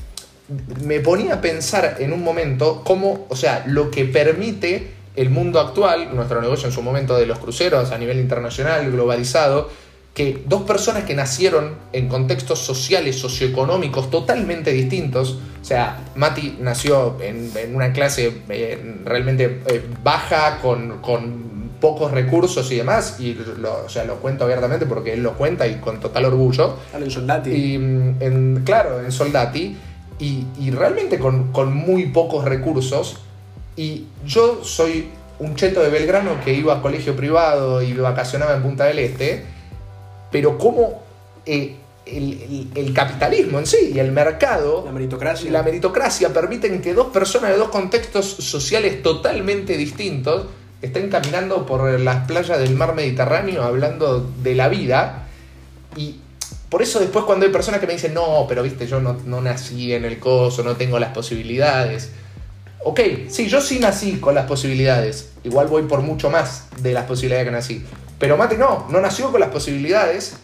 me 0.84 1.00
ponía 1.00 1.36
a 1.36 1.42
pensar 1.42 1.98
en 2.00 2.14
un 2.14 2.24
momento 2.24 2.84
cómo, 2.84 3.26
o 3.30 3.36
sea, 3.36 3.64
lo 3.68 3.90
que 3.90 4.06
permite 4.06 4.92
el 5.16 5.30
mundo 5.30 5.60
actual, 5.60 6.16
nuestro 6.16 6.42
negocio 6.42 6.68
en 6.68 6.74
su 6.74 6.82
momento 6.82 7.16
de 7.16 7.26
los 7.26 7.40
cruceros 7.40 7.92
a 7.92 7.98
nivel 7.98 8.20
internacional, 8.20 8.92
globalizado, 8.92 9.70
que 10.14 10.44
dos 10.46 10.62
personas 10.64 11.06
que 11.06 11.16
nacieron 11.16 11.74
en 11.92 12.08
contextos 12.08 12.60
sociales, 12.60 13.18
socioeconómicos 13.18 14.12
totalmente 14.12 14.72
distintos, 14.72 15.40
o 15.62 15.66
sea, 15.66 16.04
Mati 16.16 16.58
nació 16.60 17.18
en, 17.22 17.52
en 17.56 17.76
una 17.76 17.94
clase 17.94 18.42
eh, 18.50 18.98
realmente 19.06 19.62
eh, 19.66 19.84
baja, 20.04 20.60
con, 20.62 21.00
con 21.00 21.72
pocos 21.80 22.12
recursos 22.12 22.72
y 22.72 22.76
demás, 22.76 23.20
y 23.20 23.34
lo, 23.34 23.86
o 23.86 23.90
sea, 23.90 24.04
lo 24.04 24.18
cuento 24.18 24.44
abiertamente 24.44 24.86
porque 24.86 25.14
él 25.14 25.24
lo 25.24 25.34
cuenta 25.34 25.66
y 25.68 25.76
con 25.76 26.00
total 26.00 26.26
orgullo, 26.26 26.78
Alan 26.94 27.10
Soldati. 27.10 27.50
y 27.50 27.78
mm, 27.78 28.16
en, 28.20 28.62
claro, 28.64 29.04
en 29.04 29.12
Soldati, 29.12 29.76
y, 30.20 30.46
y 30.60 30.72
realmente 30.72 31.18
con, 31.18 31.52
con 31.52 31.74
muy 31.74 32.08
pocos 32.08 32.46
recursos. 32.46 33.18
Y 33.76 34.06
yo 34.26 34.64
soy 34.64 35.10
un 35.40 35.56
cheto 35.56 35.82
de 35.82 35.90
Belgrano 35.90 36.40
que 36.46 36.54
iba 36.54 36.78
a 36.78 36.82
colegio 36.82 37.16
privado 37.16 37.82
y 37.82 37.94
vacacionaba 37.94 38.56
en 38.56 38.62
Punta 38.62 38.86
del 38.86 39.00
Este, 39.00 39.44
pero 40.34 40.58
como 40.58 41.02
eh, 41.46 41.76
el, 42.06 42.34
el- 42.34 42.68
el 42.76 42.94
capitalismo 42.94 43.60
en 43.60 43.66
sí 43.66 43.92
y 43.96 44.00
el 44.00 44.12
mercado 44.12 44.82
La 44.86 44.92
meritocracia. 44.92 45.48
y 45.48 45.52
la 45.52 45.64
meritocracia 45.64 46.34
permiten 46.34 46.82
que 46.82 46.94
dos 46.94 47.08
personas 47.14 47.52
de 47.52 47.58
dos 47.58 47.70
contextos 47.70 48.26
sociales 48.26 49.02
totalmente 49.02 49.78
distintos 49.78 50.48
estén 50.82 51.10
caminando 51.10 51.66
por 51.66 51.98
las 52.02 52.26
playas 52.28 52.60
del 52.60 52.76
mar 52.76 52.94
Mediterráneo 52.94 53.64
hablando 53.64 54.30
de 54.44 54.54
la 54.56 54.68
vida 54.68 55.28
y 55.96 56.16
por 56.68 56.82
eso 56.82 57.00
después 57.00 57.24
cuando 57.24 57.46
hay 57.46 57.52
personas 57.54 57.80
que 57.80 57.88
me 57.88 57.94
dicen 57.94 58.14
no, 58.16 58.46
pero 58.50 58.64
viste, 58.64 58.86
yo 58.88 59.00
no, 59.00 59.16
no 59.26 59.40
nací 59.40 59.94
en 59.94 60.04
el 60.04 60.20
coso, 60.20 60.64
no 60.64 60.76
tengo 60.76 60.98
las 61.00 61.12
posibilidades. 61.14 62.10
Ok, 62.84 63.00
sí, 63.30 63.48
yo 63.48 63.62
sí 63.62 63.80
nací 63.80 64.14
con 64.20 64.36
las 64.36 64.46
posibilidades. 64.46 65.30
Igual 65.46 65.68
voy 65.68 65.84
por 65.84 66.02
mucho 66.02 66.30
más 66.30 66.66
de 66.82 66.92
las 66.92 67.06
posibilidades 67.06 67.46
que 67.46 67.52
nací. 67.52 67.86
Pero 68.24 68.38
Mate 68.38 68.58
no, 68.58 68.88
no 68.90 69.02
nació 69.02 69.30
con 69.32 69.42
las 69.42 69.50
posibilidades, 69.50 70.36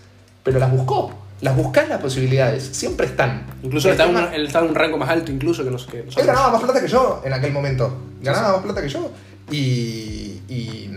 pero 0.43 0.59
las 0.59 0.69
buscó. 0.69 1.13
Las 1.39 1.55
buscás 1.55 1.87
las 1.87 2.01
posibilidades, 2.01 2.61
siempre 2.73 3.05
están. 3.05 3.45
Incluso 3.63 3.89
él 3.89 3.95
tema- 3.95 4.27
un, 4.27 4.33
él 4.33 4.47
está 4.47 4.59
en 4.59 4.65
un 4.65 4.75
rango 4.75 4.97
más 4.97 5.09
alto, 5.09 5.31
incluso 5.31 5.63
que, 5.63 5.71
nos, 5.71 5.85
que 5.87 5.99
él 5.99 6.05
nosotros. 6.07 6.27
ganaba 6.27 6.51
más 6.51 6.61
plata 6.61 6.81
que 6.81 6.89
yo 6.89 7.21
en 7.23 7.31
aquel 7.31 7.53
momento. 7.53 7.97
Ganaba 8.21 8.51
más 8.57 8.61
plata 8.65 8.81
que 8.81 8.89
yo. 8.89 9.09
Y, 9.49 10.41
y, 10.49 10.89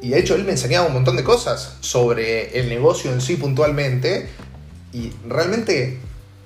y 0.00 0.08
de 0.10 0.18
hecho 0.20 0.36
él 0.36 0.44
me 0.44 0.52
enseñaba 0.52 0.86
un 0.86 0.92
montón 0.92 1.16
de 1.16 1.24
cosas 1.24 1.74
sobre 1.80 2.60
el 2.60 2.68
negocio 2.68 3.12
en 3.12 3.20
sí 3.20 3.34
puntualmente. 3.34 4.28
Y 4.92 5.12
realmente, 5.28 5.98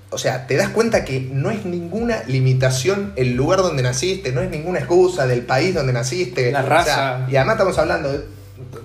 o 0.08 0.16
sea, 0.16 0.46
te 0.46 0.56
das 0.56 0.70
cuenta 0.70 1.04
que 1.04 1.20
no 1.20 1.50
es 1.50 1.66
ninguna 1.66 2.22
limitación 2.26 3.12
el 3.16 3.34
lugar 3.34 3.60
donde 3.60 3.82
naciste, 3.82 4.32
no 4.32 4.40
es 4.40 4.48
ninguna 4.48 4.78
excusa 4.78 5.26
del 5.26 5.42
país 5.42 5.74
donde 5.74 5.92
naciste. 5.92 6.50
La 6.50 6.60
O 6.60 6.62
sea, 6.62 6.68
raza. 6.70 7.26
y 7.30 7.36
además 7.36 7.56
estamos 7.56 7.76
hablando 7.78 8.10
de 8.10 8.24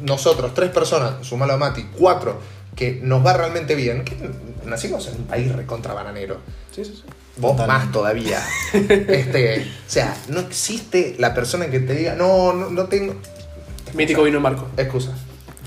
nosotros, 0.02 0.54
tres 0.54 0.70
personas, 0.72 1.26
sumalo 1.26 1.54
a 1.54 1.58
Mati, 1.58 1.84
cuatro, 1.98 2.40
que 2.76 3.00
nos 3.04 3.26
va 3.26 3.34
realmente 3.34 3.76
bien. 3.76 4.04
Que 4.06 4.16
nacimos 4.66 5.08
en 5.08 5.16
un 5.16 5.24
país 5.26 5.52
recontra 5.56 5.94
bananero. 5.94 6.38
Sí, 6.76 6.84
sí, 6.86 6.94
sí. 6.96 7.04
Vos 7.38 7.52
Totalmente. 7.56 7.86
más 7.86 7.92
todavía. 7.94 8.44
Este, 8.74 9.62
o 9.62 9.90
sea, 9.92 10.16
no 10.28 10.40
existe 10.42 11.16
la 11.20 11.34
persona 11.34 11.68
que 11.68 11.80
te 11.80 11.94
diga, 11.96 12.16
no, 12.16 12.54
no, 12.54 12.70
no 12.70 12.86
tengo. 12.86 13.16
Mítico 13.94 14.24
vino 14.24 14.38
en 14.38 14.44
barco. 14.44 14.68
Excusa. 14.78 15.12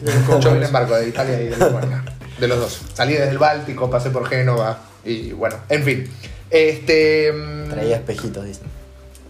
Yo 0.40 0.52
vine 0.52 0.66
en 0.66 0.72
barco 0.72 0.94
de 0.94 1.08
Italia 1.08 1.40
y 1.40 1.44
de 1.46 1.50
Lituania. 1.56 2.04
De 2.38 2.48
los 2.48 2.58
dos. 2.58 2.80
Salí 2.94 3.12
desde 3.14 3.30
el 3.30 3.38
Báltico, 3.38 3.88
pasé 3.90 4.10
por 4.10 4.28
Génova 4.28 4.80
y 5.04 5.32
bueno, 5.32 5.56
en 5.68 5.82
fin. 5.84 6.10
Este. 6.50 7.32
mm, 7.32 7.70
Traía 7.70 7.96
espejitos, 7.96 8.44
dicen. 8.44 8.64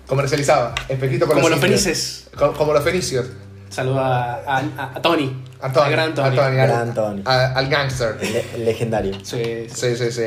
Comercializaba. 0.07 0.75
Espejito 0.89 1.27
con 1.27 1.37
Como 1.37 1.49
los 1.49 1.59
indios. 1.59 1.83
fenices. 1.83 2.27
Co- 2.37 2.53
Como 2.53 2.73
los 2.73 2.83
fenicios. 2.85 3.27
Saluda 3.73 4.43
a, 4.47 4.59
a- 4.59 4.93
a 4.95 5.03
Tony. 5.03 5.43
A 5.61 5.73
Tony, 5.73 5.87
Al 5.87 5.93
gran 5.93 6.15
Tony. 6.15 6.27
a 6.29 6.31
Tony, 6.45 6.59
al- 6.59 6.69
Gran 6.69 6.95
Tony. 6.95 7.23
a- 7.25 7.53
al 7.55 7.69
gangster. 7.69 8.17
Le- 8.21 8.65
legendario. 8.65 9.15
Sí, 9.25 9.43
sí. 9.69 9.69
Sí, 9.75 9.97
sí, 9.97 10.13
sí. 10.13 10.23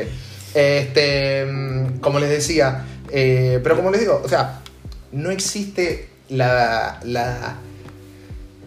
Este, 0.54 1.44
mm, 1.44 1.98
como 2.00 2.18
les 2.18 2.30
decía, 2.30 2.84
eh, 3.10 3.60
pero 3.62 3.76
como 3.76 3.90
les 3.90 4.00
digo, 4.00 4.20
o 4.24 4.28
sea, 4.28 4.60
no 5.12 5.30
existe 5.30 6.08
la, 6.30 6.98
la... 7.04 7.56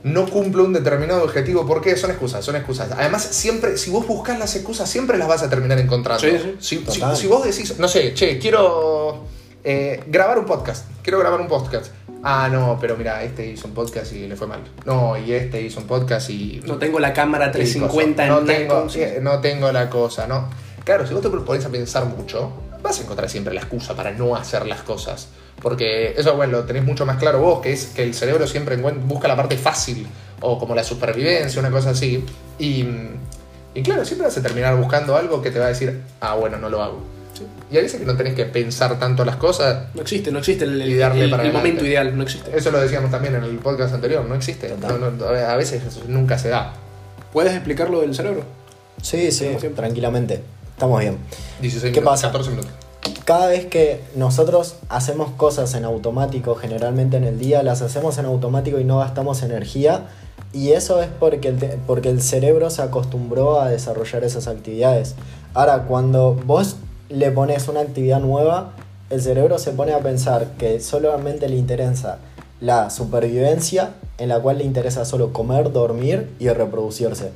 No 0.01 0.25
cumplo 0.30 0.63
un 0.63 0.71
determinado 0.71 1.23
objetivo, 1.25 1.67
¿por 1.67 1.82
qué? 1.82 1.97
Son 1.97 2.09
excusas, 2.09 2.45
son 2.45 2.55
excusas. 2.55 2.89
Además, 2.97 3.21
siempre, 3.21 3.77
si 3.77 3.89
vos 3.91 4.07
buscas 4.07 4.39
las 4.39 4.55
excusas, 4.55 4.89
siempre 4.89 5.17
las 5.17 5.27
vas 5.27 5.43
a 5.43 5.49
terminar 5.49 5.77
encontrando. 5.77 6.21
Sí, 6.21 6.38
sí. 6.59 6.84
Si, 6.88 6.91
si- 6.91 7.01
si 7.15 7.27
vos 7.27 7.43
decís, 7.43 7.77
no 7.77 7.88
sé, 7.89 8.13
che, 8.13 8.39
quiero 8.39 8.99
eh, 9.64 10.03
grabar 10.07 10.39
un 10.39 10.45
podcast, 10.45 10.86
quiero 11.03 11.20
grabar 11.20 11.39
un 11.41 11.47
podcast. 11.47 11.91
Ah, 12.22 12.49
no, 12.51 12.78
pero 12.82 12.97
mira, 12.97 13.24
este 13.24 13.45
hizo 13.45 13.68
un 13.68 13.74
podcast 13.74 14.12
y 14.12 14.28
le 14.28 14.36
fue 14.36 14.45
mal. 14.47 14.60
No, 14.86 15.18
y 15.18 15.32
este 15.32 15.62
hizo 15.62 15.80
un 15.80 15.88
podcast 15.88 16.30
y 16.30 16.62
No 16.66 16.78
tengo 16.78 16.99
la 16.99 17.14
cámara 17.14 17.49
350 17.51 18.28
no 18.28 18.39
en 18.39 18.45
tengo, 18.45 18.74
Nikon, 18.76 18.89
sí. 18.89 19.01
eh, 19.01 19.20
no 19.22 19.39
tengo 19.39 19.72
la 19.72 19.89
cosa, 19.89 20.28
¿no? 20.28 20.49
Claro, 20.84 21.07
si 21.07 21.14
vos 21.14 21.22
te 21.22 21.30
pones 21.30 21.66
a 21.66 21.70
pensar 21.70 22.05
mucho, 22.05 22.51
vas 22.82 22.99
a 22.99 23.03
encontrar 23.03 23.30
siempre 23.30 23.53
la 23.53 23.62
excusa 23.62 23.95
para 23.95 24.12
no 24.12 24.36
hacer 24.36 24.66
las 24.66 24.82
cosas. 24.82 25.30
Porque 25.62 26.14
eso, 26.18 26.36
bueno, 26.36 26.57
lo 26.60 26.64
tenés 26.66 26.84
mucho 26.84 27.05
más 27.05 27.18
claro 27.18 27.39
vos, 27.39 27.62
que 27.62 27.72
es 27.74 27.88
que 27.88 28.03
el 28.03 28.14
cerebro 28.14 28.47
siempre 28.47 28.76
busca 28.78 29.28
la 29.28 29.36
parte 29.36 29.57
fácil, 29.57 30.07
o 30.41 30.57
como 30.57 30.76
la 30.76 30.84
supervivencia, 30.84 31.60
una 31.60 31.70
cosa 31.72 31.91
así. 31.91 32.26
Y, 32.57 32.86
y 33.74 33.84
claro, 33.84 34.03
siempre 34.03 34.28
vas 34.28 34.38
a 34.38 34.41
terminar 34.41 34.76
buscando 34.76 35.16
algo 35.16 35.41
que 35.41 35.51
te 35.51 35.60
va 35.60 35.66
a 35.66 35.70
decir, 35.70 36.01
ah, 36.22 36.36
bueno, 36.36 36.57
no 36.57 36.70
lo 36.70 36.82
hago. 36.82 36.99
Sí. 37.39 37.45
Y 37.71 37.77
a 37.77 37.81
veces 37.81 37.99
que 37.99 38.05
no 38.05 38.15
tenés 38.15 38.33
que 38.35 38.45
pensar 38.45 38.99
tanto 38.99 39.23
las 39.25 39.37
cosas, 39.37 39.85
No 39.95 40.01
existe, 40.01 40.31
no 40.31 40.39
existe 40.39 40.65
el, 40.65 40.81
el- 40.81 40.89
Y 40.89 40.97
darle 40.97 41.23
el- 41.25 41.29
para 41.31 41.43
el 41.43 41.49
adelante. 41.49 41.67
momento 41.69 41.85
ideal, 41.85 42.15
no 42.17 42.23
existe. 42.23 42.55
eso 42.57 42.71
lo 42.71 42.79
decíamos 42.79 43.09
también 43.11 43.35
en 43.35 43.43
el 43.43 43.57
podcast 43.59 43.93
anterior, 43.93 44.25
no 44.25 44.35
existe. 44.35 44.67
Total. 44.69 44.99
No, 44.99 45.11
no, 45.11 45.25
a 45.25 45.55
veces 45.55 45.83
eso 45.83 46.01
nunca 46.07 46.37
se 46.37 46.49
da. 46.49 46.73
¿Puedes 47.33 47.53
explicar 47.53 47.89
lo 47.89 48.01
del 48.01 48.13
cerebro? 48.15 48.43
Sí, 49.01 49.31
sí, 49.31 49.47
tranquilamente. 49.75 50.41
Estamos 50.73 50.99
bien. 50.99 51.17
16 51.61 51.93
¿Qué 51.93 51.99
minutos, 52.01 52.21
pasa? 52.21 52.27
14 52.27 52.49
minutos. 52.51 52.71
Cada 53.25 53.47
vez 53.47 53.65
que 53.67 54.01
nosotros 54.15 54.75
hacemos 54.89 55.31
cosas 55.31 55.73
en 55.75 55.85
automático, 55.85 56.55
generalmente 56.55 57.17
en 57.17 57.23
el 57.23 57.37
día, 57.39 57.63
las 57.63 57.81
hacemos 57.81 58.17
en 58.17 58.25
automático 58.25 58.79
y 58.79 58.83
no 58.83 58.99
gastamos 58.99 59.43
energía. 59.43 60.07
Y 60.51 60.71
eso 60.71 61.01
es 61.01 61.09
porque 61.19 61.49
el, 61.49 61.55
porque 61.85 62.09
el 62.09 62.21
cerebro 62.23 62.69
se 62.71 62.81
acostumbró 62.81 63.61
a 63.61 63.69
desarrollar 63.69 64.23
esas 64.23 64.47
actividades. 64.47 65.13
Ahora, 65.53 65.83
cuando 65.83 66.33
vos 66.33 66.77
le 67.10 67.32
pones 67.32 67.68
una 67.68 67.82
actividad 67.82 68.20
nueva, 68.20 68.74
el 69.10 69.22
cerebro 69.22 69.57
se 69.57 69.72
pone 69.72 69.93
a 69.93 69.99
pensar 69.99 70.45
que 70.57 70.80
solamente 70.80 71.49
le 71.49 71.57
interesa 71.57 72.20
la 72.62 72.89
supervivencia, 72.89 73.91
en 74.18 74.30
la 74.30 74.39
cual 74.39 74.60
le 74.60 74.64
interesa 74.64 75.05
solo 75.05 75.34
comer, 75.34 75.72
dormir 75.72 76.30
y 76.39 76.49
reproducirse. 76.49 77.32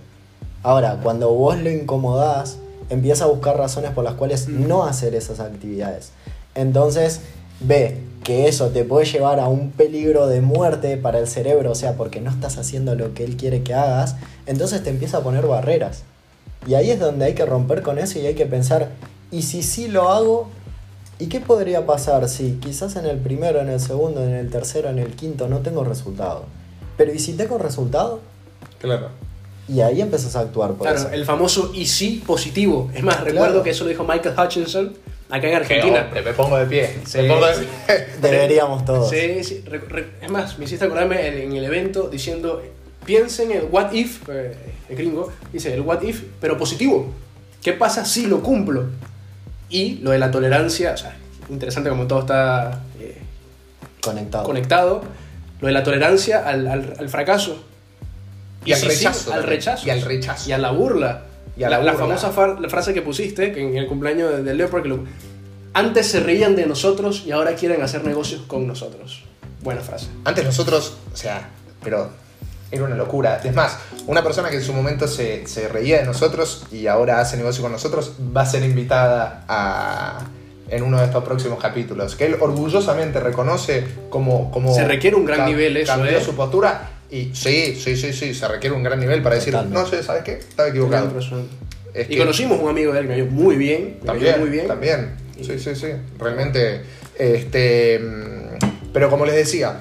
Ahora, 0.61 0.99
cuando 1.01 1.34
vos 1.34 1.57
lo 1.57 1.69
incomodás, 1.69 2.57
empieza 2.89 3.26
a 3.26 3.28
buscar 3.28 3.57
razones 3.57 3.91
por 3.91 4.03
las 4.03 4.13
cuales 4.13 4.47
no 4.47 4.84
hacer 4.84 5.15
esas 5.15 5.39
actividades. 5.39 6.11
Entonces, 6.55 7.21
ve 7.59 7.97
que 8.24 8.47
eso 8.47 8.69
te 8.69 8.84
puede 8.84 9.05
llevar 9.05 9.39
a 9.39 9.47
un 9.47 9.71
peligro 9.71 10.28
de 10.28 10.41
muerte 10.41 10.97
para 10.97 11.19
el 11.19 11.28
cerebro, 11.28 11.71
o 11.71 11.76
sea, 11.76 11.93
porque 11.93 12.21
no 12.21 12.30
estás 12.30 12.57
haciendo 12.57 12.95
lo 12.95 13.13
que 13.13 13.24
él 13.24 13.36
quiere 13.36 13.63
que 13.63 13.74
hagas, 13.74 14.15
entonces 14.45 14.84
te 14.84 14.89
empieza 14.89 15.17
a 15.17 15.21
poner 15.21 15.45
barreras. 15.45 16.03
Y 16.65 16.76
ahí 16.76 16.91
es 16.91 16.99
donde 16.99 17.26
hay 17.26 17.34
que 17.34 17.45
romper 17.45 17.82
con 17.82 17.99
eso 17.99 18.19
y 18.19 18.26
hay 18.26 18.36
que 18.36 18.45
pensar, 18.45 18.89
¿y 19.34 19.41
si 19.41 19.63
sí 19.63 19.88
lo 19.88 20.09
hago? 20.09 20.49
¿Y 21.19 21.27
qué 21.27 21.39
podría 21.39 21.86
pasar 21.86 22.27
si 22.29 22.53
quizás 22.61 22.95
en 22.95 23.05
el 23.05 23.17
primero, 23.17 23.59
en 23.59 23.69
el 23.69 23.79
segundo, 23.79 24.23
en 24.23 24.34
el 24.34 24.49
tercero, 24.49 24.89
en 24.89 24.99
el 24.99 25.09
quinto 25.15 25.47
no 25.47 25.59
tengo 25.59 25.84
resultado? 25.84 26.45
Pero 26.97 27.13
¿y 27.13 27.19
si 27.19 27.34
tengo 27.34 27.57
resultado? 27.57 28.19
Claro. 28.79 29.09
Y 29.67 29.81
ahí 29.81 30.01
empezás 30.01 30.36
a 30.36 30.41
actuar 30.41 30.71
por 30.73 30.88
Claro, 30.88 30.99
eso. 30.99 31.09
el 31.11 31.25
famoso 31.25 31.71
y 31.73 31.86
sí 31.86 32.21
positivo. 32.25 32.89
Es 32.93 33.01
más, 33.03 33.21
recuerdo 33.23 33.63
que 33.63 33.69
eso 33.71 33.84
lo 33.86 33.89
dijo 33.89 34.03
Michael 34.03 34.36
Hutchinson 34.38 34.93
acá 35.29 35.47
en 35.47 35.55
Argentina. 35.55 36.09
Oh, 36.11 36.21
me 36.21 36.34
pongo 36.34 36.57
de 36.57 36.65
pie. 36.65 36.99
Sí, 37.05 37.19
me 37.19 37.29
pongo 37.29 37.47
de 37.47 37.53
pie. 37.57 37.67
Deberíamos 38.21 38.84
todos. 38.86 39.09
Sí, 39.09 39.43
sí. 39.43 39.63
Es 40.21 40.29
más, 40.29 40.59
me 40.59 40.65
hiciste 40.65 40.86
acordarme 40.86 41.27
en, 41.27 41.38
en 41.51 41.53
el 41.57 41.63
evento 41.63 42.09
diciendo, 42.09 42.61
piensen 43.05 43.51
en 43.51 43.57
el 43.59 43.63
what 43.71 43.93
if, 43.93 44.27
eh, 44.29 44.53
el 44.89 44.95
gringo, 44.97 45.31
dice 45.53 45.73
el 45.73 45.81
what 45.81 46.01
if, 46.01 46.23
pero 46.41 46.57
positivo. 46.57 47.07
¿Qué 47.61 47.71
pasa 47.73 48.03
si 48.03 48.25
lo 48.25 48.43
cumplo? 48.43 48.88
Y 49.70 49.95
lo 49.95 50.11
de 50.11 50.20
la 50.20 50.30
tolerancia, 50.32 50.91
o 50.93 50.97
sea, 50.97 51.16
interesante 51.49 51.89
como 51.89 52.05
todo 52.07 52.20
está 52.22 52.82
eh, 52.99 53.18
Conectado. 54.01 54.43
conectado, 54.45 55.01
lo 55.61 55.68
de 55.68 55.74
la 55.74 55.84
tolerancia 55.84 56.47
al, 56.47 56.68
al- 56.68 56.93
al 56.99 57.09
fracaso. 57.09 57.64
Y 58.66 58.72
al 58.74 58.82
rechazo 58.82 59.34
al 59.34 59.43
rechazo. 59.43 59.88
Y 59.88 59.89
al 59.89 60.01
rechazo. 60.01 60.49
Y 60.49 60.53
a 60.53 60.57
la 60.57 60.72
burla. 60.72 61.24
Y 61.57 61.64
a 61.64 61.70
la 61.70 61.78
la, 61.80 61.91
burla. 61.93 62.07
famosa 62.07 62.32
fa- 62.32 62.59
la 62.59 62.70
frase 62.70 62.93
que 62.93 63.01
pusiste 63.01 63.51
que 63.51 63.61
en 63.61 63.76
el 63.78 63.88
cumpleaños 63.88 64.32
de, 64.32 64.43
de 64.43 64.53
Leo, 64.53 64.70
porque 64.70 64.89
lo- 64.89 65.03
antes 65.74 66.07
se 66.07 66.20
reían 66.20 66.55
de 66.55 66.66
nosotros 66.66 67.24
y 67.26 67.32
ahora 67.32 67.55
quieren 67.55 67.82
hacer 67.82 68.03
negocios 68.05 68.41
con 68.47 68.68
nosotros. 68.68 69.24
Buena 69.64 69.82
frase. 69.82 70.07
Antes 70.26 70.45
nosotros, 70.45 70.97
o 71.14 71.16
sea, 71.18 71.49
pero 71.84 72.09
era 72.74 72.84
una 72.86 72.95
locura. 72.95 73.39
Es 73.43 73.53
más, 73.53 73.78
una 74.07 74.24
persona 74.24 74.49
que 74.49 74.57
en 74.57 74.63
su 74.63 74.74
momento 74.74 75.07
se, 75.07 75.45
se 75.47 75.67
reía 75.67 75.99
de 75.99 76.05
nosotros 76.05 76.65
y 76.71 76.88
ahora 76.88 77.19
hace 77.19 77.38
negocio 77.38 77.61
con 77.61 77.71
nosotros 77.71 78.13
va 78.36 78.41
a 78.41 78.45
ser 78.45 78.63
invitada 78.63 79.45
a, 79.47 80.26
en 80.69 80.84
uno 80.84 80.99
de 80.99 81.05
estos 81.05 81.24
próximos 81.24 81.59
capítulos. 81.61 82.15
Que 82.15 82.26
él 82.26 82.38
orgullosamente 82.39 83.19
reconoce 83.19 83.86
como... 84.09 84.49
como 84.51 84.74
Se 84.74 84.86
requiere 84.88 85.15
un 85.15 85.26
gran 85.26 85.45
nivel 85.45 85.78
eso, 85.78 85.93
Cambió 85.93 86.17
¿eh? 86.17 86.24
su 86.24 86.36
postura 86.36 86.89
y 87.11 87.30
sí, 87.36 87.76
sí, 87.80 87.95
sí, 87.95 88.11
sí, 88.11 88.34
se 88.34 88.47
requiere 88.47 88.76
un 88.76 88.82
gran 88.82 88.99
nivel 88.99 89.21
para 89.21 89.36
decir, 89.36 89.53
Totalmente. 89.53 89.80
no 89.80 89.88
sé, 89.88 90.01
¿sabes 90.03 90.24
qué? 90.24 90.34
Estaba 90.34 90.69
equivocado. 90.69 91.11
Es 91.93 92.07
y 92.07 92.13
que- 92.13 92.17
conocimos 92.17 92.59
un 92.59 92.69
amigo 92.69 92.91
de 92.91 92.99
él 93.01 93.05
que 93.07 93.13
me 93.13 93.19
cayó 93.19 93.32
muy 93.32 93.55
bien. 93.55 93.99
cayó 93.99 94.05
También, 94.13 94.39
muy 94.39 94.49
bien. 94.49 94.67
también. 94.67 95.15
Sí, 95.39 95.59
sí, 95.59 95.76
sí. 95.76 95.88
Realmente, 96.17 96.82
este... 97.19 98.01
Pero 98.91 99.09
como 99.11 99.26
les 99.26 99.36
decía, 99.36 99.78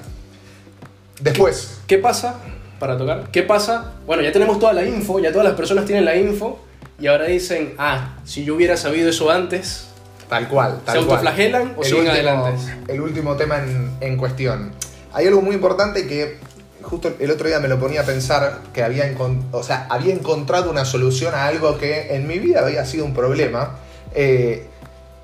después... 1.21 1.79
¿Qué 1.87 1.97
pasa? 1.97 2.35
Para 2.83 2.97
tocar. 2.97 3.29
¿Qué 3.31 3.43
pasa? 3.43 3.93
Bueno, 4.05 4.23
ya 4.23 4.33
tenemos 4.33 4.59
toda 4.59 4.73
la 4.73 4.83
info, 4.83 5.17
ya 5.17 5.31
todas 5.31 5.47
las 5.47 5.55
personas 5.55 5.85
tienen 5.85 6.03
la 6.03 6.17
info 6.17 6.59
y 6.99 7.07
ahora 7.07 7.23
dicen, 7.27 7.75
ah, 7.77 8.17
si 8.25 8.43
yo 8.43 8.55
hubiera 8.55 8.75
sabido 8.75 9.09
eso 9.09 9.31
antes, 9.31 9.85
Tal 10.27 10.49
cual, 10.49 10.81
tal 10.83 10.99
¿Se 10.99 11.05
cual. 11.05 11.17
autoflagelan 11.19 11.75
o 11.77 11.81
El 11.81 11.87
siguen 11.87 12.07
último- 12.09 12.11
adelante? 12.33 12.73
El 12.89 12.99
último 12.99 13.35
tema 13.37 13.59
en, 13.59 13.89
en 14.01 14.17
cuestión. 14.17 14.73
Hay 15.13 15.27
algo 15.27 15.41
muy 15.41 15.55
importante 15.55 16.05
que 16.07 16.39
justo 16.81 17.13
el 17.19 17.31
otro 17.31 17.47
día 17.47 17.61
me 17.61 17.69
lo 17.69 17.79
ponía 17.79 18.01
a 18.01 18.03
pensar 18.05 18.59
que 18.73 18.83
había, 18.83 19.09
o 19.53 19.63
sea, 19.63 19.87
había 19.89 20.13
encontrado 20.13 20.69
una 20.69 20.83
solución 20.83 21.33
a 21.35 21.45
algo 21.47 21.77
que 21.77 22.13
en 22.15 22.27
mi 22.27 22.37
vida 22.37 22.65
había 22.65 22.83
sido 22.85 23.05
un 23.05 23.13
problema. 23.13 23.77
eh, 24.13 24.67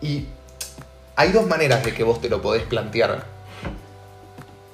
y 0.02 0.28
hay 1.18 1.34
dos 1.34 1.46
maneras 1.46 1.84
de 1.84 1.94
que 1.94 2.06
vos 2.06 2.22
te 2.22 2.30
lo 2.30 2.42
podés 2.42 2.64
plantear. 2.64 3.26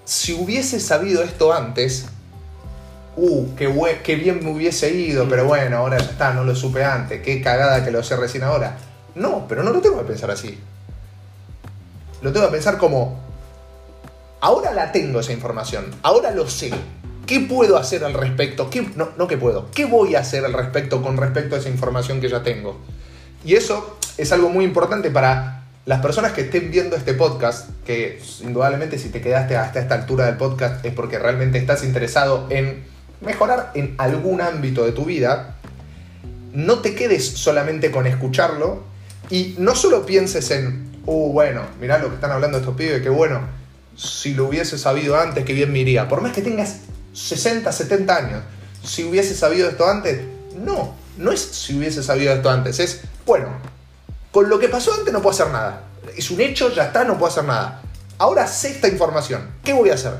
Si 0.03 0.33
hubiese 0.33 0.79
sabido 0.79 1.23
esto 1.23 1.51
antes, 1.51 2.05
uh, 3.15 3.55
qué, 3.55 3.99
qué 4.03 4.15
bien 4.15 4.43
me 4.43 4.51
hubiese 4.51 4.91
ido, 4.91 5.27
pero 5.27 5.45
bueno, 5.45 5.77
ahora 5.77 5.97
ya 5.97 6.05
está, 6.05 6.33
no 6.33 6.43
lo 6.43 6.55
supe 6.55 6.83
antes, 6.83 7.21
qué 7.21 7.41
cagada 7.41 7.83
que 7.83 7.91
lo 7.91 8.03
sé 8.03 8.15
recién 8.15 8.43
ahora. 8.43 8.77
No, 9.15 9.47
pero 9.47 9.63
no 9.63 9.71
lo 9.71 9.81
tengo 9.81 9.97
que 9.99 10.05
pensar 10.05 10.29
así. 10.31 10.57
Lo 12.21 12.31
tengo 12.31 12.47
que 12.47 12.51
pensar 12.53 12.77
como, 12.77 13.19
ahora 14.41 14.71
la 14.73 14.91
tengo 14.91 15.19
esa 15.19 15.33
información, 15.33 15.85
ahora 16.01 16.31
lo 16.31 16.49
sé. 16.49 16.71
¿Qué 17.25 17.39
puedo 17.39 17.77
hacer 17.77 18.03
al 18.03 18.13
respecto? 18.13 18.69
¿Qué, 18.69 18.87
no, 18.95 19.09
no 19.17 19.27
que 19.27 19.37
puedo. 19.37 19.71
¿Qué 19.71 19.85
voy 19.85 20.15
a 20.15 20.19
hacer 20.19 20.45
al 20.45 20.53
respecto 20.53 21.01
con 21.01 21.17
respecto 21.17 21.55
a 21.55 21.59
esa 21.59 21.69
información 21.69 22.21
que 22.21 22.29
ya 22.29 22.43
tengo? 22.43 22.77
Y 23.43 23.55
eso 23.55 23.97
es 24.17 24.31
algo 24.31 24.49
muy 24.49 24.63
importante 24.63 25.09
para 25.09 25.63
las 25.85 26.01
personas 26.01 26.33
que 26.33 26.41
estén 26.41 26.71
viendo 26.71 26.95
este 26.95 27.13
podcast, 27.13 27.69
que 27.85 28.21
indudablemente 28.41 28.97
si 28.97 29.09
te 29.09 29.21
quedaste 29.21 29.55
hasta 29.55 29.79
esta 29.79 29.95
altura 29.95 30.25
del 30.25 30.37
podcast 30.37 30.83
es 30.85 30.93
porque 30.93 31.19
realmente 31.19 31.57
estás 31.57 31.83
interesado 31.83 32.47
en 32.49 32.83
mejorar 33.21 33.71
en 33.75 33.95
algún 33.97 34.41
ámbito 34.41 34.85
de 34.85 34.91
tu 34.91 35.05
vida, 35.05 35.55
no 36.53 36.79
te 36.79 36.95
quedes 36.95 37.25
solamente 37.25 37.91
con 37.91 38.07
escucharlo 38.07 38.83
y 39.29 39.55
no 39.57 39.75
solo 39.75 40.05
pienses 40.05 40.51
en, 40.51 41.01
uh, 41.05 41.31
bueno, 41.31 41.61
mirá 41.79 41.97
lo 41.97 42.09
que 42.09 42.15
están 42.15 42.31
hablando 42.31 42.57
estos 42.57 42.75
pibes, 42.75 43.01
qué 43.01 43.09
bueno, 43.09 43.41
si 43.95 44.33
lo 44.33 44.45
hubiese 44.45 44.77
sabido 44.77 45.19
antes, 45.19 45.45
qué 45.45 45.53
bien 45.53 45.71
me 45.71 45.79
iría. 45.79 46.07
Por 46.07 46.21
más 46.21 46.33
que 46.33 46.41
tengas 46.41 46.77
60, 47.13 47.71
70 47.71 48.15
años, 48.15 48.43
si 48.83 49.03
hubiese 49.03 49.35
sabido 49.35 49.69
esto 49.69 49.87
antes, 49.87 50.21
no, 50.63 50.95
no 51.17 51.31
es 51.31 51.41
si 51.41 51.77
hubiese 51.77 52.03
sabido 52.03 52.33
esto 52.33 52.49
antes, 52.49 52.79
es, 52.79 53.01
bueno, 53.25 53.47
con 54.31 54.49
lo 54.49 54.59
que 54.59 54.69
pasó 54.69 54.93
antes 54.93 55.13
no 55.13 55.21
puedo 55.21 55.33
hacer 55.33 55.47
nada. 55.47 55.83
Es 56.15 56.29
un 56.29 56.41
hecho, 56.41 56.73
ya 56.73 56.85
está, 56.85 57.03
no 57.03 57.17
puedo 57.17 57.31
hacer 57.31 57.45
nada. 57.45 57.81
Ahora 58.17 58.47
sé 58.47 58.71
esta 58.71 58.87
información. 58.87 59.49
¿Qué 59.63 59.73
voy 59.73 59.89
a 59.89 59.95
hacer? 59.95 60.13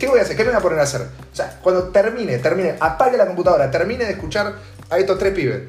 ¿Qué 0.00 0.08
voy 0.08 0.18
a 0.18 0.22
hacer? 0.22 0.34
¿Qué 0.34 0.44
me 0.44 0.50
voy 0.50 0.58
a 0.58 0.62
poner 0.62 0.78
a 0.80 0.84
hacer? 0.84 1.02
O 1.02 1.36
sea, 1.36 1.60
cuando 1.62 1.88
termine, 1.88 2.38
termine, 2.38 2.74
apague 2.80 3.18
la 3.18 3.26
computadora, 3.26 3.70
termine 3.70 4.06
de 4.06 4.12
escuchar 4.12 4.54
a 4.88 4.98
estos 4.98 5.18
tres 5.18 5.34
pibes. 5.34 5.60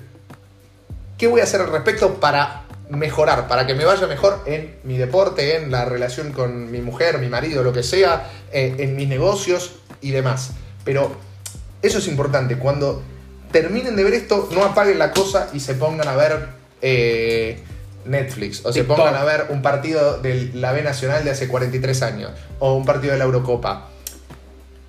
¿Qué 1.17 1.27
voy 1.27 1.41
a 1.41 1.43
hacer 1.43 1.59
al 1.59 1.69
respecto 1.69 2.15
para 2.15 2.63
mejorar, 2.89 3.49
para 3.49 3.67
que 3.67 3.75
me 3.75 3.83
vaya 3.83 4.07
mejor 4.07 4.39
en 4.45 4.77
mi 4.85 4.97
deporte, 4.97 5.57
en 5.57 5.69
la 5.69 5.83
relación 5.83 6.31
con 6.31 6.71
mi 6.71 6.79
mujer, 6.79 7.19
mi 7.19 7.27
marido, 7.27 7.61
lo 7.61 7.73
que 7.73 7.83
sea, 7.83 8.29
eh, 8.53 8.77
en 8.79 8.95
mis 8.95 9.09
negocios 9.09 9.79
y 9.99 10.11
demás? 10.11 10.51
Pero 10.85 11.11
eso 11.81 11.97
es 11.97 12.07
importante. 12.07 12.57
Cuando 12.57 13.03
terminen 13.51 13.97
de 13.97 14.05
ver 14.05 14.13
esto, 14.13 14.47
no 14.53 14.63
apaguen 14.63 14.97
la 14.97 15.11
cosa 15.11 15.49
y 15.51 15.59
se 15.59 15.73
pongan 15.73 16.07
a 16.07 16.15
ver 16.15 16.47
eh, 16.81 17.59
Netflix. 18.05 18.65
O 18.65 18.71
se 18.71 18.85
pongan 18.85 19.13
a 19.13 19.25
ver 19.25 19.47
un 19.49 19.61
partido 19.61 20.19
de 20.19 20.51
la 20.53 20.71
B 20.71 20.83
Nacional 20.83 21.25
de 21.25 21.31
hace 21.31 21.49
43 21.49 22.01
años. 22.01 22.31
O 22.59 22.75
un 22.75 22.85
partido 22.85 23.11
de 23.11 23.19
la 23.19 23.25
Eurocopa. 23.25 23.90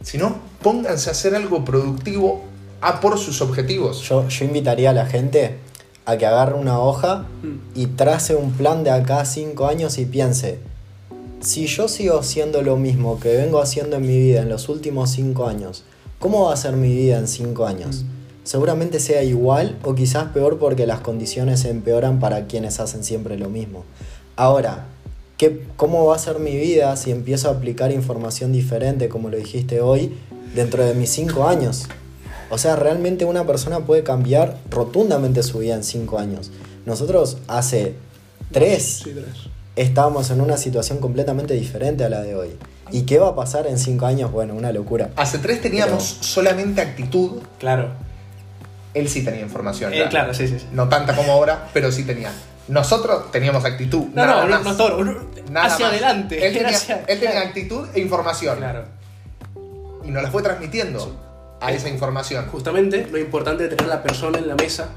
Si 0.02 0.18
no, 0.18 0.36
pónganse 0.62 1.08
a 1.08 1.12
hacer 1.12 1.34
algo 1.34 1.64
productivo 1.64 2.42
a 2.80 3.00
por 3.00 3.18
sus 3.18 3.40
objetivos. 3.40 4.02
Yo, 4.02 4.28
yo 4.28 4.44
invitaría 4.44 4.90
a 4.90 4.92
la 4.92 5.06
gente 5.06 5.58
a 6.04 6.16
que 6.16 6.26
agarre 6.26 6.54
una 6.54 6.80
hoja 6.80 7.26
Mm. 7.42 7.58
y 7.78 7.86
trace 7.86 8.34
un 8.34 8.52
plan 8.52 8.82
de 8.82 8.90
acá 8.90 9.20
a 9.20 9.24
cinco 9.24 9.66
años 9.66 9.98
y 9.98 10.04
piense, 10.04 10.58
si 11.40 11.66
yo 11.66 11.88
sigo 11.88 12.18
haciendo 12.18 12.62
lo 12.62 12.76
mismo 12.76 13.18
que 13.20 13.36
vengo 13.36 13.60
haciendo 13.60 13.96
en 13.96 14.02
mi 14.02 14.18
vida 14.18 14.42
en 14.42 14.48
los 14.48 14.68
últimos 14.68 15.10
cinco 15.10 15.46
años, 15.46 15.84
¿cómo 16.18 16.46
va 16.46 16.54
a 16.54 16.56
ser 16.56 16.74
mi 16.74 16.94
vida 16.94 17.18
en 17.18 17.28
cinco 17.28 17.66
años? 17.66 18.04
Seguramente 18.44 18.98
sea 18.98 19.22
igual 19.22 19.78
o 19.84 19.94
quizás 19.94 20.24
peor 20.32 20.58
porque 20.58 20.86
las 20.86 21.00
condiciones 21.00 21.60
se 21.60 21.70
empeoran 21.70 22.18
para 22.18 22.46
quienes 22.46 22.80
hacen 22.80 23.04
siempre 23.04 23.38
lo 23.38 23.48
mismo. 23.48 23.84
Ahora, 24.34 24.86
¿qué, 25.42 25.60
¿cómo 25.76 26.06
va 26.06 26.14
a 26.14 26.18
ser 26.20 26.38
mi 26.38 26.56
vida 26.56 26.94
si 26.94 27.10
empiezo 27.10 27.48
a 27.48 27.52
aplicar 27.54 27.90
información 27.90 28.52
diferente, 28.52 29.08
como 29.08 29.28
lo 29.28 29.36
dijiste 29.36 29.80
hoy, 29.80 30.16
dentro 30.54 30.84
de 30.86 30.94
mis 30.94 31.10
cinco 31.10 31.48
años? 31.48 31.86
O 32.48 32.58
sea, 32.58 32.76
realmente 32.76 33.24
una 33.24 33.44
persona 33.44 33.80
puede 33.80 34.04
cambiar 34.04 34.56
rotundamente 34.70 35.42
su 35.42 35.58
vida 35.58 35.74
en 35.74 35.82
cinco 35.82 36.20
años. 36.20 36.52
Nosotros 36.86 37.38
hace 37.48 37.94
tres 38.52 39.00
Sí, 39.02 39.10
tres. 39.12 39.26
estábamos 39.74 40.30
en 40.30 40.40
una 40.40 40.56
situación 40.56 40.98
completamente 40.98 41.54
diferente 41.54 42.04
a 42.04 42.08
la 42.08 42.20
de 42.22 42.36
hoy. 42.36 42.50
¿Y 42.92 43.02
qué 43.02 43.18
va 43.18 43.30
a 43.30 43.34
pasar 43.34 43.66
en 43.66 43.78
cinco 43.80 44.06
años? 44.06 44.30
Bueno, 44.30 44.54
una 44.54 44.70
locura. 44.70 45.10
Hace 45.16 45.38
tres 45.38 45.60
teníamos 45.60 46.12
Pero- 46.20 46.24
solamente 46.24 46.80
actitud. 46.82 47.40
Claro. 47.58 47.88
Él 48.94 49.08
sí 49.08 49.24
tenía 49.24 49.40
información. 49.40 49.92
Eh, 49.92 50.04
claro, 50.08 50.34
sí, 50.34 50.46
sí. 50.46 50.60
sí. 50.60 50.66
No 50.72 50.88
tanta 50.88 51.16
como 51.16 51.32
ahora, 51.32 51.68
pero 51.74 51.90
sí 51.90 52.04
tenía. 52.04 52.30
Nosotros 52.68 53.30
teníamos 53.30 53.64
actitud. 53.64 54.04
No, 54.14 54.26
nada 54.26 54.44
no, 54.44 54.50
más. 54.50 54.64
no 54.64 54.76
todo. 54.76 55.04
no, 55.04 55.14
Nada 55.50 55.66
hacia 55.66 55.86
más. 55.86 55.92
adelante. 55.94 56.46
Él 56.46 56.52
tenía, 56.54 56.68
hacia- 56.76 56.98
él 57.06 57.18
tenía 57.18 57.30
claro. 57.32 57.48
actitud 57.48 57.88
e 57.94 58.00
información. 58.00 58.56
Claro. 58.58 58.84
Y 60.04 60.10
nos 60.10 60.22
la 60.22 60.30
fue 60.30 60.42
transmitiendo 60.42 61.00
Sí. 61.00 61.12
a 61.60 61.72
esa 61.72 61.88
información. 61.88 62.46
Justamente 62.50 63.06
lo 63.10 63.18
importante 63.18 63.64
de 63.64 63.68
tener 63.70 63.84
a 63.92 63.96
la 63.96 64.02
persona 64.02 64.38
en 64.38 64.48
la 64.48 64.54
mesa 64.54 64.88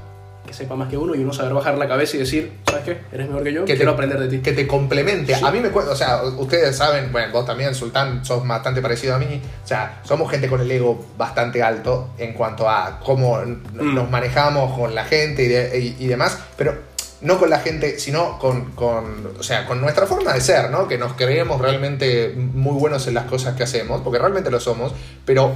que 0.46 0.52
sepa 0.52 0.76
más 0.76 0.88
que 0.88 0.96
uno 0.96 1.16
y 1.16 1.18
uno 1.18 1.32
saber 1.32 1.52
bajar 1.54 1.76
la 1.76 1.88
cabeza 1.88 2.16
y 2.16 2.20
decir, 2.20 2.52
¿sabes 2.70 2.84
qué? 2.84 2.98
Eres 3.12 3.26
mejor 3.26 3.42
que 3.42 3.52
yo, 3.52 3.64
Que 3.64 3.74
quiero 3.74 3.90
te, 3.90 3.94
aprender 3.94 4.20
de 4.20 4.28
ti. 4.28 4.38
Que 4.42 4.52
te 4.52 4.64
complemente. 4.68 5.34
Sí. 5.34 5.44
A 5.44 5.50
mí 5.50 5.58
me 5.58 5.70
cuesta, 5.70 5.90
o 5.90 5.96
sea, 5.96 6.22
ustedes 6.22 6.76
saben, 6.76 7.10
bueno, 7.10 7.32
vos 7.32 7.44
también, 7.44 7.74
Sultán, 7.74 8.24
sos 8.24 8.46
bastante 8.46 8.80
parecido 8.80 9.16
a 9.16 9.18
mí. 9.18 9.42
O 9.64 9.66
sea, 9.66 10.00
somos 10.04 10.30
gente 10.30 10.46
con 10.48 10.60
el 10.60 10.70
ego 10.70 11.04
bastante 11.18 11.64
alto 11.64 12.10
en 12.16 12.32
cuanto 12.32 12.70
a 12.70 13.00
cómo 13.04 13.38
Mm. 13.38 13.92
nos 13.94 14.08
manejamos 14.08 14.78
con 14.78 14.94
la 14.94 15.04
gente 15.04 15.42
y, 15.42 15.48
de- 15.48 15.78
y- 15.80 15.96
y 15.98 16.06
demás, 16.06 16.38
pero 16.56 16.78
no 17.20 17.38
con 17.38 17.50
la 17.50 17.60
gente, 17.60 17.98
sino 17.98 18.38
con, 18.38 18.72
con, 18.72 19.34
o 19.38 19.42
sea, 19.42 19.66
con 19.66 19.80
nuestra 19.80 20.06
forma 20.06 20.32
de 20.32 20.40
ser, 20.40 20.70
¿no? 20.70 20.86
Que 20.86 20.98
nos 20.98 21.14
creemos 21.14 21.60
realmente 21.60 22.34
muy 22.36 22.74
buenos 22.74 23.06
en 23.06 23.14
las 23.14 23.24
cosas 23.24 23.56
que 23.56 23.62
hacemos, 23.62 24.02
porque 24.02 24.18
realmente 24.18 24.50
lo 24.50 24.60
somos, 24.60 24.92
pero 25.24 25.54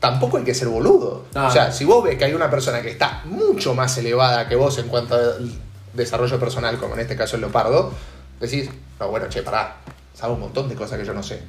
tampoco 0.00 0.38
hay 0.38 0.44
que 0.44 0.54
ser 0.54 0.68
boludo. 0.68 1.26
Ah. 1.34 1.46
O 1.46 1.50
sea, 1.50 1.72
si 1.72 1.84
vos 1.84 2.02
ves 2.04 2.16
que 2.16 2.24
hay 2.24 2.34
una 2.34 2.50
persona 2.50 2.82
que 2.82 2.90
está 2.90 3.22
mucho 3.24 3.74
más 3.74 3.96
elevada 3.98 4.48
que 4.48 4.56
vos 4.56 4.78
en 4.78 4.88
cuanto 4.88 5.14
a 5.14 5.18
desarrollo 5.94 6.38
personal, 6.38 6.78
como 6.78 6.94
en 6.94 7.00
este 7.00 7.16
caso 7.16 7.36
el 7.36 7.42
leopardo, 7.42 7.92
decís, 8.40 8.70
no, 8.98 9.08
bueno, 9.08 9.26
che, 9.28 9.42
pará, 9.42 9.76
sabe 10.14 10.34
un 10.34 10.40
montón 10.40 10.68
de 10.68 10.74
cosas 10.74 10.98
que 10.98 11.04
yo 11.04 11.14
no 11.14 11.22
sé. 11.22 11.40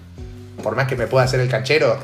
Por 0.62 0.76
más 0.76 0.88
que 0.88 0.96
me 0.96 1.08
pueda 1.08 1.26
hacer 1.26 1.40
el 1.40 1.50
canchero, 1.50 1.98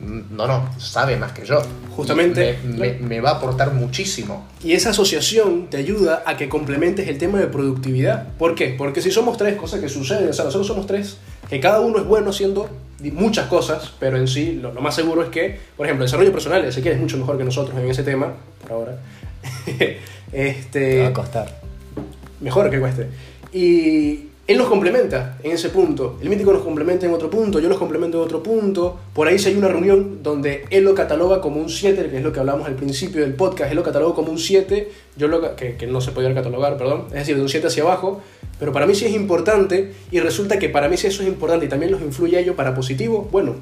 no, 0.00 0.46
no, 0.46 0.68
sabe 0.78 1.16
más 1.16 1.32
que 1.32 1.44
yo. 1.46 1.62
Justamente. 1.96 2.58
Me, 2.64 2.76
me- 2.78 2.98
me 2.98 3.20
va 3.20 3.30
a 3.30 3.34
aportar 3.36 3.72
muchísimo. 3.72 4.46
Y 4.62 4.72
esa 4.72 4.90
asociación 4.90 5.68
te 5.70 5.76
ayuda 5.76 6.22
a 6.26 6.36
que 6.36 6.48
complementes 6.48 7.08
el 7.08 7.18
tema 7.18 7.38
de 7.38 7.46
productividad. 7.46 8.28
¿Por 8.38 8.54
qué? 8.54 8.74
Porque 8.76 9.00
si 9.00 9.10
somos 9.10 9.36
tres, 9.36 9.56
cosas 9.56 9.80
que 9.80 9.88
suceden, 9.88 10.28
o 10.28 10.32
sea, 10.32 10.44
nosotros 10.44 10.66
somos 10.66 10.86
tres, 10.86 11.16
que 11.48 11.60
cada 11.60 11.80
uno 11.80 11.98
es 11.98 12.04
bueno 12.04 12.30
haciendo 12.30 12.68
muchas 13.12 13.46
cosas, 13.48 13.92
pero 14.00 14.16
en 14.16 14.26
sí 14.28 14.52
lo, 14.60 14.72
lo 14.72 14.80
más 14.80 14.94
seguro 14.94 15.22
es 15.22 15.28
que, 15.28 15.58
por 15.76 15.86
ejemplo, 15.86 16.04
el 16.04 16.08
desarrollo 16.08 16.32
personal, 16.32 16.64
Ezequiel 16.64 16.94
es 16.94 17.00
mucho 17.00 17.18
mejor 17.18 17.36
que 17.38 17.44
nosotros 17.44 17.78
en 17.78 17.88
ese 17.90 18.02
tema, 18.02 18.32
por 18.62 18.72
ahora. 18.72 18.98
Te 19.66 19.98
este, 20.32 21.02
va 21.02 21.08
a 21.08 21.12
costar. 21.12 21.60
mejor 22.40 22.70
que 22.70 22.80
cueste. 22.80 23.08
Y 23.52 24.28
él 24.46 24.58
nos 24.58 24.68
complementa 24.68 25.38
en 25.42 25.52
ese 25.52 25.70
punto. 25.70 26.18
El 26.20 26.28
mítico 26.28 26.52
nos 26.52 26.62
complementa 26.62 27.06
en 27.06 27.12
otro 27.12 27.30
punto, 27.30 27.60
yo 27.60 27.68
los 27.68 27.78
complemento 27.78 28.18
en 28.18 28.24
otro 28.24 28.42
punto. 28.42 28.98
Por 29.14 29.26
ahí 29.26 29.38
si 29.38 29.48
hay 29.48 29.56
una 29.56 29.68
reunión 29.68 30.22
donde 30.22 30.66
él 30.70 30.84
lo 30.84 30.94
cataloga 30.94 31.40
como 31.40 31.60
un 31.60 31.70
7, 31.70 32.10
que 32.10 32.18
es 32.18 32.22
lo 32.22 32.32
que 32.32 32.40
hablamos 32.40 32.66
al 32.66 32.74
principio 32.74 33.22
del 33.22 33.34
podcast, 33.34 33.70
él 33.70 33.76
lo 33.76 33.82
cataloga 33.82 34.14
como 34.14 34.30
un 34.30 34.38
7, 34.38 34.90
yo 35.16 35.28
lo 35.28 35.56
que, 35.56 35.76
que 35.76 35.86
no 35.86 36.00
se 36.00 36.12
podía 36.12 36.34
catalogar, 36.34 36.76
perdón, 36.76 37.06
es 37.08 37.14
decir, 37.14 37.36
de 37.36 37.42
un 37.42 37.48
7 37.48 37.66
hacia 37.68 37.84
abajo. 37.84 38.20
Pero 38.58 38.72
para 38.72 38.86
mí 38.86 38.94
sí 38.94 39.06
es 39.06 39.12
importante 39.12 39.92
y 40.10 40.20
resulta 40.20 40.58
que 40.58 40.68
para 40.68 40.88
mí 40.88 40.96
si 40.96 41.06
eso 41.06 41.22
es 41.22 41.28
importante 41.28 41.66
y 41.66 41.68
también 41.68 41.90
los 41.90 42.02
influye 42.02 42.36
a 42.36 42.40
ello 42.40 42.54
para 42.54 42.74
positivo, 42.74 43.28
bueno, 43.32 43.56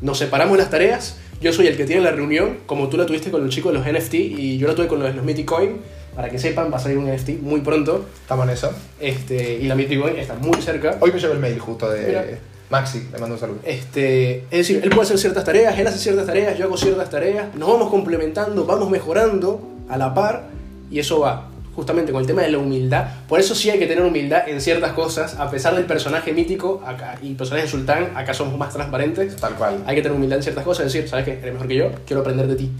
nos 0.00 0.18
separamos 0.18 0.56
las 0.56 0.70
tareas. 0.70 1.18
Yo 1.40 1.52
soy 1.52 1.66
el 1.66 1.76
que 1.76 1.84
tiene 1.84 2.02
la 2.02 2.10
reunión, 2.10 2.58
como 2.66 2.88
tú 2.88 2.96
la 2.96 3.06
tuviste 3.06 3.30
con 3.30 3.42
el 3.42 3.50
chico 3.50 3.70
de 3.70 3.78
los 3.78 3.86
NFT 3.86 4.14
y 4.14 4.58
yo 4.58 4.68
la 4.68 4.74
tuve 4.74 4.86
con 4.86 5.00
los, 5.00 5.10
Coin. 5.44 5.78
Para 6.14 6.30
que 6.30 6.38
sepan, 6.38 6.72
va 6.72 6.76
a 6.76 6.80
salir 6.80 6.98
un 6.98 7.12
NFT 7.12 7.40
muy 7.40 7.60
pronto. 7.60 8.06
¿Estamos 8.20 8.46
en 8.46 8.54
eso? 8.54 8.70
Este, 9.00 9.54
y 9.54 9.66
la 9.66 9.74
Mythic 9.74 10.00
Coin 10.00 10.16
está 10.16 10.34
muy 10.34 10.60
cerca. 10.62 10.96
Hoy 11.00 11.12
me 11.12 11.18
llegó 11.18 11.32
el 11.32 11.40
mail 11.40 11.58
justo 11.58 11.90
de 11.90 12.06
Mira. 12.06 12.24
Maxi, 12.70 13.08
le 13.12 13.18
mando 13.18 13.34
un 13.34 13.40
saludo. 13.40 13.58
Este, 13.64 14.38
es 14.50 14.50
decir, 14.50 14.80
él 14.82 14.90
puede 14.90 15.02
hacer 15.02 15.18
ciertas 15.18 15.44
tareas, 15.44 15.78
él 15.78 15.86
hace 15.86 15.98
ciertas 15.98 16.26
tareas, 16.26 16.56
yo 16.56 16.64
hago 16.64 16.76
ciertas 16.76 17.10
tareas, 17.10 17.54
nos 17.54 17.68
vamos 17.68 17.90
complementando, 17.90 18.64
vamos 18.64 18.90
mejorando 18.90 19.60
a 19.88 19.96
la 19.96 20.14
par 20.14 20.44
y 20.90 20.98
eso 20.98 21.20
va 21.20 21.50
justamente 21.74 22.12
con 22.12 22.20
el 22.20 22.26
tema 22.26 22.42
de 22.42 22.50
la 22.50 22.58
humildad. 22.58 23.06
Por 23.28 23.40
eso 23.40 23.54
sí 23.54 23.68
hay 23.70 23.78
que 23.78 23.86
tener 23.86 24.04
humildad 24.04 24.48
en 24.48 24.60
ciertas 24.60 24.92
cosas, 24.92 25.36
a 25.38 25.50
pesar 25.50 25.74
del 25.74 25.84
personaje 25.84 26.32
mítico 26.32 26.82
acá, 26.86 27.18
y 27.20 27.34
personaje 27.34 27.68
sultán, 27.68 28.12
acá 28.16 28.32
somos 28.32 28.56
más 28.56 28.72
transparentes. 28.72 29.36
Tal 29.36 29.54
cual. 29.54 29.82
Hay 29.86 29.96
que 29.96 30.02
tener 30.02 30.16
humildad 30.16 30.38
en 30.38 30.42
ciertas 30.42 30.64
cosas, 30.64 30.86
decir, 30.86 31.08
¿sabes 31.08 31.24
qué? 31.24 31.32
Eres 31.32 31.52
mejor 31.52 31.68
que 31.68 31.76
yo, 31.76 31.90
quiero 32.06 32.22
aprender 32.22 32.46
de 32.46 32.56
ti. 32.56 32.70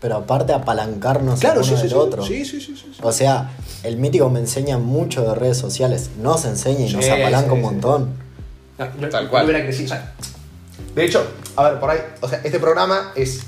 Pero 0.00 0.16
aparte 0.16 0.52
apalancarnos 0.52 1.40
Claro, 1.40 1.60
el 1.60 1.66
uno 1.66 1.76
sí, 1.76 1.82
del 1.82 1.90
sí, 1.90 1.96
otro. 1.96 2.22
sí, 2.24 2.44
sí, 2.44 2.60
sí, 2.60 2.74
sí, 2.76 2.90
sí. 2.94 3.00
O 3.02 3.12
sea, 3.12 3.50
el 3.82 3.96
mítico 3.98 4.30
me 4.30 4.40
enseña 4.40 4.78
mucho 4.78 5.22
de 5.28 5.34
redes 5.34 5.58
sociales. 5.58 6.10
Nos 6.20 6.44
enseña 6.44 6.86
y 6.86 6.92
nos 6.92 7.06
apalanca 7.08 7.48
sí, 7.48 7.54
un 7.54 7.60
montón. 7.62 8.10
No, 8.78 9.08
Tal 9.10 9.28
cual. 9.28 9.44
hubiera 9.44 9.62
crecido, 9.62 9.86
o 9.86 9.88
sea, 9.88 10.12
De 10.94 11.04
hecho, 11.04 11.22
a 11.56 11.64
ver, 11.68 11.80
por 11.80 11.90
ahí, 11.90 11.98
o 12.22 12.28
sea, 12.28 12.40
este 12.42 12.58
programa 12.58 13.12
es 13.14 13.40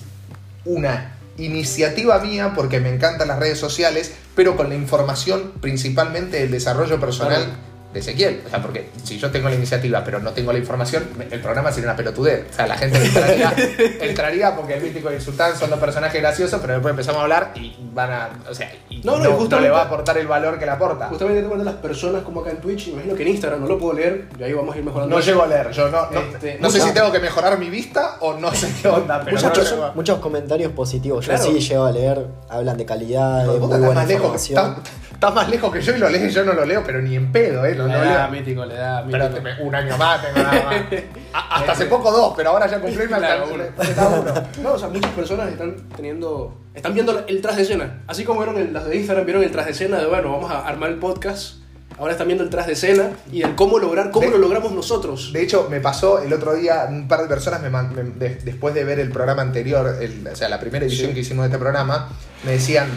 una 0.66 1.16
iniciativa 1.38 2.18
mía 2.18 2.52
porque 2.54 2.80
me 2.80 2.90
encantan 2.94 3.28
las 3.28 3.38
redes 3.38 3.58
sociales, 3.58 4.12
pero 4.34 4.56
con 4.56 4.68
la 4.68 4.74
información 4.74 5.52
principalmente 5.62 6.38
del 6.38 6.50
desarrollo 6.50 7.00
personal 7.00 7.44
Claro. 7.44 7.71
De 7.92 8.00
Ezequiel. 8.00 8.42
O 8.46 8.48
sea, 8.50 8.62
porque 8.62 8.88
si 9.04 9.18
yo 9.18 9.30
tengo 9.30 9.48
la 9.48 9.54
iniciativa 9.54 10.02
pero 10.04 10.18
no 10.20 10.30
tengo 10.32 10.52
la 10.52 10.58
información, 10.58 11.04
el 11.30 11.40
programa 11.40 11.70
sería 11.72 11.90
una 11.90 11.96
pelotudez. 11.96 12.46
O 12.50 12.54
sea, 12.54 12.66
la 12.66 12.76
gente 12.76 12.98
entraría, 13.04 13.52
entraría 14.00 14.56
porque 14.56 14.74
el 14.74 14.82
mítico 14.82 15.10
y 15.10 15.14
el 15.16 15.20
sultán 15.20 15.56
son 15.56 15.70
dos 15.70 15.78
personajes 15.78 16.20
graciosos, 16.20 16.60
pero 16.60 16.74
después 16.74 16.90
empezamos 16.92 17.20
a 17.20 17.22
hablar 17.24 17.52
y 17.56 17.76
van 17.92 18.10
a. 18.10 18.28
O 18.50 18.54
sea, 18.54 18.72
y 18.88 19.00
No, 19.02 19.18
no, 19.18 19.30
no, 19.38 19.48
no 19.48 19.60
le 19.60 19.70
va 19.70 19.80
a 19.82 19.84
aportar 19.84 20.16
el 20.18 20.26
valor 20.26 20.58
que 20.58 20.64
le 20.64 20.72
aporta. 20.72 21.08
justamente 21.08 21.42
tengo 21.42 21.56
de 21.56 21.64
las 21.64 21.74
personas 21.74 22.22
como 22.22 22.40
acá 22.40 22.50
en 22.50 22.58
Twitch, 22.60 22.88
imagino 22.88 23.14
que 23.14 23.22
en 23.22 23.28
Instagram 23.28 23.60
no 23.60 23.66
lo 23.66 23.78
puedo 23.78 23.94
leer, 23.94 24.28
y 24.38 24.42
ahí 24.42 24.52
vamos 24.52 24.74
a 24.74 24.78
ir 24.78 24.84
mejorando. 24.84 25.14
No 25.16 25.22
llego 25.22 25.42
a 25.42 25.46
leer, 25.46 25.70
yo 25.70 25.88
no, 25.88 26.10
no, 26.10 26.20
Este, 26.20 26.58
no 26.60 26.70
sé 26.70 26.80
si 26.80 26.92
tengo 26.92 27.10
que 27.12 27.20
mejorar 27.20 27.58
mi 27.58 27.68
vista 27.70 28.16
o 28.20 28.34
no 28.34 28.52
sé 28.54 28.68
qué 28.80 28.88
onda, 28.88 29.20
pero 29.24 29.36
Muchos, 29.36 29.42
no 29.42 29.48
muchos- 29.50 29.70
llego 29.70 29.84
a- 29.84 29.92
muchos 29.92 30.18
comentarios 30.18 30.72
positivos. 30.72 31.26
Yo 31.26 31.32
Claro. 31.34 31.50
sí 31.50 31.60
llego 31.60 31.84
a 31.84 31.92
leer, 31.92 32.26
hablan 32.48 32.76
de 32.76 32.84
calidad, 32.86 33.44
No, 33.44 33.52
de 33.54 33.58
muy 33.58 33.68
buena 33.68 33.94
más, 33.94 34.08
lejos, 34.08 34.24
información. 34.48 34.76
estás- 34.80 34.92
estás 35.12 35.34
más 35.34 35.48
lejos 35.48 35.72
que 35.72 35.80
yo 35.80 35.96
y 35.96 35.98
lo 35.98 36.08
lees, 36.08 36.34
yo 36.34 36.44
no 36.44 36.52
lo 36.52 36.64
leo, 36.64 36.82
pero 36.84 37.00
ni 37.00 37.14
en 37.16 37.30
pedo, 37.32 37.64
¿eh? 37.64 37.74
No, 37.88 38.04
le 38.04 38.10
da 38.10 38.28
mítico, 38.28 38.64
le 38.64 38.74
da 38.74 39.04
Pero 39.10 39.28
mítico. 39.28 39.42
te- 39.56 39.62
un 39.62 39.74
año 39.74 39.96
más 39.96 40.22
tengo 40.22 40.38
nada 40.38 40.64
más. 40.64 40.76
A- 41.34 41.56
hasta 41.58 41.72
hace 41.72 41.86
poco 41.86 42.10
dos, 42.12 42.34
pero 42.36 42.50
ahora 42.50 42.66
ya 42.66 42.80
cumplí 42.80 43.06
me 43.08 43.16
Claro, 43.16 43.46
uno. 43.52 43.64
No, 44.62 44.72
o 44.74 44.78
sea, 44.78 44.88
muchas 44.88 45.10
personas 45.12 45.48
están 45.50 45.76
teniendo. 45.96 46.58
Están 46.74 46.94
viendo 46.94 47.24
el 47.26 47.40
tras 47.42 47.56
de 47.56 47.62
escena. 47.62 48.02
Así 48.06 48.24
como 48.24 48.40
vieron 48.40 48.58
el, 48.58 48.72
las 48.72 48.84
de 48.86 48.96
Instagram, 48.96 49.24
vieron 49.24 49.42
el 49.42 49.50
tras 49.50 49.66
de 49.66 49.72
escena 49.72 49.98
de, 49.98 50.06
bueno, 50.06 50.32
vamos 50.32 50.50
a 50.50 50.66
armar 50.66 50.90
el 50.90 50.96
podcast. 50.98 51.56
Ahora 51.98 52.12
están 52.12 52.26
viendo 52.26 52.42
el 52.42 52.50
tras 52.50 52.66
de 52.66 52.72
escena 52.72 53.10
y 53.30 53.42
el 53.42 53.54
cómo 53.54 53.78
lograr, 53.78 54.10
cómo 54.10 54.26
De- 54.26 54.32
lo 54.32 54.38
logramos 54.38 54.72
nosotros. 54.72 55.30
De 55.32 55.42
hecho, 55.42 55.68
me 55.70 55.78
pasó 55.80 56.20
el 56.22 56.32
otro 56.32 56.54
día, 56.54 56.86
un 56.88 57.06
par 57.06 57.20
de 57.20 57.28
personas, 57.28 57.60
me, 57.62 57.68
man- 57.70 57.94
me- 57.94 58.02
de- 58.28 58.36
después 58.36 58.74
de 58.74 58.82
ver 58.84 58.98
el 58.98 59.10
programa 59.12 59.42
anterior, 59.42 59.96
el- 60.00 60.26
o 60.26 60.34
sea, 60.34 60.48
la 60.48 60.58
primera 60.58 60.84
edición 60.86 61.08
Sí. 61.10 61.14
que 61.14 61.20
hicimos 61.20 61.44
de 61.44 61.48
este 61.48 61.58
programa, 61.58 62.08
me 62.44 62.52
decían, 62.52 62.88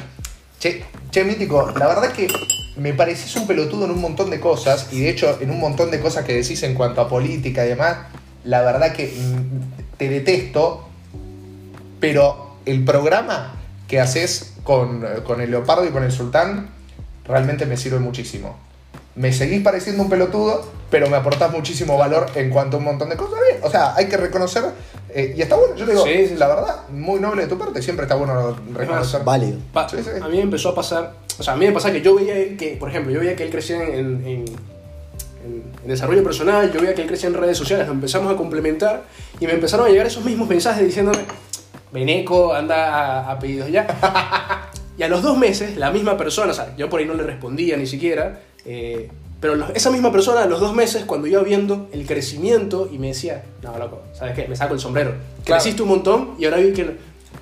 che, 0.65 0.83
che, 1.11 1.23
Mítico, 1.23 1.71
la 1.77 1.87
verdad 1.87 2.11
que 2.11 2.27
me 2.77 2.93
parecís 2.93 3.35
un 3.35 3.45
pelotudo 3.45 3.85
en 3.85 3.91
un 3.91 4.01
montón 4.01 4.31
de 4.31 4.39
cosas, 4.39 4.87
y 4.91 5.01
de 5.01 5.09
hecho, 5.09 5.37
en 5.39 5.51
un 5.51 5.59
montón 5.59 5.91
de 5.91 5.99
cosas 5.99 6.25
que 6.25 6.33
decís 6.33 6.63
en 6.63 6.73
cuanto 6.73 7.01
a 7.01 7.07
política 7.07 7.63
y 7.65 7.69
demás, 7.69 7.97
la 8.43 8.61
verdad 8.61 8.91
que 8.91 9.07
mm, 9.07 9.97
te 9.97 10.09
detesto, 10.09 10.87
pero 11.99 12.55
el 12.65 12.83
programa 12.83 13.53
que 13.87 13.99
haces 13.99 14.53
con, 14.63 15.05
con 15.23 15.39
el 15.39 15.51
Leopardo 15.51 15.85
y 15.85 15.89
con 15.89 16.03
el 16.03 16.11
Sultán 16.11 16.71
realmente 17.27 17.67
me 17.67 17.77
sirve 17.77 17.99
muchísimo. 17.99 18.57
me 19.15 19.31
seguís 19.31 19.61
pareciendo 19.61 20.01
un 20.03 20.09
pelotudo, 20.09 20.67
pero 20.89 21.09
me 21.09 21.15
aportás 21.15 21.51
muchísimo 21.51 21.97
valor 21.97 22.31
en 22.35 22.49
cuanto 22.49 22.77
a 22.77 22.79
un 22.79 22.85
montón 22.85 23.09
de 23.09 23.15
cosas. 23.15 23.39
O 23.61 23.69
sea, 23.69 23.95
hay 23.95 24.07
que 24.07 24.17
reconocer, 24.17 24.63
eh, 25.15 25.33
y 25.37 25.41
está 25.41 25.55
bueno, 25.55 25.75
yo 25.75 25.85
te 25.85 25.91
digo, 25.93 26.03
Sí, 26.05 26.27
sí, 26.27 26.35
la 26.35 26.47
verdad, 26.47 26.87
muy 26.89 27.19
noble 27.19 27.43
de 27.43 27.47
tu 27.47 27.57
parte, 27.57 27.81
siempre 27.81 28.03
está 28.05 28.15
bueno 28.15 28.55
reconocer. 28.73 29.23
Válido. 29.23 29.57
Pa- 29.73 29.87
Sí, 29.89 29.97
sí. 30.03 30.09
A 30.21 30.27
mí 30.27 30.37
me 30.37 30.43
empezó 30.43 30.69
a 30.69 30.75
pasar, 30.75 31.13
o 31.39 31.41
sea, 31.43 31.53
a 31.53 31.57
mí 31.57 31.65
me 31.65 31.71
pasaba 31.71 31.93
que 31.93 32.01
yo 32.01 32.15
veía 32.15 32.37
él 32.37 32.57
que, 32.57 32.75
por 32.77 32.89
ejemplo, 32.89 33.11
yo 33.13 33.21
veía 33.21 33.35
que 33.35 33.43
él 33.43 33.49
crecía 33.49 33.77
en, 33.83 33.87
en- 33.95 34.45
en- 35.45 35.63
en 35.83 35.87
desarrollo 35.87 36.23
personal, 36.23 36.71
yo 36.73 36.81
veía 36.81 36.93
que 36.95 37.01
él 37.03 37.07
crecía 37.07 37.29
en 37.29 37.35
redes 37.35 37.57
sociales, 37.57 37.85
nos 37.87 37.95
empezamos 37.95 38.33
a 38.33 38.35
complementar 38.37 39.03
y 39.39 39.45
me 39.47 39.53
empezaron 39.53 39.85
a 39.85 39.89
llegar 39.89 40.05
esos 40.07 40.23
mismos 40.25 40.49
mensajes 40.49 40.85
diciéndome, 40.85 41.19
Beneco, 41.93 42.53
anda 42.53 42.93
a, 43.27 43.31
a 43.31 43.39
pedidos 43.39 43.69
ya. 43.71 43.87
y 44.97 45.03
a 45.03 45.07
los 45.07 45.21
dos 45.21 45.37
meses, 45.37 45.77
la 45.77 45.91
misma 45.91 46.17
persona, 46.17 46.51
o 46.51 46.55
sea, 46.55 46.75
yo 46.75 46.89
por 46.89 46.99
ahí 46.99 47.05
no 47.05 47.13
le 47.13 47.23
respondía 47.23 47.77
ni 47.77 47.85
siquiera, 47.87 48.41
eh, 48.65 49.09
pero 49.39 49.55
los- 49.55 49.69
esa 49.71 49.91
misma 49.91 50.11
persona 50.11 50.43
a 50.43 50.45
los 50.47 50.59
dos 50.59 50.73
meses, 50.73 51.05
cuando 51.05 51.27
iba 51.27 51.41
viendo 51.43 51.87
el 51.93 52.05
crecimiento 52.07 52.89
y 52.91 52.97
me 52.97 53.07
decía, 53.07 53.43
no, 53.61 53.77
loco, 53.77 54.01
¿sabes 54.17 54.33
qué? 54.35 54.47
Me 54.47 54.55
saco 54.55 54.73
el 54.73 54.79
sombrero. 54.79 55.11
Claro. 55.43 55.61
Creciste 55.61 55.81
un 55.83 55.89
montón 55.89 56.31
y 56.39 56.45
ahora 56.45 56.57
vi 56.57 56.71
que, 56.73 56.83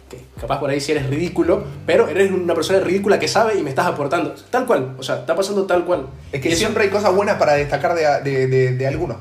que 0.09 0.17
capaz 0.39 0.59
por 0.59 0.69
ahí 0.69 0.79
sí 0.79 0.91
eres 0.91 1.07
ridículo, 1.09 1.63
pero 1.85 2.07
eres 2.07 2.31
una 2.31 2.53
persona 2.55 2.79
ridícula 2.79 3.19
que 3.19 3.27
sabe 3.27 3.57
y 3.57 3.63
me 3.63 3.69
estás 3.69 3.85
aportando. 3.87 4.33
Tal 4.49 4.65
cual, 4.65 4.95
o 4.97 5.03
sea, 5.03 5.17
está 5.19 5.35
pasando 5.35 5.65
tal 5.65 5.85
cual. 5.85 6.07
Es 6.31 6.39
Y 6.39 6.41
que 6.43 6.49
eso- 6.49 6.57
siempre 6.59 6.83
hay 6.83 6.89
cosas 6.89 7.13
buenas 7.15 7.37
para 7.37 7.53
destacar 7.53 7.93
de, 7.95 8.29
de, 8.29 8.47
de, 8.47 8.73
de 8.75 8.87
alguno. 8.87 9.17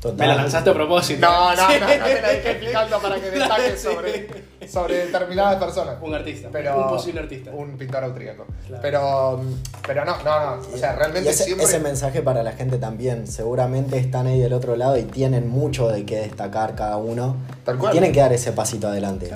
Total. 0.00 0.16
Me 0.16 0.26
la 0.28 0.34
lanzaste 0.42 0.70
a 0.70 0.74
propósito. 0.74 1.20
No, 1.20 1.54
no, 1.54 1.62
no, 1.68 1.78
no 1.80 1.86
te 1.86 1.98
la 2.22 2.28
dejé 2.28 2.50
explicando 2.52 2.98
para 3.00 3.20
que 3.20 3.30
destaques 3.38 3.82
sobre, 3.82 4.28
sobre 4.66 5.06
determinadas 5.06 5.62
personas. 5.62 5.96
Un 6.00 6.14
artista, 6.14 6.48
Pero, 6.50 6.78
un 6.80 6.88
posible 6.88 7.20
artista. 7.20 7.50
Un 7.50 7.76
pintor 7.76 8.04
austríaco. 8.04 8.46
Claro. 8.66 8.82
Pero, 8.82 9.40
pero 9.86 10.04
no, 10.06 10.16
no, 10.22 10.56
no. 10.56 10.62
O 10.74 10.78
sea, 10.78 10.94
realmente 10.96 11.28
ese, 11.28 11.44
siempre. 11.44 11.66
ese 11.66 11.80
mensaje 11.80 12.22
para 12.22 12.42
la 12.42 12.52
gente 12.52 12.78
también. 12.78 13.26
Seguramente 13.26 13.98
están 13.98 14.26
ahí 14.26 14.40
del 14.40 14.54
otro 14.54 14.74
lado 14.74 14.96
y 14.96 15.02
tienen 15.02 15.48
mucho 15.48 15.88
de 15.88 16.06
qué 16.06 16.16
destacar 16.20 16.74
cada 16.74 16.96
uno. 16.96 17.36
Tal 17.64 17.76
Y 17.76 17.78
cual. 17.78 17.92
tienen 17.92 18.12
que 18.12 18.20
dar 18.20 18.32
ese 18.32 18.52
pasito 18.52 18.88
adelante. 18.88 19.30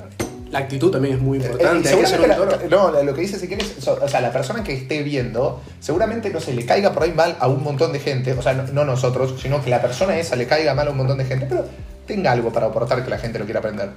La 0.55 0.61
actitud 0.61 0.89
también 0.89 1.15
es 1.15 1.21
muy 1.21 1.37
Eh, 1.37 1.41
importante. 1.41 1.89
la- 2.27 2.67
no, 2.69 3.03
lo 3.03 3.13
que 3.13 3.19
dice 3.21 3.37
si 3.37 3.47
quieres, 3.49 3.73
so- 3.77 3.99
o 4.01 4.07
sea, 4.07 4.21
la 4.21 4.31
persona 4.31 4.63
que 4.63 4.71
esté 4.73 5.03
viendo, 5.03 5.61
seguramente 5.81 6.29
no 6.29 6.39
se 6.39 6.53
le 6.53 6.65
caiga 6.65 6.93
por 6.93 7.03
ahí 7.03 7.11
mal 7.11 7.35
a 7.41 7.49
un 7.49 7.61
montón 7.61 7.91
de 7.91 7.99
gente, 7.99 8.31
o 8.31 8.41
sea, 8.41 8.53
no, 8.53 8.63
no 8.71 8.85
nosotros, 8.85 9.35
sino 9.41 9.61
que 9.61 9.69
la 9.69 9.81
persona 9.81 10.17
esa 10.17 10.37
le 10.37 10.47
caiga 10.47 10.73
mal 10.73 10.87
a 10.87 10.91
un 10.91 10.97
montón 10.97 11.17
de 11.17 11.25
gente, 11.25 11.45
pero 11.49 11.65
tenga 12.07 12.31
algo 12.31 12.53
para 12.53 12.67
aportar 12.67 13.03
que 13.03 13.09
la 13.09 13.17
gente 13.17 13.37
lo 13.37 13.43
quiera 13.43 13.59
aprender. 13.59 13.89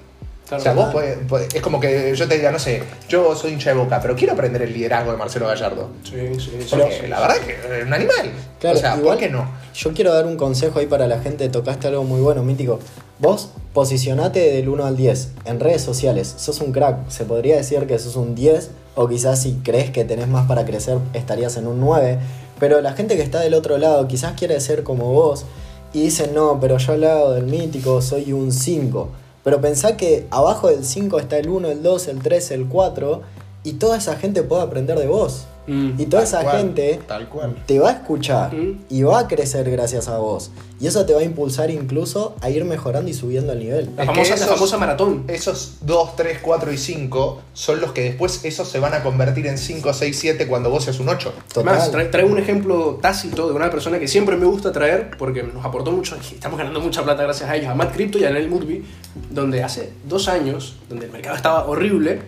Claro. 0.48 0.62
o 0.62 0.64
sea, 0.64 0.72
vos 0.72 0.94
podés- 0.94 1.18
podés- 1.28 1.54
es 1.54 1.60
como 1.60 1.78
que 1.78 2.16
yo 2.16 2.26
te 2.26 2.36
diga, 2.36 2.50
no 2.50 2.58
sé, 2.58 2.82
yo 3.06 3.36
soy 3.36 3.52
hincha 3.52 3.68
de 3.70 3.76
boca, 3.76 4.00
pero 4.00 4.16
quiero 4.16 4.32
aprender 4.32 4.62
el 4.62 4.72
liderazgo 4.72 5.12
de 5.12 5.18
Marcelo 5.18 5.46
Gallardo. 5.46 5.90
Sí, 6.02 6.12
sí, 6.38 6.40
sí, 6.40 6.66
Porque 6.70 7.00
sí, 7.02 7.06
la 7.06 7.16
sí. 7.18 7.22
verdad 7.22 7.36
que 7.46 7.52
es 7.80 7.86
un 7.86 7.92
animal. 7.92 8.30
Claro, 8.58 8.76
o 8.78 8.80
sea, 8.80 8.96
igual- 8.96 9.16
¿por 9.16 9.18
qué 9.18 9.28
no? 9.28 9.46
Yo 9.74 9.92
quiero 9.92 10.12
dar 10.14 10.24
un 10.24 10.38
consejo 10.38 10.78
ahí 10.78 10.86
para 10.86 11.06
la 11.06 11.20
gente. 11.20 11.50
Tocaste 11.50 11.88
algo 11.88 12.02
muy 12.04 12.22
bueno, 12.22 12.42
mítico. 12.42 12.80
Vos 13.18 13.50
posicionate 13.78 14.40
del 14.40 14.68
1 14.68 14.86
al 14.86 14.96
10 14.96 15.28
en 15.44 15.60
redes 15.60 15.82
sociales. 15.82 16.34
Sos 16.36 16.60
un 16.60 16.72
crack. 16.72 17.08
Se 17.10 17.24
podría 17.24 17.54
decir 17.54 17.86
que 17.86 17.96
sos 18.00 18.16
un 18.16 18.34
10. 18.34 18.70
O 18.96 19.06
quizás 19.06 19.42
si 19.42 19.52
crees 19.62 19.92
que 19.92 20.04
tenés 20.04 20.26
más 20.26 20.48
para 20.48 20.64
crecer, 20.64 20.98
estarías 21.14 21.56
en 21.56 21.68
un 21.68 21.78
9. 21.78 22.18
Pero 22.58 22.80
la 22.80 22.94
gente 22.94 23.14
que 23.14 23.22
está 23.22 23.38
del 23.38 23.54
otro 23.54 23.78
lado 23.78 24.08
quizás 24.08 24.32
quiere 24.32 24.58
ser 24.58 24.82
como 24.82 25.12
vos. 25.12 25.44
Y 25.92 26.02
dicen, 26.02 26.34
no, 26.34 26.58
pero 26.60 26.78
yo 26.78 26.94
al 26.94 27.02
lado 27.02 27.34
del 27.34 27.44
mítico 27.44 28.02
soy 28.02 28.32
un 28.32 28.50
5. 28.50 29.10
Pero 29.44 29.60
pensá 29.60 29.96
que 29.96 30.26
abajo 30.32 30.66
del 30.66 30.84
5 30.84 31.20
está 31.20 31.38
el 31.38 31.48
1, 31.48 31.68
el 31.68 31.80
2, 31.84 32.08
el 32.08 32.18
3, 32.18 32.50
el 32.50 32.66
4. 32.66 33.22
Y 33.62 33.74
toda 33.74 33.98
esa 33.98 34.16
gente 34.16 34.42
puede 34.42 34.62
aprender 34.62 34.98
de 34.98 35.06
vos. 35.06 35.44
Mm. 35.68 36.00
Y 36.00 36.06
toda 36.06 36.22
Tal 36.24 36.28
esa 36.28 36.42
cual, 36.42 36.56
gente 36.56 37.00
Tal 37.06 37.28
cual. 37.28 37.54
te 37.66 37.78
va 37.78 37.90
a 37.90 37.92
escuchar 37.92 38.54
Mm. 38.54 38.78
y 38.88 39.02
va 39.02 39.20
a 39.20 39.28
crecer 39.28 39.70
gracias 39.70 40.08
a 40.08 40.18
vos. 40.18 40.50
Y 40.80 40.86
eso 40.86 41.04
te 41.04 41.12
va 41.12 41.20
a 41.20 41.24
impulsar 41.24 41.70
incluso 41.70 42.36
a 42.40 42.50
ir 42.50 42.64
mejorando 42.64 43.10
y 43.10 43.14
subiendo 43.14 43.52
el 43.52 43.58
nivel. 43.58 43.90
La 43.96 44.06
famosa, 44.06 44.30
la 44.30 44.36
esos- 44.36 44.48
famosa 44.48 44.78
maratón. 44.78 45.24
Esos 45.28 45.78
2, 45.82 46.16
3, 46.16 46.38
4 46.40 46.72
y 46.72 46.78
5 46.78 47.42
son 47.52 47.80
los 47.80 47.92
que 47.92 48.02
después 48.02 48.44
esos 48.44 48.68
se 48.68 48.78
van 48.78 48.94
a 48.94 49.02
convertir 49.02 49.46
en 49.48 49.58
5, 49.58 49.92
6, 49.92 50.16
7 50.18 50.46
cuando 50.46 50.70
vos 50.70 50.84
seas 50.84 51.00
un 51.00 51.08
8. 51.08 51.32
Además, 51.56 51.90
trae, 51.90 52.06
trae 52.06 52.24
un 52.24 52.38
ejemplo 52.38 52.98
tácito 53.02 53.46
de 53.48 53.54
una 53.54 53.70
persona 53.70 53.98
que 53.98 54.08
siempre 54.08 54.36
me 54.36 54.46
gusta 54.46 54.72
traer 54.72 55.10
porque 55.18 55.42
nos 55.42 55.64
aportó 55.64 55.90
mucho 55.92 56.16
y 56.30 56.34
estamos 56.34 56.56
ganando 56.58 56.80
mucha 56.80 57.02
plata 57.02 57.24
gracias 57.24 57.50
a 57.50 57.56
ellos, 57.56 57.68
a 57.68 57.74
Matt 57.74 57.92
Crypto 57.94 58.18
y 58.18 58.24
a 58.24 58.28
Anel 58.28 58.48
Mutby, 58.48 58.84
donde 59.30 59.62
hace 59.64 59.90
dos 60.08 60.28
años, 60.28 60.76
donde 60.88 61.06
el 61.06 61.12
mercado 61.12 61.34
estaba 61.36 61.66
horrible, 61.66 62.20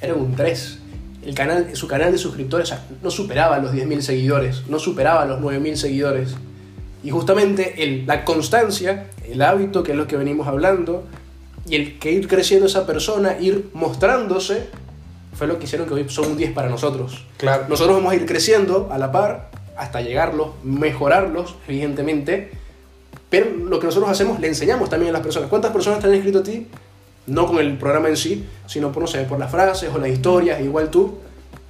era 0.00 0.14
un 0.14 0.34
3. 0.36 0.78
El 1.24 1.34
canal, 1.34 1.74
su 1.74 1.86
canal 1.88 2.12
de 2.12 2.18
suscriptores 2.18 2.70
o 2.70 2.74
sea, 2.74 2.84
no 3.02 3.10
superaba 3.10 3.58
los 3.58 3.72
10.000 3.72 4.02
seguidores, 4.02 4.62
no 4.68 4.78
superaba 4.78 5.24
los 5.24 5.40
9.000 5.40 5.76
seguidores. 5.76 6.34
Y 7.02 7.10
justamente 7.10 7.82
el- 7.82 8.06
la 8.06 8.24
constancia, 8.24 9.06
el 9.26 9.40
hábito, 9.42 9.82
que 9.82 9.92
es 9.92 9.96
lo 9.98 10.06
que 10.06 10.16
venimos 10.16 10.46
hablando, 10.46 11.04
y 11.68 11.76
el 11.76 11.98
que 11.98 12.12
ir 12.12 12.28
creciendo 12.28 12.66
esa 12.66 12.86
persona, 12.86 13.38
ir 13.40 13.70
mostrándose, 13.72 14.68
fue 15.34 15.46
lo 15.46 15.58
que 15.58 15.64
hicieron 15.64 15.88
que 15.88 15.94
hoy 15.94 16.04
son 16.08 16.32
un 16.32 16.36
10 16.36 16.52
para 16.52 16.68
nosotros. 16.68 17.24
Claro. 17.38 17.64
Nosotros 17.68 17.96
vamos 17.96 18.12
a 18.12 18.16
ir 18.16 18.26
creciendo 18.26 18.88
a 18.92 18.98
la 18.98 19.10
par 19.10 19.50
hasta 19.76 20.00
llegarlos, 20.00 20.48
mejorarlos, 20.62 21.56
evidentemente. 21.66 22.50
Pero 23.30 23.50
lo 23.50 23.80
que 23.80 23.86
nosotros 23.86 24.10
hacemos, 24.10 24.38
le 24.40 24.46
enseñamos 24.48 24.88
también 24.90 25.10
a 25.10 25.12
las 25.14 25.22
personas. 25.22 25.48
¿Cuántas 25.48 25.72
personas 25.72 25.98
te 26.00 26.06
han 26.06 26.14
escrito 26.14 26.38
a 26.40 26.42
ti? 26.44 26.68
No 27.26 27.46
con 27.46 27.58
el 27.58 27.76
programa 27.78 28.08
en 28.08 28.16
sí, 28.16 28.44
sino 28.66 28.92
por, 28.92 29.02
no 29.02 29.06
sé, 29.06 29.22
por 29.24 29.38
las 29.38 29.50
frases 29.50 29.90
o 29.94 29.98
las 29.98 30.10
historias, 30.10 30.60
igual 30.60 30.90
tú, 30.90 31.18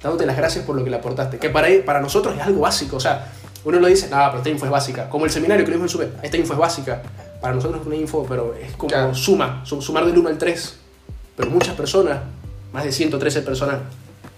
dándote 0.03 0.25
las 0.25 0.35
gracias 0.37 0.65
por 0.65 0.75
lo 0.75 0.83
que 0.83 0.89
le 0.89 0.97
aportaste. 0.97 1.37
Que 1.37 1.49
para, 1.49 1.67
para 1.85 2.01
nosotros 2.01 2.35
es 2.35 2.41
algo 2.41 2.61
básico. 2.61 2.97
O 2.97 2.99
sea, 2.99 3.31
uno 3.63 3.79
lo 3.79 3.87
dice, 3.87 4.09
nada, 4.09 4.27
pero 4.27 4.39
esta 4.39 4.49
info 4.49 4.65
es 4.65 4.71
básica. 4.71 5.09
Como 5.09 5.25
el 5.25 5.31
seminario 5.31 5.63
que 5.65 5.71
lo 5.71 5.77
dimos 5.77 5.91
en 5.93 5.97
Sube, 5.97 6.11
esta 6.21 6.37
info 6.37 6.53
es 6.53 6.59
básica. 6.59 7.01
Para 7.41 7.53
nosotros 7.55 7.81
es 7.81 7.87
una 7.87 7.95
info, 7.95 8.25
pero 8.27 8.53
es 8.55 8.73
como 8.75 8.89
Claro. 8.89 9.15
suma, 9.15 9.61
su- 9.65 9.81
sumar 9.81 10.05
del 10.05 10.17
1 10.17 10.29
al 10.29 10.37
3. 10.37 10.75
Pero 11.37 11.49
muchas 11.49 11.75
personas, 11.75 12.19
más 12.73 12.83
de 12.83 12.91
113 12.91 13.41
personas, 13.41 13.77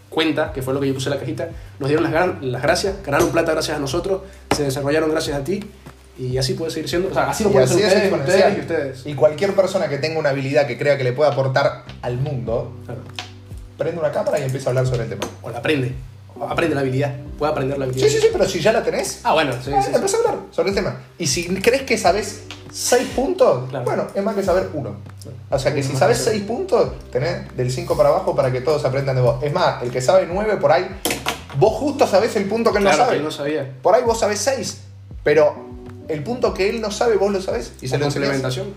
cuenta, 0.10 0.52
que 0.54 0.62
fue 0.62 0.74
lo 0.74 0.80
que 0.80 0.88
yo 0.88 0.94
puse 0.94 1.10
en 1.10 1.16
la 1.16 1.20
cajita, 1.20 1.50
nos 1.80 1.90
dieron 1.90 2.12
las, 2.12 2.42
las 2.42 2.62
gracias, 2.62 2.96
ganaron 3.04 3.30
plata 3.30 3.52
gracias 3.52 3.78
a 3.78 3.80
nosotros, 3.80 4.22
se 4.56 4.64
desarrollaron 4.64 5.10
gracias 5.12 5.38
a 5.38 5.44
ti, 5.44 5.60
y 6.20 6.38
así 6.38 6.54
puede 6.54 6.72
seguir 6.72 6.90
siendo. 6.90 7.10
O 7.10 7.14
sea, 7.14 7.30
así 7.30 7.44
lo 7.44 7.52
pueden 7.52 7.68
hacer 7.70 7.80
es 7.80 8.12
ustedes, 8.12 8.14
ustedes 8.14 8.58
y 8.58 8.60
ustedes. 8.62 9.06
Y 9.06 9.14
cualquier 9.14 9.54
persona 9.54 9.88
que 9.88 9.98
tenga 9.98 10.20
una 10.20 10.30
habilidad 10.30 10.66
que 10.68 10.78
crea 10.78 10.98
que 10.98 11.04
le 11.04 11.14
pueda 11.14 11.32
aportar 11.32 11.84
al 12.02 12.18
mundo, 12.18 12.74
Claro. 12.86 13.02
prende 13.78 14.00
una 14.00 14.12
cámara 14.12 14.40
y 14.40 14.44
empieza 14.44 14.70
a 14.70 14.72
hablar 14.72 14.88
sobre 14.88 15.04
el 15.04 15.10
tema. 15.10 15.22
O 15.42 15.50
la 15.50 15.60
aprende. 15.60 15.94
Aprende 16.40 16.76
la 16.76 16.82
habilidad. 16.82 17.14
Puede 17.38 17.52
aprender 17.52 17.78
la 17.80 17.86
habilidad. 17.86 18.08
Sí, 18.08 18.14
sí, 18.16 18.22
sí, 18.22 18.28
pero 18.32 18.48
si 18.48 18.60
ya 18.60 18.72
la 18.72 18.84
tenés, 18.84 19.22
Ah, 19.24 19.34
bueno, 19.34 19.54
sí, 19.54 19.72
ah, 19.76 19.82
sí, 19.82 19.90
sí. 19.90 19.96
empezá 19.96 20.18
a 20.18 20.20
hablar 20.22 20.36
sobre 20.52 20.70
el 20.70 20.76
tema. 20.76 21.02
Y 21.18 21.26
si 21.28 21.48
crees 21.62 21.82
que 21.84 21.98
sabes 21.98 22.42
6 22.72 23.08
puntos, 23.16 23.70
Claro. 23.70 23.86
bueno, 23.86 24.08
es 24.14 24.24
más 24.24 24.36
que 24.36 24.44
saber 24.44 24.70
uno. 24.74 24.96
O 25.50 25.58
sea 25.60 25.74
que 25.74 25.82
si 25.82 25.96
sabes 25.96 26.18
que 26.20 26.24
saber. 26.26 26.40
6 26.40 26.48
puntos, 26.48 26.92
tenés 27.12 27.56
del 27.58 27.72
5 27.72 27.98
para 27.98 28.10
abajo 28.10 28.36
para 28.36 28.52
que 28.52 28.62
todos 28.62 28.86
aprendan 28.86 29.16
de 29.16 29.22
vos. 29.24 29.42
Es 29.44 29.52
más, 29.54 29.82
el 29.82 29.90
que 29.90 30.00
sabe 30.02 30.28
9 30.32 30.58
por 30.58 30.72
ahí, 30.72 30.88
vos 31.58 31.74
justo 31.74 32.06
sabés 32.06 32.36
el 32.36 32.46
punto 32.46 32.72
que 32.72 32.78
él 32.80 32.84
Claro, 32.84 32.98
no 32.98 33.04
sabe. 33.04 33.12
que 33.14 33.18
él 33.18 33.24
no 33.24 33.32
sabía. 33.32 33.74
Por 33.82 33.96
ahí 33.96 34.04
vos 34.04 34.20
sabés 34.20 34.40
6, 34.40 34.78
pero 35.24 35.56
el 36.10 36.24
punto 36.24 36.54
que 36.54 36.70
él 36.70 36.82
no 36.82 36.92
sabe, 36.92 37.16
vos 37.18 37.32
lo 37.32 37.42
sabés 37.42 37.74
y 37.82 37.88
se 37.88 37.98
lo 37.98 38.06
enseñás. 38.06 38.30
complementación. 38.30 38.74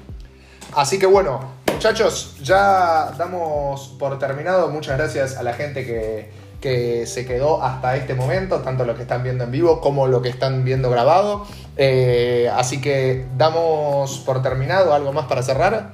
Así 0.74 0.98
que 0.98 1.06
bueno, 1.06 1.40
muchachos, 1.72 2.36
ya 2.42 3.12
damos 3.18 3.94
por 3.98 4.18
terminado. 4.18 4.68
Muchas 4.68 4.96
gracias 4.98 5.36
a 5.36 5.42
la 5.42 5.52
gente 5.54 5.84
que, 5.84 6.30
que 6.60 7.06
se 7.06 7.26
quedó 7.26 7.62
hasta 7.62 7.96
este 7.96 8.14
momento, 8.14 8.58
tanto 8.60 8.84
los 8.84 8.96
que 8.96 9.02
están 9.02 9.22
viendo 9.22 9.44
en 9.44 9.50
vivo 9.50 9.80
como 9.80 10.06
los 10.06 10.22
que 10.22 10.28
están 10.28 10.64
viendo 10.64 10.88
grabado. 10.90 11.44
Eh, 11.76 12.50
así 12.54 12.80
que 12.80 13.26
damos 13.36 14.18
por 14.20 14.42
terminado. 14.42 14.94
¿Algo 14.94 15.12
más 15.12 15.26
para 15.26 15.42
cerrar? 15.42 15.92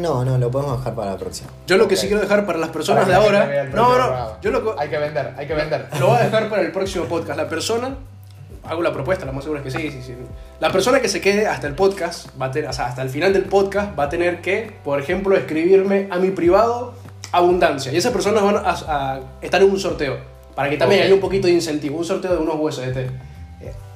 No, 0.00 0.24
no, 0.24 0.36
lo 0.38 0.50
podemos 0.50 0.78
dejar 0.78 0.94
para 0.94 1.12
la 1.12 1.16
próxima. 1.16 1.48
Yo 1.66 1.76
lo 1.76 1.86
que 1.88 1.96
sí 1.96 2.06
quiero 2.06 2.20
dejar 2.22 2.44
para 2.46 2.58
las 2.58 2.70
personas 2.70 3.04
Para 3.04 3.18
de 3.18 3.24
ahora. 3.24 3.64
No, 3.72 3.96
no. 3.96 4.40
Yo 4.42 4.50
lo, 4.50 4.62
que- 4.74 4.80
Hay 4.82 4.88
que 4.88 4.98
vender, 4.98 5.34
hay 5.38 5.46
que 5.46 5.54
vender. 5.54 5.88
lo 6.00 6.08
voy 6.08 6.16
a 6.18 6.24
dejar 6.24 6.48
para 6.50 6.62
el 6.62 6.72
próximo 6.72 7.04
podcast. 7.06 7.38
La 7.38 7.48
persona. 7.48 7.96
Hago 8.68 8.82
la 8.82 8.92
propuesta, 8.92 9.24
la 9.26 9.32
más 9.32 9.44
segura 9.44 9.60
es 9.60 9.72
que 9.72 9.78
sí, 9.80 9.90
sí, 9.90 10.02
sí. 10.04 10.14
La 10.60 10.70
persona 10.72 11.00
que 11.00 11.08
se 11.08 11.20
quede 11.20 11.46
hasta 11.46 11.66
el 11.66 11.74
podcast, 11.74 12.28
va 12.40 12.46
a 12.46 12.50
tener, 12.50 12.68
o 12.70 12.72
sea, 12.72 12.86
hasta 12.86 13.02
el 13.02 13.10
final 13.10 13.32
del 13.32 13.44
podcast, 13.44 13.98
va 13.98 14.04
a 14.04 14.08
tener 14.08 14.40
que, 14.40 14.72
por 14.84 15.00
ejemplo, 15.00 15.36
escribirme 15.36 16.08
a 16.10 16.18
mi 16.18 16.30
privado 16.30 16.94
abundancia. 17.32 17.92
Y 17.92 17.96
esas 17.96 18.12
personas 18.12 18.42
van 18.42 18.56
a, 18.56 18.60
a 18.70 19.20
estar 19.42 19.62
en 19.62 19.70
un 19.70 19.78
sorteo. 19.78 20.16
Para 20.54 20.70
que 20.70 20.76
también 20.78 21.02
haya 21.02 21.12
un 21.14 21.20
poquito 21.20 21.46
de 21.48 21.52
incentivo. 21.52 21.98
Un 21.98 22.04
sorteo 22.04 22.32
de 22.32 22.38
unos 22.38 22.56
USDT. 22.58 22.96
eh, 22.96 23.10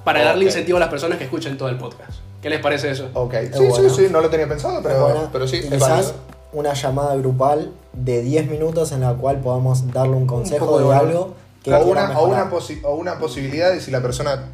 Para 0.04 0.22
darle 0.22 0.44
incentivo 0.44 0.76
a 0.76 0.80
las 0.80 0.90
personas 0.90 1.16
que 1.18 1.24
escuchen 1.24 1.56
todo 1.56 1.68
el 1.68 1.76
podcast. 1.78 2.12
¿Qué 2.42 2.50
les 2.50 2.60
parece 2.60 2.90
eso? 2.90 3.08
Ok, 3.14 3.34
Es 3.34 3.56
sí, 3.56 3.68
sí, 3.76 3.90
sí, 3.90 4.06
no 4.10 4.20
lo 4.20 4.28
tenía 4.30 4.46
pensado, 4.48 4.82
pero, 4.82 5.02
Bueno, 5.04 5.28
pero 5.32 5.48
sí, 5.48 5.56
es 5.58 5.78
válido. 5.78 6.14
una 6.52 6.74
llamada 6.74 7.16
grupal 7.16 7.72
de 7.94 8.22
10 8.22 8.48
minutos 8.50 8.92
en 8.92 9.00
la 9.00 9.14
cual 9.14 9.40
podamos 9.40 9.90
darle 9.92 10.16
un 10.16 10.26
consejo 10.26 10.78
de 10.78 10.84
de, 10.84 10.88
valor. 10.90 11.06
algo 11.08 11.34
que 11.62 11.72
o, 11.74 11.84
una, 11.84 12.18
o, 12.18 12.26
una 12.26 12.50
posi- 12.50 12.80
o 12.82 12.94
una 12.94 13.18
posibilidad 13.18 13.70
de 13.70 13.80
si 13.80 13.90
la 13.90 14.00
persona 14.00 14.48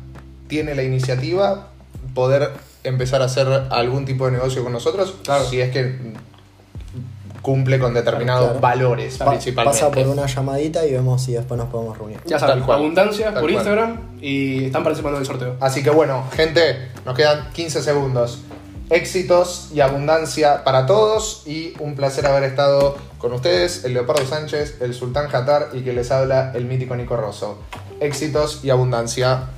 tiene 0.49 0.75
la 0.75 0.83
iniciativa, 0.83 1.69
poder 2.15 2.51
empezar 2.85 3.23
a 3.23 3.25
hacer 3.27 3.47
algún 3.71 4.05
tipo 4.05 4.27
de 4.27 4.33
negocio 4.33 4.63
con 4.63 4.73
nosotros. 4.73 5.15
Claro. 5.25 5.45
Si 5.45 5.61
es 5.61 5.71
que 5.71 5.97
cumple 7.43 7.79
con 7.79 7.95
determinados 7.95 8.45
Claro. 8.47 8.61
valores 8.61 9.19
Pa- 9.19 9.27
principalmente. 9.31 9.81
pasa 9.81 9.93
por 9.93 10.07
una 10.09 10.27
llamadita 10.27 10.85
y 10.85 10.93
vemos 10.93 11.23
si 11.23 11.33
después 11.33 11.57
nos 11.59 11.69
podemos 11.69 11.97
reunir. 11.97 12.19
Ya 12.27 12.39
saben, 12.41 12.65
cual. 12.65 12.79
abundancia 12.81 13.27
Tal 13.27 13.35
por 13.35 13.43
cual. 13.43 13.53
Instagram 13.55 14.01
y 14.21 14.65
están 14.65 14.83
participando 14.83 15.19
del 15.19 15.27
sorteo. 15.27 15.57
Así 15.61 15.83
que 15.83 15.91
bueno, 15.91 16.25
gente, 16.35 16.89
nos 17.05 17.15
quedan 17.15 17.51
15 17.53 17.83
segundos. 17.83 18.41
Éxitos 18.91 19.71
y 19.75 19.81
abundancia 19.81 20.63
para 20.65 20.87
todos 20.87 21.43
y 21.47 21.73
un 21.81 21.95
placer 21.97 22.27
haber 22.27 22.45
estado 22.45 22.97
con 23.19 23.33
ustedes, 23.33 23.85
el 23.85 23.95
Leopardo 23.95 24.25
Sánchez, 24.27 24.79
el 24.81 24.95
Sultán 24.95 25.29
Jatar 25.29 25.71
y 25.73 25.81
que 25.83 25.93
les 25.93 26.11
habla 26.13 26.53
el 26.55 26.65
mítico 26.67 26.95
Nico 26.97 27.17
Rosso. 27.17 27.59
Éxitos 28.01 28.61
y 28.65 28.71
abundancia. 28.71 29.51